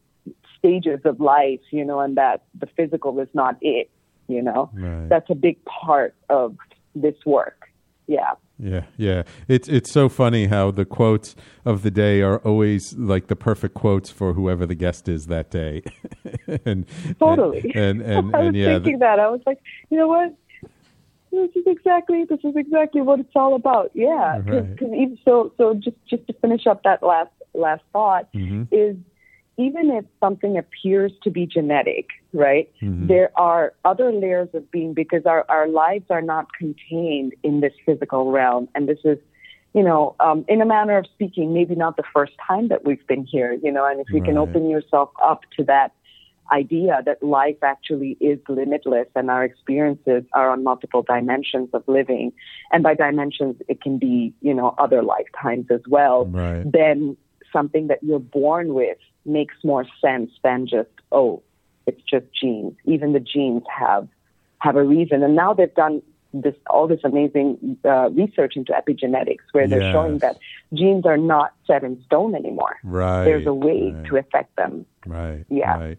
stages 0.58 1.00
of 1.04 1.20
life, 1.20 1.60
you 1.70 1.84
know, 1.84 2.00
and 2.00 2.16
that 2.16 2.44
the 2.58 2.68
physical 2.74 3.20
is 3.20 3.28
not 3.34 3.58
it, 3.60 3.90
you 4.28 4.40
know. 4.40 4.70
Right. 4.72 5.10
That's 5.10 5.28
a 5.28 5.34
big 5.34 5.62
part 5.66 6.14
of 6.30 6.56
this 6.94 7.16
work 7.26 7.69
yeah. 8.10 8.32
Yeah, 8.62 8.84
yeah. 8.98 9.22
It's 9.48 9.68
it's 9.68 9.90
so 9.90 10.10
funny 10.10 10.46
how 10.46 10.70
the 10.70 10.84
quotes 10.84 11.34
of 11.64 11.80
the 11.82 11.90
day 11.90 12.20
are 12.20 12.38
always 12.40 12.94
like 12.98 13.28
the 13.28 13.36
perfect 13.36 13.72
quotes 13.74 14.10
for 14.10 14.34
whoever 14.34 14.66
the 14.66 14.74
guest 14.74 15.08
is 15.08 15.26
that 15.28 15.50
day. 15.50 15.82
and 16.66 16.84
totally. 17.18 17.72
And 17.74 18.02
and, 18.02 18.02
and, 18.34 18.36
I 18.36 18.40
was 18.40 18.54
yeah, 18.54 18.74
thinking 18.74 18.98
that. 18.98 19.18
I 19.18 19.30
was 19.30 19.40
like, 19.46 19.60
you 19.88 19.96
know 19.96 20.08
what? 20.08 20.34
This 21.32 21.50
is 21.54 21.64
exactly 21.66 22.24
this 22.28 22.40
is 22.44 22.54
exactly 22.54 23.00
what 23.00 23.20
it's 23.20 23.34
all 23.34 23.54
about. 23.54 23.92
Yeah, 23.94 24.40
because 24.44 24.66
Right. 24.82 25.00
even 25.02 25.18
so 25.24 25.52
so 25.56 25.72
just 25.74 25.96
just 26.10 26.26
to 26.26 26.34
finish 26.34 26.66
up 26.66 26.82
that 26.82 27.02
last 27.02 27.30
last 27.54 27.82
thought 27.94 28.28
Mhm. 28.34 28.68
is 28.70 28.96
even 29.60 29.90
if 29.90 30.04
something 30.20 30.56
appears 30.56 31.12
to 31.22 31.30
be 31.30 31.46
genetic, 31.46 32.06
right? 32.32 32.68
Mhm. 32.80 33.08
There 33.08 33.30
are 33.36 33.74
other 33.84 34.10
layers 34.10 34.48
of 34.54 34.70
being 34.70 34.94
because 34.94 35.26
our 35.26 35.44
our 35.48 35.68
lives 35.68 36.06
are 36.10 36.22
not 36.22 36.52
contained 36.54 37.34
in 37.42 37.60
this 37.60 37.74
physical 37.84 38.30
realm, 38.30 38.68
and 38.74 38.88
this 38.88 39.02
is. 39.04 39.18
You 39.72 39.84
know, 39.84 40.16
um, 40.18 40.44
in 40.48 40.60
a 40.60 40.66
manner 40.66 40.98
of 40.98 41.06
speaking, 41.06 41.54
maybe 41.54 41.76
not 41.76 41.96
the 41.96 42.02
first 42.12 42.32
time 42.44 42.66
that 42.72 42.84
we've 42.84 43.06
been 43.06 43.24
here, 43.24 43.52
you 43.52 43.70
know, 43.70 43.84
and 43.84 44.00
if 44.00 44.08
you 44.10 44.20
can 44.20 44.36
open 44.36 44.68
yourself 44.68 45.10
up 45.22 45.42
to 45.56 45.62
that 45.66 45.92
idea 46.52 47.02
that 47.06 47.22
life 47.22 47.62
actually 47.62 48.16
is 48.20 48.38
limitless 48.48 49.06
and 49.14 49.30
our 49.30 49.44
experiences 49.44 50.24
are 50.32 50.50
on 50.50 50.64
multiple 50.64 51.02
dimensions 51.02 51.68
of 51.72 51.82
living. 51.86 52.32
And 52.72 52.82
by 52.82 52.94
dimensions, 52.94 53.56
it 53.68 53.80
can 53.80 53.98
be, 53.98 54.34
you 54.40 54.54
know, 54.54 54.74
other 54.78 55.02
lifetimes 55.02 55.66
as 55.70 55.82
well. 55.88 56.26
Right. 56.26 56.64
Then 56.70 57.16
something 57.52 57.88
that 57.88 58.02
you're 58.02 58.18
born 58.18 58.74
with 58.74 58.98
makes 59.24 59.54
more 59.64 59.86
sense 60.00 60.30
than 60.42 60.66
just, 60.66 60.90
oh, 61.12 61.42
it's 61.86 62.02
just 62.02 62.26
genes. 62.38 62.74
Even 62.84 63.12
the 63.12 63.20
genes 63.20 63.62
have, 63.76 64.08
have 64.58 64.76
a 64.76 64.82
reason. 64.84 65.22
And 65.22 65.34
now 65.34 65.54
they've 65.54 65.74
done 65.74 66.02
this, 66.32 66.54
all 66.68 66.86
this 66.86 67.00
amazing 67.02 67.76
uh, 67.84 68.10
research 68.10 68.54
into 68.54 68.72
epigenetics 68.72 69.38
where 69.52 69.66
they're 69.66 69.80
Yes. 69.80 69.92
showing 69.92 70.18
that 70.18 70.36
genes 70.72 71.04
are 71.04 71.16
not 71.16 71.52
set 71.66 71.82
in 71.82 72.00
stone 72.04 72.34
anymore. 72.36 72.76
Right. 72.84 73.24
There's 73.24 73.46
a 73.46 73.52
way 73.52 73.90
right. 73.92 74.06
to 74.06 74.16
affect 74.16 74.54
them. 74.56 74.86
Right. 75.06 75.44
Yeah. 75.48 75.76
Right. 75.76 75.98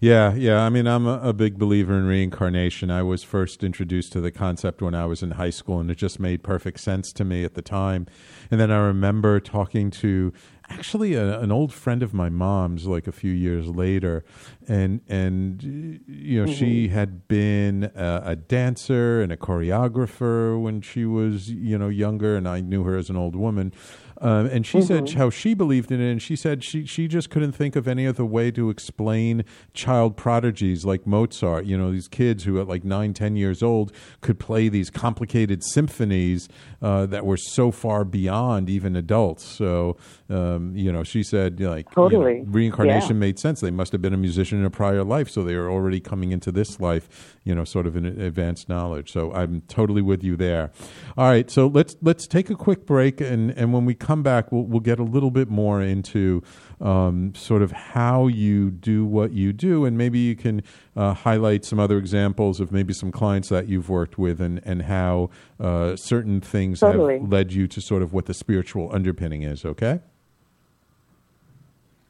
Yeah. 0.00 0.34
Yeah. 0.34 0.60
I 0.60 0.68
mean, 0.68 0.86
I'm 0.86 1.06
a, 1.06 1.20
a 1.22 1.32
big 1.32 1.58
believer 1.58 1.96
in 1.96 2.04
reincarnation. 2.06 2.90
I 2.90 3.02
was 3.02 3.22
first 3.22 3.64
introduced 3.64 4.12
to 4.12 4.20
the 4.20 4.30
concept 4.30 4.82
when 4.82 4.94
I 4.94 5.06
was 5.06 5.22
in 5.22 5.32
high 5.32 5.50
school, 5.50 5.80
and 5.80 5.90
it 5.90 5.96
just 5.96 6.20
made 6.20 6.42
perfect 6.42 6.80
sense 6.80 7.12
to 7.14 7.24
me 7.24 7.44
at 7.44 7.54
the 7.54 7.62
time. 7.62 8.06
And 8.50 8.60
then 8.60 8.70
I 8.70 8.78
remember 8.78 9.40
talking 9.40 9.90
to 9.92 10.32
actually 10.70 11.14
a, 11.14 11.40
an 11.40 11.52
old 11.52 11.72
friend 11.72 12.02
of 12.02 12.14
my 12.14 12.28
mom's, 12.28 12.86
like 12.86 13.06
a 13.06 13.12
few 13.12 13.32
years 13.32 13.66
later, 13.66 14.24
and 14.68 15.00
and 15.08 16.00
you 16.06 16.44
know 16.44 16.50
she 16.50 16.86
mm-hmm. 16.86 16.94
had 16.94 17.28
been 17.28 17.90
a, 17.94 18.22
a 18.24 18.36
dancer 18.36 19.20
and 19.20 19.32
a 19.32 19.36
choreographer 19.36 20.60
when 20.60 20.80
she 20.80 21.04
was 21.04 21.50
you 21.50 21.76
know 21.76 21.88
younger, 21.88 22.36
and 22.36 22.48
I 22.48 22.60
knew 22.60 22.84
her 22.84 22.96
as 22.96 23.10
an 23.10 23.16
old 23.16 23.36
woman. 23.36 23.72
Um, 24.20 24.46
and 24.46 24.66
she 24.66 24.82
said 24.82 25.08
how 25.10 25.30
she 25.30 25.54
believed 25.54 25.90
in 25.90 26.00
it, 26.00 26.10
and 26.10 26.20
she 26.20 26.36
said 26.36 26.62
she 26.62 26.84
she 26.84 27.08
just 27.08 27.30
couldn't 27.30 27.52
think 27.52 27.74
of 27.74 27.88
any 27.88 28.06
other 28.06 28.24
way 28.24 28.50
to 28.50 28.68
explain 28.68 29.44
child 29.72 30.16
prodigies 30.16 30.84
like 30.84 31.06
Mozart. 31.06 31.64
You 31.64 31.78
know, 31.78 31.90
these 31.90 32.06
kids 32.08 32.44
who 32.44 32.60
at 32.60 32.68
like 32.68 32.84
nine, 32.84 33.14
ten 33.14 33.34
years 33.36 33.62
old 33.62 33.92
could 34.20 34.38
play 34.38 34.68
these 34.68 34.90
complicated 34.90 35.62
symphonies 35.64 36.48
uh, 36.82 37.06
that 37.06 37.24
were 37.24 37.38
so 37.38 37.70
far 37.70 38.04
beyond 38.04 38.68
even 38.68 38.94
adults. 38.94 39.42
So, 39.44 39.96
um, 40.28 40.76
you 40.76 40.92
know, 40.92 41.02
she 41.02 41.22
said 41.22 41.58
like 41.58 41.86
you 41.88 42.02
know, 42.02 42.08
Totally. 42.10 42.42
reincarnation 42.46 43.16
Yeah. 43.16 43.20
made 43.20 43.38
sense. 43.38 43.60
They 43.60 43.70
must 43.70 43.92
have 43.92 44.02
been 44.02 44.12
a 44.12 44.18
musician 44.18 44.58
in 44.58 44.66
a 44.66 44.70
prior 44.70 45.02
life, 45.02 45.30
so 45.30 45.42
they 45.42 45.54
are 45.54 45.70
already 45.70 45.98
coming 46.00 46.30
into 46.32 46.52
this 46.52 46.78
life, 46.78 47.38
you 47.44 47.54
know, 47.54 47.64
sort 47.64 47.86
of 47.86 47.96
in 47.96 48.04
advanced 48.04 48.68
knowledge. 48.68 49.10
So 49.12 49.32
I'm 49.32 49.62
totally 49.68 50.02
with 50.02 50.22
you 50.22 50.36
there. 50.36 50.72
All 51.16 51.24
right, 51.28 51.50
so 51.50 51.68
let's 51.68 51.96
let's 52.02 52.26
take 52.26 52.50
a 52.50 52.54
quick 52.54 52.84
break, 52.84 53.22
and 53.22 53.50
and 53.52 53.72
when 53.72 53.86
we 53.86 53.94
come 53.94 54.09
back, 54.22 54.50
we'll 54.52 54.64
we'll 54.64 54.80
get 54.80 54.98
a 54.98 55.04
little 55.04 55.30
bit 55.30 55.48
more 55.48 55.80
into 55.80 56.42
um, 56.80 57.34
sort 57.34 57.62
of 57.62 57.72
how 57.72 58.26
you 58.26 58.70
do 58.70 59.04
what 59.04 59.32
you 59.32 59.52
do, 59.52 59.84
and 59.84 59.96
maybe 59.96 60.18
you 60.18 60.34
can 60.36 60.62
uh, 60.96 61.14
highlight 61.14 61.64
some 61.64 61.78
other 61.78 61.98
examples 61.98 62.60
of 62.60 62.72
maybe 62.72 62.92
some 62.92 63.12
clients 63.12 63.48
that 63.48 63.68
you've 63.68 63.88
worked 63.88 64.18
with, 64.18 64.40
and 64.40 64.60
and 64.64 64.82
how 64.82 65.30
uh, 65.58 65.96
certain 65.96 66.40
things 66.40 66.80
Totally. 66.80 67.20
have 67.20 67.30
led 67.30 67.52
you 67.52 67.66
to 67.68 67.80
sort 67.80 68.02
of 68.02 68.12
what 68.12 68.26
the 68.26 68.34
spiritual 68.34 68.90
underpinning 68.92 69.42
is. 69.42 69.64
Okay. 69.64 70.00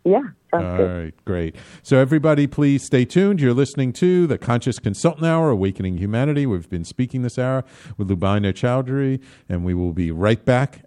Yeah, 0.05 0.22
All 0.53 0.61
good. 0.61 1.03
right, 1.05 1.24
great. 1.26 1.57
So, 1.82 1.98
everybody, 1.98 2.46
please 2.46 2.84
stay 2.84 3.05
tuned. 3.05 3.38
You're 3.40 3.53
listening 3.53 3.92
to 3.94 4.26
the 4.26 4.38
Conscious 4.38 4.78
Consultant 4.78 5.26
Hour, 5.26 5.51
Awakening 5.51 5.98
Humanity. 5.98 6.46
We've 6.46 6.70
been 6.70 6.84
speaking 6.84 7.20
this 7.20 7.38
hour 7.38 7.64
with 7.98 8.09
Lubaina 8.09 8.53
Choudhury, 8.55 9.20
and 9.46 9.62
we 9.62 9.74
will 9.74 9.92
be 9.92 10.11
right 10.11 10.42
back 10.42 10.86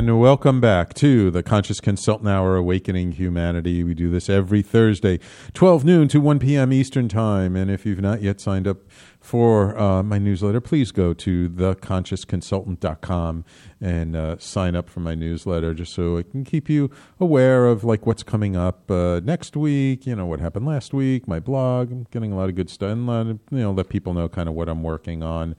And 0.00 0.18
welcome 0.18 0.62
back 0.62 0.94
to 0.94 1.30
the 1.30 1.42
Conscious 1.42 1.78
Consultant 1.78 2.26
Hour 2.26 2.56
Awakening 2.56 3.12
Humanity. 3.12 3.84
We 3.84 3.92
do 3.92 4.10
this 4.10 4.30
every 4.30 4.62
Thursday, 4.62 5.20
12 5.52 5.84
noon 5.84 6.08
to 6.08 6.22
1 6.22 6.38
p.m. 6.38 6.72
Eastern 6.72 7.06
Time. 7.06 7.54
And 7.54 7.70
if 7.70 7.84
you've 7.84 8.00
not 8.00 8.22
yet 8.22 8.40
signed 8.40 8.66
up 8.66 8.78
for 9.20 9.78
uh, 9.78 10.02
my 10.02 10.16
newsletter, 10.16 10.62
please 10.62 10.90
go 10.90 11.12
to 11.12 11.50
theconsciousconsultant.com 11.50 13.44
and 13.78 14.16
uh, 14.16 14.38
sign 14.38 14.74
up 14.74 14.88
for 14.88 15.00
my 15.00 15.14
newsletter 15.14 15.74
just 15.74 15.92
so 15.92 16.16
it 16.16 16.30
can 16.30 16.44
keep 16.44 16.70
you 16.70 16.90
aware 17.20 17.66
of 17.66 17.84
like 17.84 18.06
what's 18.06 18.22
coming 18.22 18.56
up 18.56 18.90
uh, 18.90 19.20
next 19.22 19.54
week, 19.54 20.06
you 20.06 20.16
know, 20.16 20.24
what 20.24 20.40
happened 20.40 20.64
last 20.64 20.94
week, 20.94 21.28
my 21.28 21.40
blog. 21.40 21.92
I'm 21.92 22.06
getting 22.10 22.32
a 22.32 22.36
lot 22.36 22.48
of 22.48 22.54
good 22.54 22.70
stuff 22.70 22.90
and 22.90 23.38
you 23.50 23.58
know, 23.58 23.72
let 23.72 23.90
people 23.90 24.14
know 24.14 24.30
kind 24.30 24.48
of 24.48 24.54
what 24.54 24.70
I'm 24.70 24.82
working 24.82 25.22
on 25.22 25.56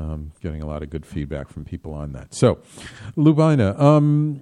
um, 0.00 0.32
getting 0.40 0.62
a 0.62 0.66
lot 0.66 0.82
of 0.82 0.90
good 0.90 1.04
feedback 1.06 1.48
from 1.48 1.64
people 1.64 1.92
on 1.92 2.12
that. 2.12 2.34
So, 2.34 2.58
Lubaina, 3.16 3.78
um, 3.78 4.40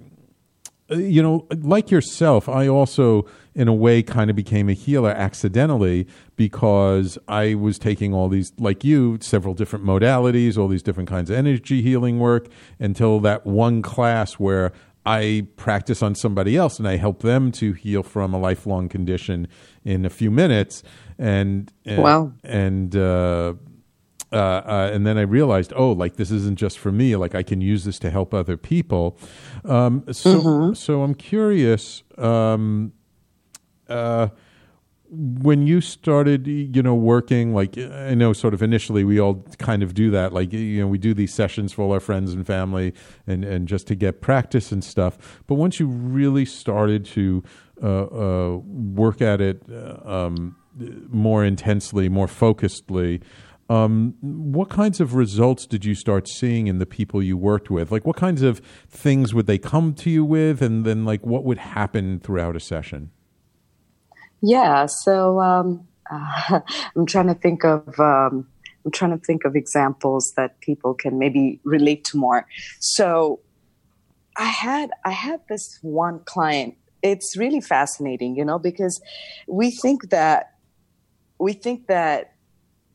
uh, 0.91 0.95
you 0.95 1.21
know, 1.21 1.45
like 1.51 1.91
yourself, 1.91 2.47
I 2.49 2.67
also, 2.67 3.25
in 3.53 3.67
a 3.67 3.73
way, 3.73 4.01
kind 4.01 4.29
of 4.29 4.35
became 4.35 4.69
a 4.69 4.73
healer 4.73 5.11
accidentally 5.11 6.07
because 6.35 7.17
I 7.27 7.55
was 7.55 7.77
taking 7.77 8.13
all 8.13 8.29
these, 8.29 8.51
like 8.57 8.83
you, 8.83 9.17
several 9.21 9.53
different 9.53 9.85
modalities, 9.85 10.57
all 10.57 10.67
these 10.67 10.83
different 10.83 11.09
kinds 11.09 11.29
of 11.29 11.35
energy 11.35 11.81
healing 11.81 12.19
work 12.19 12.47
until 12.79 13.19
that 13.21 13.45
one 13.45 13.81
class 13.81 14.33
where 14.33 14.71
I 15.05 15.47
practice 15.57 16.01
on 16.03 16.15
somebody 16.15 16.55
else 16.55 16.79
and 16.79 16.87
I 16.87 16.97
help 16.97 17.21
them 17.21 17.51
to 17.53 17.73
heal 17.73 18.03
from 18.03 18.33
a 18.33 18.39
lifelong 18.39 18.89
condition 18.89 19.47
in 19.83 20.05
a 20.05 20.09
few 20.09 20.31
minutes. 20.31 20.83
And, 21.17 21.71
and 21.85 22.01
Wow. 22.01 22.33
and 22.43 22.95
uh, 22.95 23.53
uh, 24.31 24.35
uh, 24.35 24.91
and 24.93 25.05
then 25.05 25.17
I 25.17 25.21
realized, 25.21 25.73
oh, 25.75 25.91
like 25.91 26.17
this 26.17 26.31
isn't 26.31 26.57
just 26.57 26.77
for 26.77 26.91
me. 26.91 27.15
Like 27.15 27.35
I 27.35 27.43
can 27.43 27.61
use 27.61 27.83
this 27.85 27.99
to 27.99 28.09
help 28.09 28.33
other 28.33 28.57
people. 28.57 29.17
Um, 29.65 30.03
so, 30.11 30.73
so 30.73 31.03
I'm 31.03 31.15
curious. 31.15 32.03
Um, 32.17 32.93
uh, 33.87 34.29
when 35.11 35.65
you 35.65 35.81
started, 35.81 36.45
you 36.45 36.83
know, 36.83 36.93
working, 36.93 37.53
like 37.55 37.77
I 37.77 38.13
know, 38.13 38.31
sort 38.31 38.53
of 38.53 38.61
initially, 38.61 39.03
we 39.03 39.19
all 39.19 39.43
kind 39.57 39.81
of 39.81 39.95
do 39.95 40.11
that. 40.11 40.33
Like 40.33 40.53
you 40.53 40.81
know, 40.81 40.87
we 40.87 40.99
do 40.99 41.15
these 41.15 41.33
sessions 41.33 41.73
for 41.73 41.81
all 41.81 41.91
our 41.91 41.99
friends 41.99 42.33
and 42.33 42.45
family, 42.45 42.93
and 43.25 43.43
and 43.43 43.67
just 43.67 43.87
to 43.87 43.95
get 43.95 44.21
practice 44.21 44.71
and 44.71 44.83
stuff. 44.83 45.41
But 45.47 45.55
once 45.55 45.79
you 45.79 45.87
really 45.87 46.45
started 46.45 47.05
to 47.05 47.43
uh, 47.81 47.87
uh, 47.87 48.57
work 48.57 49.21
at 49.21 49.41
it 49.41 49.63
uh, 49.71 49.97
um, 50.05 50.55
more 51.09 51.43
intensely, 51.43 52.09
more 52.09 52.27
focusedly. 52.27 53.21
Um, 53.69 54.15
what 54.21 54.69
kinds 54.69 54.99
of 54.99 55.13
results 55.13 55.67
did 55.67 55.85
you 55.85 55.93
start 55.93 56.27
seeing 56.27 56.65
in 56.65 56.79
the 56.79 56.87
people 56.87 57.21
you 57.21 57.37
worked 57.37 57.69
with? 57.69 57.91
Like, 57.91 58.05
what 58.05 58.15
kinds 58.15 58.41
of 58.41 58.59
things 58.89 59.33
would 59.33 59.45
they 59.45 59.59
come 59.59 59.93
to 59.95 60.09
you 60.09 60.25
with, 60.25 60.61
and 60.61 60.85
then 60.85 61.05
like 61.05 61.25
what 61.25 61.43
would 61.43 61.59
happen 61.59 62.19
throughout 62.19 62.55
a 62.55 62.59
session? 62.59 63.11
Yeah, 64.41 64.87
so 64.87 65.39
um, 65.39 65.87
uh, 66.09 66.61
I'm 66.95 67.05
trying 67.05 67.27
to 67.27 67.35
think 67.35 67.63
of 67.63 67.99
um, 67.99 68.47
I'm 68.85 68.91
trying 68.91 69.11
to 69.11 69.23
think 69.23 69.45
of 69.45 69.55
examples 69.55 70.33
that 70.35 70.59
people 70.61 70.93
can 70.93 71.19
maybe 71.19 71.59
relate 71.63 72.03
to 72.05 72.17
more. 72.17 72.47
So 72.79 73.39
I 74.37 74.45
had 74.45 74.89
I 75.05 75.11
had 75.11 75.41
this 75.49 75.79
one 75.81 76.21
client. 76.25 76.75
It's 77.01 77.37
really 77.37 77.61
fascinating, 77.61 78.35
you 78.35 78.43
know, 78.43 78.59
because 78.59 79.01
we 79.47 79.71
think 79.71 80.09
that 80.09 80.55
we 81.39 81.53
think 81.53 81.87
that 81.87 82.33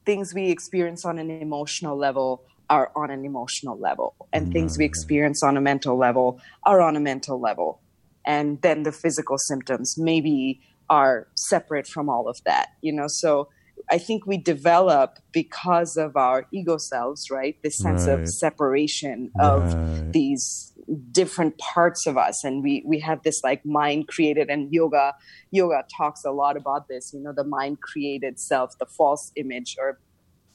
things 0.04 0.32
we 0.34 0.50
experience 0.50 1.04
on 1.04 1.18
an 1.18 1.30
emotional 1.30 1.96
level 1.96 2.44
are 2.70 2.90
on 2.96 3.10
an 3.10 3.24
emotional 3.24 3.78
level, 3.78 4.14
and 4.32 4.52
things 4.52 4.78
we 4.78 4.84
mm-hmm. 4.84 4.90
experience 4.90 5.42
on 5.42 5.56
a 5.56 5.60
mental 5.60 5.98
level 5.98 6.40
are 6.64 6.80
on 6.80 6.96
a 6.96 7.00
mental 7.00 7.40
level, 7.40 7.80
and 8.26 8.60
then 8.62 8.84
the 8.84 8.92
physical 8.92 9.36
symptoms 9.38 9.96
maybe 9.98 10.60
are 10.90 11.28
separate 11.34 11.86
from 11.86 12.10
all 12.10 12.28
of 12.28 12.36
that 12.44 12.68
you 12.82 12.92
know 12.92 13.06
so 13.08 13.48
I 13.90 13.98
think 13.98 14.26
we 14.26 14.38
develop 14.38 15.18
because 15.32 15.96
of 15.96 16.16
our 16.16 16.46
ego 16.52 16.78
selves, 16.78 17.30
right? 17.30 17.56
This 17.62 17.78
sense 17.78 18.06
Right. 18.06 18.20
of 18.20 18.28
separation 18.28 19.30
of 19.38 19.74
Right. 19.74 20.12
these 20.12 20.72
different 21.10 21.58
parts 21.58 22.06
of 22.06 22.16
us. 22.16 22.44
And 22.44 22.62
we 22.62 22.82
we 22.86 23.00
have 23.00 23.22
this 23.22 23.42
like 23.42 23.64
mind 23.64 24.08
created 24.08 24.50
and 24.50 24.72
yoga 24.72 25.14
yoga 25.50 25.84
talks 25.96 26.24
a 26.24 26.30
lot 26.30 26.56
about 26.56 26.88
this 26.88 27.12
you 27.12 27.20
know 27.20 27.32
the 27.32 27.44
mind 27.44 27.80
created 27.80 28.38
self 28.38 28.76
the 28.78 28.86
false 28.86 29.32
image 29.36 29.76
or 29.78 29.98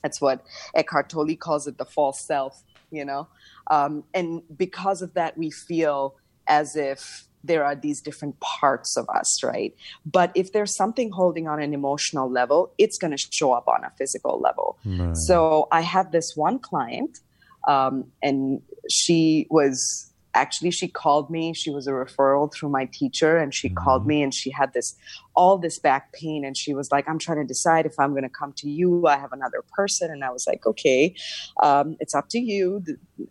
that's 0.03 0.21
what 0.21 0.45
Eckhart 0.75 1.09
Tolle 1.09 1.35
calls 1.35 1.67
it 1.67 1.77
the 1.77 1.85
false 1.85 2.25
self 2.25 2.63
you 2.91 3.05
know? 3.05 3.27
Um, 3.69 4.03
and 4.13 4.41
because 4.55 5.01
of 5.01 5.13
that 5.13 5.37
we 5.37 5.51
feel 5.51 6.15
as 6.47 6.75
if 6.75 7.27
there 7.43 7.63
are 7.63 7.75
these 7.75 8.01
different 8.01 8.39
parts 8.39 8.97
of 8.97 9.07
us 9.09 9.43
right? 9.43 9.75
But 10.05 10.31
if 10.35 10.51
there's 10.51 10.75
something 10.75 11.11
holding 11.11 11.47
on 11.47 11.61
an 11.61 11.73
emotional 11.73 12.29
level 12.29 12.73
it's 12.77 12.97
going 12.97 13.15
to 13.15 13.27
show 13.31 13.53
up 13.53 13.67
on 13.67 13.83
a 13.83 13.91
physical 13.97 14.39
level. 14.39 14.77
Right. 14.85 15.15
so 15.15 15.67
I 15.71 15.81
had 15.81 16.11
this 16.11 16.35
one 16.35 16.59
client, 16.59 17.19
um, 17.67 18.05
and 18.21 18.61
she 18.89 19.47
was 19.49 20.08
actually 20.39 20.71
she 20.71 20.87
called 20.87 21.29
me. 21.29 21.53
She 21.53 21.69
was 21.69 21.85
a 21.87 21.91
referral 21.91 22.51
through 22.53 22.69
my 22.69 22.85
teacher, 22.85 23.37
and 23.37 23.53
she 23.53 23.69
called 23.69 24.07
me, 24.07 24.23
and 24.23 24.33
she 24.33 24.49
had 24.49 24.73
this 24.73 24.95
all 25.35 25.57
this 25.57 25.79
back 25.79 26.11
pain, 26.13 26.43
and 26.45 26.55
she 26.57 26.73
was 26.73 26.91
like, 26.91 27.07
"I'm 27.09 27.19
trying 27.19 27.39
to 27.39 27.45
decide 27.55 27.85
if 27.85 27.95
I'm 27.99 28.11
going 28.11 28.23
to 28.23 28.35
come 28.41 28.53
to 28.61 28.69
you. 28.69 29.07
I 29.07 29.17
have 29.17 29.33
another 29.33 29.63
person," 29.77 30.11
and 30.11 30.23
I 30.23 30.31
was 30.31 30.45
like, 30.47 30.65
"Okay, 30.65 31.15
um, 31.63 31.97
it's 31.99 32.15
up 32.15 32.29
to 32.29 32.39
you, 32.39 32.83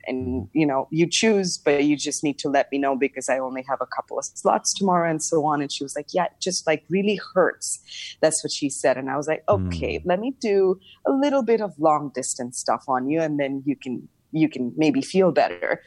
and 0.06 0.48
you 0.52 0.66
know 0.66 0.88
you 0.90 1.06
choose, 1.20 1.58
but 1.58 1.84
you 1.84 1.96
just 1.96 2.22
need 2.22 2.38
to 2.40 2.48
let 2.48 2.70
me 2.72 2.78
know 2.78 2.94
because 2.96 3.28
I 3.28 3.38
only 3.38 3.64
have 3.68 3.80
a 3.80 3.86
couple 3.86 4.18
of 4.18 4.24
slots 4.24 4.74
tomorrow, 4.74 5.10
and 5.10 5.22
so 5.22 5.44
on." 5.44 5.62
And 5.62 5.72
she 5.72 5.84
was 5.84 5.96
like, 5.96 6.08
"Yeah, 6.12 6.24
it 6.24 6.40
just 6.40 6.66
like 6.66 6.84
really 6.88 7.18
hurts." 7.34 7.80
That's 8.20 8.42
what 8.44 8.52
she 8.52 8.68
said, 8.70 8.96
and 8.96 9.10
I 9.10 9.16
was 9.16 9.28
like, 9.28 9.44
"Okay, 9.48 10.02
let 10.04 10.20
me 10.20 10.34
do." 10.40 10.78
a 11.06 11.12
little 11.12 11.42
bit 11.42 11.60
of 11.60 11.72
long 11.78 12.10
distance 12.14 12.58
stuff 12.58 12.84
on 12.88 13.08
you 13.08 13.20
and 13.20 13.38
then 13.40 13.62
you 13.64 13.76
can 13.76 14.08
you 14.32 14.48
can 14.48 14.72
maybe 14.76 15.00
feel 15.00 15.32
better 15.32 15.82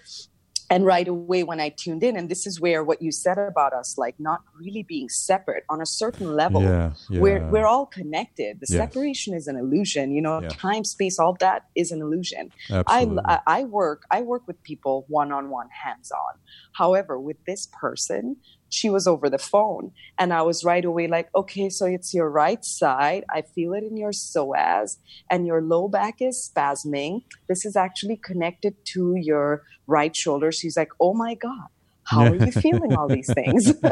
and 0.72 0.86
right 0.86 1.08
away 1.08 1.44
when 1.44 1.60
i 1.60 1.70
tuned 1.84 2.04
in 2.08 2.14
and 2.18 2.30
this 2.34 2.44
is 2.48 2.60
where 2.66 2.82
what 2.90 3.00
you 3.06 3.12
said 3.12 3.38
about 3.38 3.74
us 3.74 3.90
like 4.04 4.16
not 4.30 4.40
really 4.60 4.84
being 4.96 5.10
separate 5.10 5.64
on 5.70 5.80
a 5.82 5.86
certain 5.86 6.30
level 6.44 6.62
yeah, 6.64 6.94
yeah. 7.10 7.22
we're 7.24 7.44
we're 7.52 7.68
all 7.74 7.86
connected 7.86 8.52
the 8.62 8.68
Yes. 8.72 8.78
separation 8.84 9.32
is 9.40 9.46
an 9.52 9.58
illusion 9.64 10.06
you 10.18 10.22
know 10.22 10.38
Yeah. 10.42 10.50
time 10.70 10.86
space 10.96 11.20
all 11.20 11.36
that 11.46 11.64
is 11.76 11.92
an 11.92 12.02
illusion 12.02 12.46
Absolutely. 12.72 13.20
I 13.26 13.40
I 13.60 13.64
work 13.66 14.02
I 14.18 14.20
work 14.22 14.44
with 14.48 14.60
people 14.64 15.06
one 15.20 15.32
on 15.38 15.50
one, 15.50 15.68
hands 15.84 16.10
on. 16.12 16.34
However, 16.82 17.20
with 17.20 17.38
this 17.46 17.68
person, 17.84 18.38
she 18.72 18.90
was 18.90 19.06
over 19.06 19.30
the 19.30 19.38
phone, 19.38 19.92
and 20.18 20.34
I 20.34 20.42
was 20.42 20.64
right 20.64 20.84
away 20.84 21.08
like, 21.08 21.30
okay, 21.36 21.70
so 21.70 21.86
it's 21.86 22.14
your 22.14 22.30
right 22.30 22.64
side. 22.64 23.26
I 23.30 23.42
feel 23.42 23.74
it 23.74 23.84
in 23.84 23.98
your 23.98 24.12
psoas, 24.12 24.98
and 25.30 25.46
your 25.46 25.62
low 25.62 25.88
back 25.88 26.22
is 26.22 26.50
spasming. 26.50 27.24
This 27.48 27.66
is 27.66 27.76
actually 27.76 28.16
connected 28.18 28.74
to 28.94 29.16
your 29.16 29.64
right 29.88 30.16
shoulder. 30.16 30.52
She's 30.52 30.78
like, 30.78 30.92
oh 31.00 31.14
my 31.14 31.36
god. 31.36 31.68
How 32.04 32.24
are 32.26 32.36
you 32.36 32.52
feeling 32.52 32.94
all 32.96 33.08
these 33.08 33.32
things? 33.34 33.68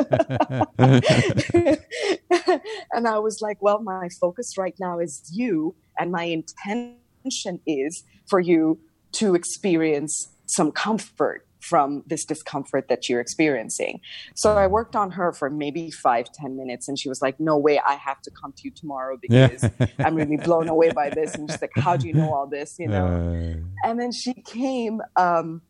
and 2.92 3.08
I 3.08 3.20
was 3.20 3.40
like, 3.42 3.62
well, 3.62 3.82
my 3.82 4.10
focus 4.20 4.58
right 4.58 4.76
now 4.80 5.00
is 5.00 5.30
you, 5.32 5.76
and 5.98 6.12
my 6.12 6.24
intention 6.24 7.60
is 7.68 8.04
for 8.28 8.40
you 8.40 8.80
to 9.14 9.36
experience 9.36 10.30
some 10.48 10.72
comfort 10.72 11.46
from 11.70 12.04
this 12.08 12.26
discomfort 12.26 12.88
that 12.90 13.08
you're 13.08 13.22
experiencing. 13.22 14.02
So 14.34 14.58
I 14.58 14.68
worked 14.68 14.96
on 14.96 15.12
her 15.12 15.32
for 15.32 15.50
maybe 15.50 15.92
five, 15.92 16.32
ten 16.32 16.58
minutes, 16.58 16.88
and 16.88 16.98
she 16.98 17.08
was 17.08 17.22
like, 17.22 17.40
no 17.40 17.58
way, 17.58 17.80
I 17.80 17.94
have 17.94 18.22
to 18.24 18.32
come 18.32 18.54
to 18.54 18.64
you 18.64 18.72
tomorrow 18.72 19.18
because 19.22 19.70
I'm 20.00 20.16
really 20.16 20.38
blown 20.38 20.68
away 20.68 20.92
by 20.92 21.10
this. 21.10 21.36
And 21.36 21.50
she's 21.50 21.62
like, 21.62 21.72
how 21.76 21.96
do 21.96 22.08
you 22.08 22.14
know 22.14 22.34
all 22.34 22.48
this? 22.48 22.80
You 22.80 22.88
know? 22.88 23.06
Uh, 23.06 23.88
and 23.88 24.00
then 24.00 24.12
she 24.12 24.34
came 24.34 25.02
um, 25.16 25.62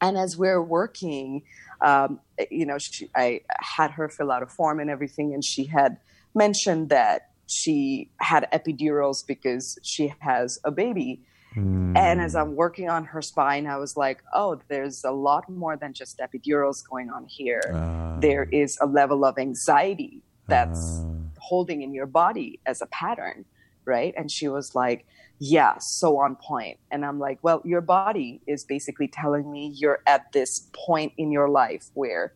and 0.00 0.18
as 0.18 0.36
we're 0.36 0.62
working 0.62 1.42
um, 1.80 2.20
you 2.50 2.66
know 2.66 2.78
she, 2.78 3.08
i 3.14 3.40
had 3.60 3.92
her 3.92 4.08
fill 4.08 4.30
out 4.30 4.42
a 4.42 4.46
form 4.46 4.80
and 4.80 4.90
everything 4.90 5.32
and 5.32 5.44
she 5.44 5.64
had 5.64 5.96
mentioned 6.34 6.88
that 6.88 7.30
she 7.46 8.10
had 8.18 8.48
epidurals 8.52 9.26
because 9.26 9.78
she 9.82 10.12
has 10.18 10.58
a 10.64 10.70
baby 10.70 11.22
mm, 11.54 11.96
and 11.96 12.20
as 12.20 12.34
i'm 12.34 12.54
working 12.56 12.88
on 12.88 13.04
her 13.04 13.22
spine 13.22 13.66
i 13.66 13.76
was 13.76 13.96
like 13.96 14.22
oh 14.34 14.60
there's 14.68 15.04
a 15.04 15.10
lot 15.10 15.48
more 15.48 15.76
than 15.76 15.92
just 15.92 16.18
epidurals 16.18 16.82
going 16.88 17.10
on 17.10 17.26
here 17.26 17.62
uh, 17.74 18.20
there 18.20 18.44
is 18.44 18.78
a 18.80 18.86
level 18.86 19.24
of 19.24 19.38
anxiety 19.38 20.22
that's 20.48 21.00
uh, 21.00 21.12
holding 21.38 21.82
in 21.82 21.92
your 21.92 22.06
body 22.06 22.60
as 22.66 22.80
a 22.82 22.86
pattern, 22.86 23.44
right? 23.84 24.14
And 24.16 24.30
she 24.30 24.48
was 24.48 24.74
like, 24.74 25.06
Yeah, 25.38 25.78
so 25.78 26.18
on 26.18 26.36
point. 26.36 26.78
And 26.90 27.04
I'm 27.04 27.18
like, 27.18 27.38
Well, 27.42 27.62
your 27.64 27.80
body 27.80 28.40
is 28.46 28.64
basically 28.64 29.08
telling 29.08 29.50
me 29.50 29.72
you're 29.74 30.00
at 30.06 30.32
this 30.32 30.70
point 30.72 31.12
in 31.16 31.32
your 31.32 31.48
life 31.48 31.86
where 31.94 32.34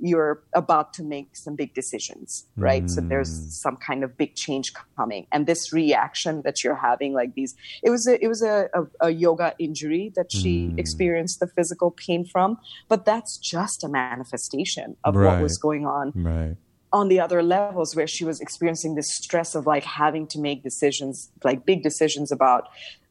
you're 0.00 0.42
about 0.54 0.92
to 0.94 1.02
make 1.02 1.36
some 1.36 1.54
big 1.56 1.74
decisions, 1.74 2.46
right? 2.56 2.88
So 2.90 3.00
Mm. 3.00 3.08
there's 3.08 3.30
some 3.62 3.76
kind 3.76 4.04
of 4.04 4.16
big 4.16 4.34
change 4.34 4.72
coming, 4.96 5.26
and 5.32 5.46
this 5.46 5.72
reaction 5.72 6.42
that 6.44 6.62
you're 6.62 6.76
having, 6.76 7.12
like 7.14 7.34
these, 7.34 7.54
it 7.82 7.90
was 7.90 8.06
a 8.06 8.22
it 8.24 8.28
was 8.28 8.42
a, 8.42 8.68
a, 8.74 8.82
a 9.08 9.10
yoga 9.10 9.54
injury 9.58 10.12
that 10.16 10.30
she 10.32 10.68
Mm. 10.68 10.78
experienced 10.78 11.40
the 11.40 11.48
physical 11.56 11.90
pain 12.06 12.24
from, 12.24 12.58
but 12.88 13.04
that's 13.04 13.38
just 13.38 13.82
a 13.84 13.88
manifestation 13.88 14.96
of 15.04 15.14
what 15.14 15.40
was 15.42 15.58
going 15.58 15.84
on 15.86 16.12
right. 16.14 16.56
on 16.92 17.08
the 17.08 17.20
other 17.20 17.42
levels 17.42 17.94
where 17.96 18.06
she 18.06 18.24
was 18.24 18.40
experiencing 18.40 18.94
this 18.94 19.10
stress 19.14 19.54
of 19.54 19.66
like 19.66 19.84
having 19.84 20.26
to 20.26 20.38
make 20.40 20.62
decisions 20.62 21.30
like 21.44 21.64
big 21.66 21.82
decisions 21.82 22.30
about 22.32 22.64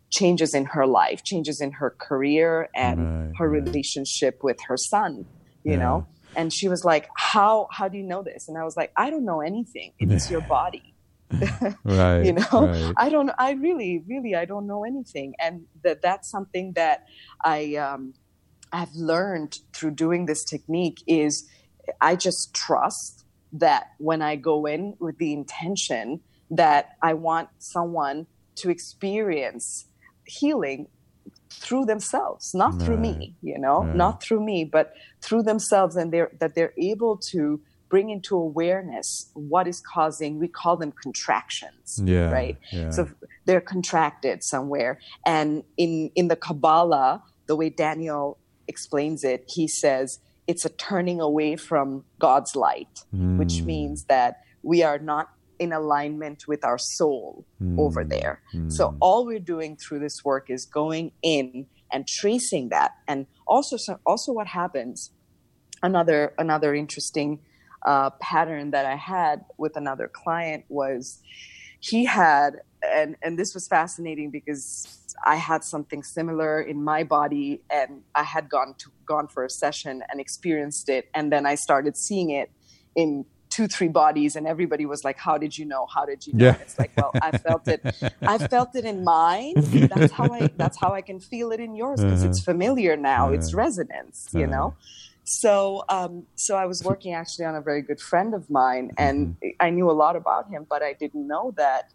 changes 0.09 0.53
in 0.53 0.65
her 0.65 0.87
life 0.87 1.21
changes 1.23 1.59
in 1.61 1.71
her 1.73 1.91
career 1.99 2.69
and 2.75 2.97
Right, 2.99 3.33
her 3.37 3.49
right. 3.49 3.61
relationship 3.65 4.35
with 4.41 4.57
her 4.67 4.77
son 4.77 5.25
you 5.63 5.73
Yeah. 5.73 5.79
know 5.79 6.07
and 6.37 6.53
she 6.53 6.69
was 6.69 6.85
like 6.85 7.09
how 7.17 7.67
how 7.71 7.89
do 7.89 7.97
you 7.97 8.03
know 8.03 8.21
this 8.21 8.47
and 8.47 8.57
i 8.57 8.63
was 8.63 8.77
like 8.77 8.93
i 8.95 9.09
don't 9.09 9.25
know 9.25 9.41
anything 9.41 9.91
it's 9.99 10.31
your 10.31 10.41
body 10.41 10.93
Right. 11.83 12.21
you 12.25 12.33
know 12.33 12.67
right. 12.67 12.93
i 12.95 13.09
don't 13.09 13.31
i 13.37 13.51
really 13.51 14.03
really 14.07 14.35
i 14.35 14.45
don't 14.45 14.65
know 14.65 14.85
anything 14.85 15.33
and 15.39 15.65
that 15.83 16.01
that's 16.01 16.29
something 16.29 16.71
that 16.73 17.05
i 17.43 17.75
um 17.75 18.13
i've 18.71 18.93
learned 18.93 19.57
through 19.73 19.91
doing 19.91 20.25
this 20.25 20.45
technique 20.45 20.99
is 21.07 21.49
i 21.99 22.15
just 22.15 22.53
trust 22.53 23.25
that 23.51 23.87
when 23.97 24.21
i 24.21 24.37
go 24.37 24.65
in 24.65 24.95
with 24.99 25.17
the 25.17 25.33
intention 25.33 26.21
that 26.49 26.91
i 27.01 27.13
want 27.13 27.49
someone 27.57 28.25
to 28.55 28.69
experience 28.69 29.85
healing 30.25 30.87
through 31.49 31.85
themselves 31.85 32.51
not 32.53 32.79
through 32.81 32.97
me 32.97 33.35
you 33.41 33.57
know 33.57 33.83
Right. 33.83 33.95
not 33.95 34.21
through 34.23 34.43
me 34.43 34.63
but 34.65 34.93
through 35.21 35.43
themselves 35.43 35.95
and 35.95 36.11
they're 36.13 36.31
that 36.39 36.55
they're 36.55 36.73
able 36.77 37.17
to 37.31 37.61
bring 37.89 38.09
into 38.09 38.35
awareness 38.35 39.31
what 39.33 39.65
is 39.67 39.79
causing 39.93 40.39
we 40.39 40.47
call 40.47 40.75
them 40.77 40.91
contractions 41.31 42.01
yeah. 42.03 42.29
right 42.31 42.57
Yeah. 42.71 42.89
so 42.89 43.07
they're 43.45 43.61
contracted 43.61 44.43
somewhere 44.43 44.99
and 45.25 45.63
in 45.77 46.11
in 46.15 46.27
the 46.27 46.35
kabbalah 46.35 47.23
the 47.47 47.55
way 47.55 47.69
daniel 47.69 48.37
explains 48.67 49.23
it 49.23 49.45
he 49.47 49.67
says 49.67 50.19
it's 50.47 50.65
a 50.65 50.69
turning 50.69 51.19
away 51.21 51.55
from 51.55 52.03
god's 52.19 52.55
light 52.55 52.95
which 53.11 53.55
Mm, 53.61 53.65
means 53.65 54.03
that 54.05 54.41
we 54.63 54.83
are 54.83 54.99
not 54.99 55.29
in 55.59 55.73
alignment 55.73 56.47
with 56.47 56.63
our 56.63 56.77
soul 56.77 57.45
over 57.77 58.03
mm, 58.03 58.09
there. 58.09 58.41
Mm. 58.53 58.71
so 58.71 58.95
all 58.99 59.25
we're 59.25 59.39
doing 59.39 59.75
through 59.75 59.99
this 59.99 60.23
work 60.23 60.49
is 60.49 60.65
going 60.65 61.11
in 61.21 61.65
and 61.91 62.07
tracing 62.07 62.69
that. 62.69 62.91
And 63.07 63.27
also 63.47 63.77
so 63.77 63.99
also 64.05 64.31
what 64.31 64.47
happens 64.47 65.11
another 65.83 66.33
another 66.37 66.73
interesting 66.73 67.39
uh, 67.85 68.09
pattern 68.19 68.71
that 68.71 68.85
i 68.85 68.95
had 68.95 69.45
with 69.57 69.77
another 69.77 70.09
client 70.11 70.65
was 70.67 71.21
he 71.79 72.05
had 72.05 72.57
and 72.83 73.15
and 73.21 73.37
this 73.37 73.53
was 73.53 73.67
fascinating 73.67 74.31
because 74.31 75.15
i 75.25 75.35
had 75.35 75.63
something 75.63 76.03
similar 76.03 76.61
in 76.61 76.83
my 76.83 77.03
body 77.03 77.61
and 77.69 78.01
i 78.15 78.23
had 78.23 78.49
gone 78.49 78.73
to 78.77 78.89
gone 79.05 79.27
for 79.27 79.45
a 79.45 79.49
session 79.49 80.03
and 80.09 80.19
experienced 80.19 80.89
it. 80.89 81.09
And 81.13 81.31
then 81.31 81.45
i 81.45 81.55
started 81.55 81.95
seeing 81.95 82.31
it 82.31 82.51
in 82.95 83.25
two 83.57 83.67
three 83.75 83.91
bodies 84.03 84.31
and 84.37 84.45
everybody 84.53 84.85
was 84.93 85.01
like 85.07 85.17
how 85.27 85.35
did 85.43 85.53
you 85.59 85.65
know 85.73 85.83
how 85.95 86.03
did 86.11 86.19
you 86.27 86.33
know 86.37 86.45
Yeah. 86.45 86.53
And 86.55 86.61
it's 86.65 86.77
like 86.81 86.91
well 86.99 87.13
i 87.27 87.31
felt 87.45 87.65
it 87.75 87.81
i 88.33 88.37
felt 88.53 88.69
it 88.79 88.85
in 88.91 88.97
mine 89.03 89.55
that's 89.93 90.11
how 90.19 90.27
i 90.39 90.41
that's 90.61 90.77
how 90.83 90.91
i 90.99 91.01
can 91.09 91.19
feel 91.31 91.47
it 91.55 91.61
in 91.67 91.71
yours 91.81 91.99
because 92.03 92.21
Uh-huh. 92.21 92.29
it's 92.31 92.41
familiar 92.51 92.93
now 93.15 93.23
it's 93.35 93.49
Uh-huh. 93.53 93.63
resonance 93.65 94.17
you 94.41 94.45
Uh-huh. 94.45 94.55
know 94.55 94.67
so 95.23 95.53
um 95.97 96.13
so 96.45 96.51
i 96.63 96.65
was 96.71 96.79
working 96.91 97.13
actually 97.21 97.45
on 97.51 97.55
a 97.61 97.63
very 97.69 97.83
good 97.89 98.01
friend 98.09 98.31
of 98.39 98.43
mine 98.61 98.85
and 99.05 99.17
i 99.65 99.69
knew 99.75 99.89
a 99.95 99.97
lot 100.03 100.15
about 100.23 100.43
him 100.53 100.61
but 100.73 100.81
i 100.89 100.93
didn't 101.03 101.27
know 101.33 101.45
that 101.63 101.85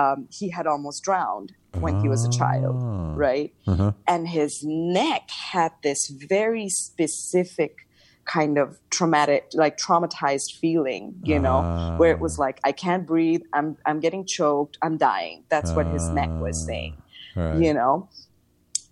um, 0.00 0.18
he 0.38 0.46
had 0.56 0.66
almost 0.72 1.02
drowned 1.08 1.50
when 1.84 1.94
he 2.02 2.08
was 2.14 2.22
a 2.24 2.32
child 2.40 2.76
Ah. 2.82 3.12
right 3.26 3.50
Uh-huh. 3.72 3.92
and 4.12 4.28
his 4.38 4.52
neck 4.64 5.24
had 5.52 5.72
this 5.82 6.00
very 6.36 6.68
specific 6.68 7.72
kind 8.28 8.58
of 8.58 8.78
traumatic 8.90 9.42
like 9.54 9.78
traumatized 9.78 10.50
feeling 10.60 11.14
you 11.22 11.38
know 11.38 11.58
Ah. 11.64 11.96
where 12.00 12.10
it 12.16 12.20
was 12.20 12.38
like 12.38 12.60
i 12.70 12.72
can't 12.84 13.04
breathe 13.06 13.42
i'm 13.54 13.68
i'm 13.86 14.00
getting 14.00 14.24
choked 14.26 14.76
i'm 14.82 14.96
dying 14.98 15.44
that's 15.48 15.70
what 15.72 15.86
his 15.86 16.08
neck 16.10 16.30
was 16.46 16.56
saying 16.70 16.94
Right. 17.36 17.58
you 17.64 17.72
know 17.78 18.08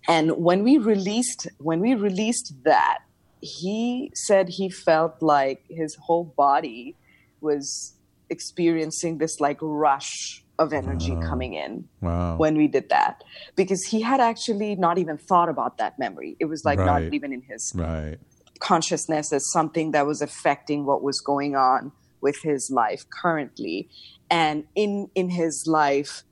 and 0.07 0.31
when 0.47 0.63
we 0.63 0.77
released 0.77 1.47
when 1.69 1.79
we 1.81 1.93
released 2.09 2.47
that 2.63 2.99
he 3.41 4.11
said 4.15 4.49
he 4.59 4.69
felt 4.69 5.13
like 5.21 5.59
his 5.69 5.95
whole 6.05 6.23
body 6.45 6.95
was 7.41 7.93
experiencing 8.29 9.17
this 9.19 9.39
like 9.39 9.57
rush 9.61 10.43
of 10.59 10.73
energy 10.73 11.15
coming 11.29 11.53
in 11.53 11.87
Wow. 12.01 12.37
when 12.37 12.57
we 12.57 12.67
did 12.67 12.89
that 12.89 13.23
because 13.55 13.83
he 13.91 14.01
had 14.01 14.19
actually 14.19 14.75
not 14.75 14.97
even 14.97 15.17
thought 15.29 15.49
about 15.49 15.77
that 15.77 15.99
memory 15.99 16.35
it 16.39 16.45
was 16.45 16.65
like 16.65 16.79
Right. 16.79 17.03
not 17.03 17.13
even 17.13 17.31
in 17.37 17.43
his 17.51 17.71
right. 17.75 18.17
Consciousness 18.59 19.31
as 19.33 19.49
something 19.51 19.91
that 19.91 20.05
was 20.05 20.21
affecting 20.21 20.85
what 20.85 21.01
was 21.03 21.21
going 21.21 21.55
on 21.55 21.91
with 22.21 22.41
his 22.41 22.69
life 22.71 23.05
currently 23.21 23.89
and 24.29 24.63
in 24.75 25.09
in 25.15 25.29
his 25.29 25.65
life 25.67 26.23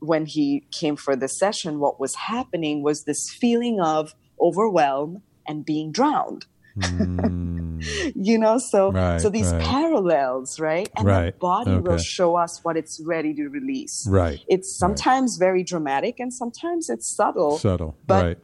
when 0.00 0.26
he 0.26 0.66
came 0.72 0.96
for 0.96 1.14
the 1.16 1.28
session 1.28 1.78
what 1.78 2.00
was 2.00 2.14
happening 2.14 2.82
was 2.82 3.04
this 3.04 3.28
feeling 3.30 3.80
of 3.80 4.14
overwhelm 4.40 5.22
and 5.46 5.64
being 5.64 5.92
drowned 5.92 6.46
Mm, 6.78 8.12
you 8.14 8.36
know 8.36 8.58
so 8.58 8.92
Right, 8.92 9.18
so 9.18 9.30
these 9.30 9.50
right. 9.50 9.62
parallels 9.62 10.60
right 10.60 10.90
and 10.94 11.06
Right, 11.06 11.32
the 11.32 11.38
body 11.38 11.74
will 11.78 11.96
show 11.96 12.36
us 12.36 12.60
what 12.62 12.76
it's 12.76 13.00
ready 13.04 13.32
to 13.34 13.48
release 13.48 14.06
right. 14.10 14.40
it's 14.46 14.76
sometimes 14.78 15.38
very 15.38 15.64
dramatic 15.64 16.20
and 16.20 16.32
sometimes 16.34 16.90
it's 16.90 17.08
subtle 17.16 17.56
Subtle. 17.58 17.96
but 18.06 18.24
right. 18.24 18.38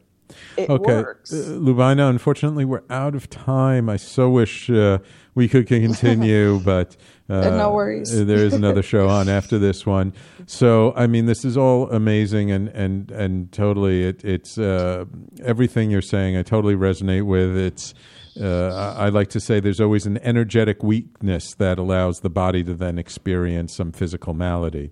It 0.56 0.68
Okay, 0.70 1.02
works 1.02 1.32
uh, 1.32 1.36
Lubaina. 1.58 2.08
Unfortunately, 2.10 2.64
we're 2.64 2.82
out 2.90 3.14
of 3.14 3.28
time. 3.30 3.88
I 3.88 3.96
so 3.96 4.30
wish 4.30 4.68
uh, 4.70 4.98
we 5.34 5.48
could 5.48 5.66
continue, 5.66 6.58
but 6.64 6.96
uh, 7.28 7.50
No 7.50 7.72
worries. 7.72 8.24
there 8.26 8.44
is 8.44 8.52
another 8.52 8.82
show 8.82 9.08
on 9.08 9.28
after 9.38 9.58
this 9.58 9.86
one. 9.86 10.12
So, 10.46 10.92
I 10.96 11.06
mean, 11.06 11.26
this 11.26 11.44
is 11.44 11.56
all 11.56 11.90
amazing 11.90 12.50
and 12.50 12.68
and 12.68 13.10
and 13.10 13.50
totally. 13.52 14.04
It, 14.04 14.24
it's 14.24 14.58
uh, 14.58 15.04
everything 15.42 15.90
you're 15.90 16.02
saying. 16.02 16.36
I 16.36 16.42
totally 16.42 16.74
resonate 16.74 17.24
with. 17.24 17.56
It's. 17.56 17.94
Uh, 18.40 18.94
I 18.96 19.06
I 19.06 19.08
like 19.10 19.28
to 19.30 19.40
say 19.40 19.60
there's 19.60 19.80
always 19.80 20.06
an 20.06 20.16
energetic 20.22 20.82
weakness 20.82 21.52
that 21.54 21.78
allows 21.78 22.20
the 22.20 22.30
body 22.30 22.64
to 22.64 22.72
then 22.72 22.98
experience 22.98 23.74
some 23.76 23.92
physical 23.92 24.32
malady. 24.32 24.90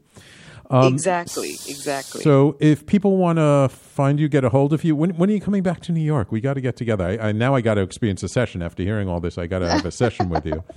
Exactly 0.70 1.50
exactly 1.68 2.20
Um, 2.20 2.22
So, 2.22 2.56
if 2.60 2.86
people 2.86 3.16
want 3.16 3.38
to 3.38 3.68
find 3.70 4.18
you, 4.20 4.28
get 4.28 4.44
a 4.44 4.48
hold 4.50 4.72
of 4.72 4.84
you, 4.84 4.94
when, 4.96 5.10
when 5.10 5.28
are 5.30 5.32
you 5.32 5.40
coming 5.40 5.62
back 5.62 5.80
to 5.82 5.92
New 5.92 6.00
York? 6.00 6.30
We 6.32 6.40
got 6.40 6.54
to 6.54 6.60
get 6.60 6.76
together. 6.76 7.04
I, 7.04 7.28
I 7.28 7.32
now 7.32 7.54
I 7.54 7.60
got 7.60 7.74
to 7.74 7.82
experience 7.82 8.22
a 8.22 8.28
session 8.28 8.62
after 8.62 8.82
hearing 8.82 9.08
all 9.08 9.20
this. 9.20 9.36
I 9.38 9.46
got 9.46 9.60
to 9.60 9.68
have 9.68 9.84
a 9.84 9.90
session 9.90 10.28
with 10.28 10.46
you. 10.46 10.62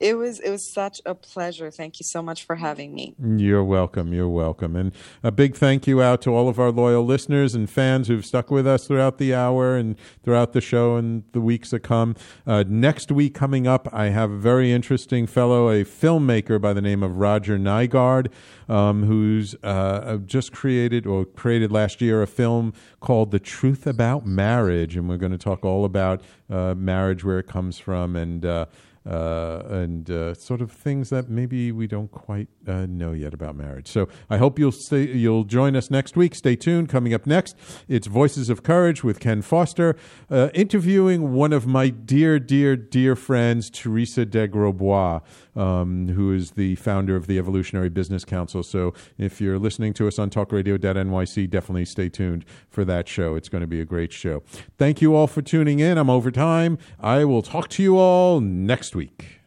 It 0.00 0.16
was 0.16 0.40
it 0.40 0.48
was 0.48 0.66
such 0.66 1.02
a 1.04 1.14
pleasure. 1.14 1.70
Thank 1.70 2.00
you 2.00 2.04
so 2.04 2.22
much 2.22 2.44
for 2.44 2.56
having 2.56 2.94
me. 2.94 3.14
You're 3.22 3.62
welcome. 3.62 4.14
You're 4.14 4.30
welcome. 4.30 4.74
And 4.74 4.92
a 5.22 5.30
big 5.30 5.54
thank 5.54 5.86
you 5.86 6.00
out 6.00 6.22
to 6.22 6.34
all 6.34 6.48
of 6.48 6.58
our 6.58 6.70
loyal 6.70 7.04
listeners 7.04 7.54
and 7.54 7.68
fans 7.68 8.08
who've 8.08 8.24
stuck 8.24 8.50
with 8.50 8.66
us 8.66 8.86
throughout 8.86 9.18
the 9.18 9.34
hour 9.34 9.76
and 9.76 9.96
throughout 10.22 10.54
the 10.54 10.62
show 10.62 10.96
and 10.96 11.24
the 11.32 11.40
weeks 11.42 11.68
to 11.70 11.78
come. 11.78 12.16
Uh, 12.46 12.64
next 12.66 13.12
week, 13.12 13.34
coming 13.34 13.66
up, 13.66 13.88
I 13.92 14.06
have 14.06 14.30
a 14.30 14.38
very 14.38 14.72
interesting 14.72 15.26
fellow, 15.26 15.68
a 15.68 15.84
filmmaker 15.84 16.58
by 16.58 16.72
the 16.72 16.80
name 16.80 17.02
of 17.02 17.18
Roger 17.18 17.58
Nygard, 17.58 18.28
um, 18.70 19.04
who's 19.04 19.54
uh, 19.62 20.16
just 20.24 20.50
created 20.50 21.06
or 21.06 21.26
created 21.26 21.70
last 21.70 22.00
year 22.00 22.22
a 22.22 22.26
film 22.26 22.72
called 23.00 23.32
The 23.32 23.38
Truth 23.38 23.86
About 23.86 24.24
Marriage. 24.24 24.96
And 24.96 25.10
we're 25.10 25.18
going 25.18 25.32
to 25.32 25.38
talk 25.38 25.62
all 25.62 25.84
about 25.84 26.22
uh, 26.48 26.74
marriage, 26.74 27.22
where 27.22 27.38
it 27.38 27.46
comes 27.46 27.78
from, 27.78 28.16
and 28.16 28.46
uh, 29.10 29.62
and 29.68 30.08
uh, 30.08 30.34
sort 30.34 30.60
of 30.60 30.70
things 30.70 31.10
that 31.10 31.28
maybe 31.28 31.72
we 31.72 31.88
don't 31.88 32.12
quite 32.12 32.48
uh, 32.68 32.86
know 32.86 33.10
yet 33.10 33.34
about 33.34 33.56
marriage. 33.56 33.88
So 33.88 34.08
I 34.30 34.36
hope 34.36 34.56
you'll 34.56 34.70
stay, 34.70 35.02
you'll 35.02 35.42
join 35.42 35.74
us 35.74 35.90
next 35.90 36.16
week. 36.16 36.34
Stay 36.36 36.54
tuned. 36.54 36.88
Coming 36.88 37.12
up 37.12 37.26
next, 37.26 37.56
it's 37.88 38.06
Voices 38.06 38.48
of 38.48 38.62
Courage 38.62 39.02
with 39.02 39.18
Ken 39.18 39.42
Foster, 39.42 39.96
uh, 40.30 40.50
interviewing 40.54 41.32
one 41.32 41.52
of 41.52 41.66
my 41.66 41.88
dear, 41.88 42.38
dear, 42.38 42.76
dear 42.76 43.16
friends, 43.16 43.68
Teresa 43.68 44.24
de 44.24 44.46
Grosbois, 44.46 45.22
um, 45.56 46.08
who 46.08 46.32
is 46.32 46.52
the 46.52 46.76
founder 46.76 47.16
of 47.16 47.26
the 47.26 47.36
Evolutionary 47.36 47.88
Business 47.88 48.24
Council. 48.24 48.62
So 48.62 48.94
if 49.18 49.40
you're 49.40 49.58
listening 49.58 49.92
to 49.94 50.06
us 50.06 50.20
on 50.20 50.30
talkradio.nyc, 50.30 51.50
definitely 51.50 51.84
stay 51.84 52.08
tuned 52.08 52.44
for 52.68 52.84
that 52.84 53.08
show. 53.08 53.34
It's 53.34 53.48
going 53.48 53.62
to 53.62 53.66
be 53.66 53.80
a 53.80 53.84
great 53.84 54.12
show. 54.12 54.44
Thank 54.78 55.02
you 55.02 55.16
all 55.16 55.26
for 55.26 55.42
tuning 55.42 55.80
in. 55.80 55.98
I'm 55.98 56.10
over 56.10 56.30
time. 56.30 56.78
I 57.00 57.24
will 57.24 57.42
talk 57.42 57.68
to 57.70 57.82
you 57.82 57.98
all 57.98 58.40
next 58.40 58.94
week. 59.00 59.40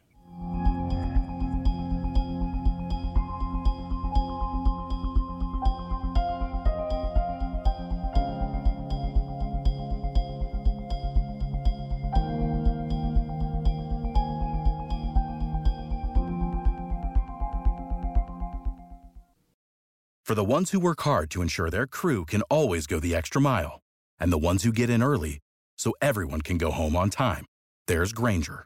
For 20.24 20.36
the 20.36 20.44
ones 20.44 20.72
who 20.72 20.80
work 20.80 21.02
hard 21.02 21.30
to 21.32 21.42
ensure 21.44 21.70
their 21.70 21.86
crew 21.86 22.26
can 22.26 22.42
always 22.50 22.88
go 22.88 23.00
the 23.00 23.14
extra 23.14 23.40
mile, 23.40 23.82
and 24.20 24.34
the 24.34 24.46
ones 24.50 24.64
who 24.64 24.72
get 24.72 24.90
in 24.90 25.04
early 25.04 25.38
so 25.78 25.94
everyone 26.02 26.42
can 26.42 26.58
go 26.58 26.72
home 26.72 26.96
on 26.96 27.10
time, 27.12 27.46
there's 27.88 28.14
Grainger, 28.14 28.66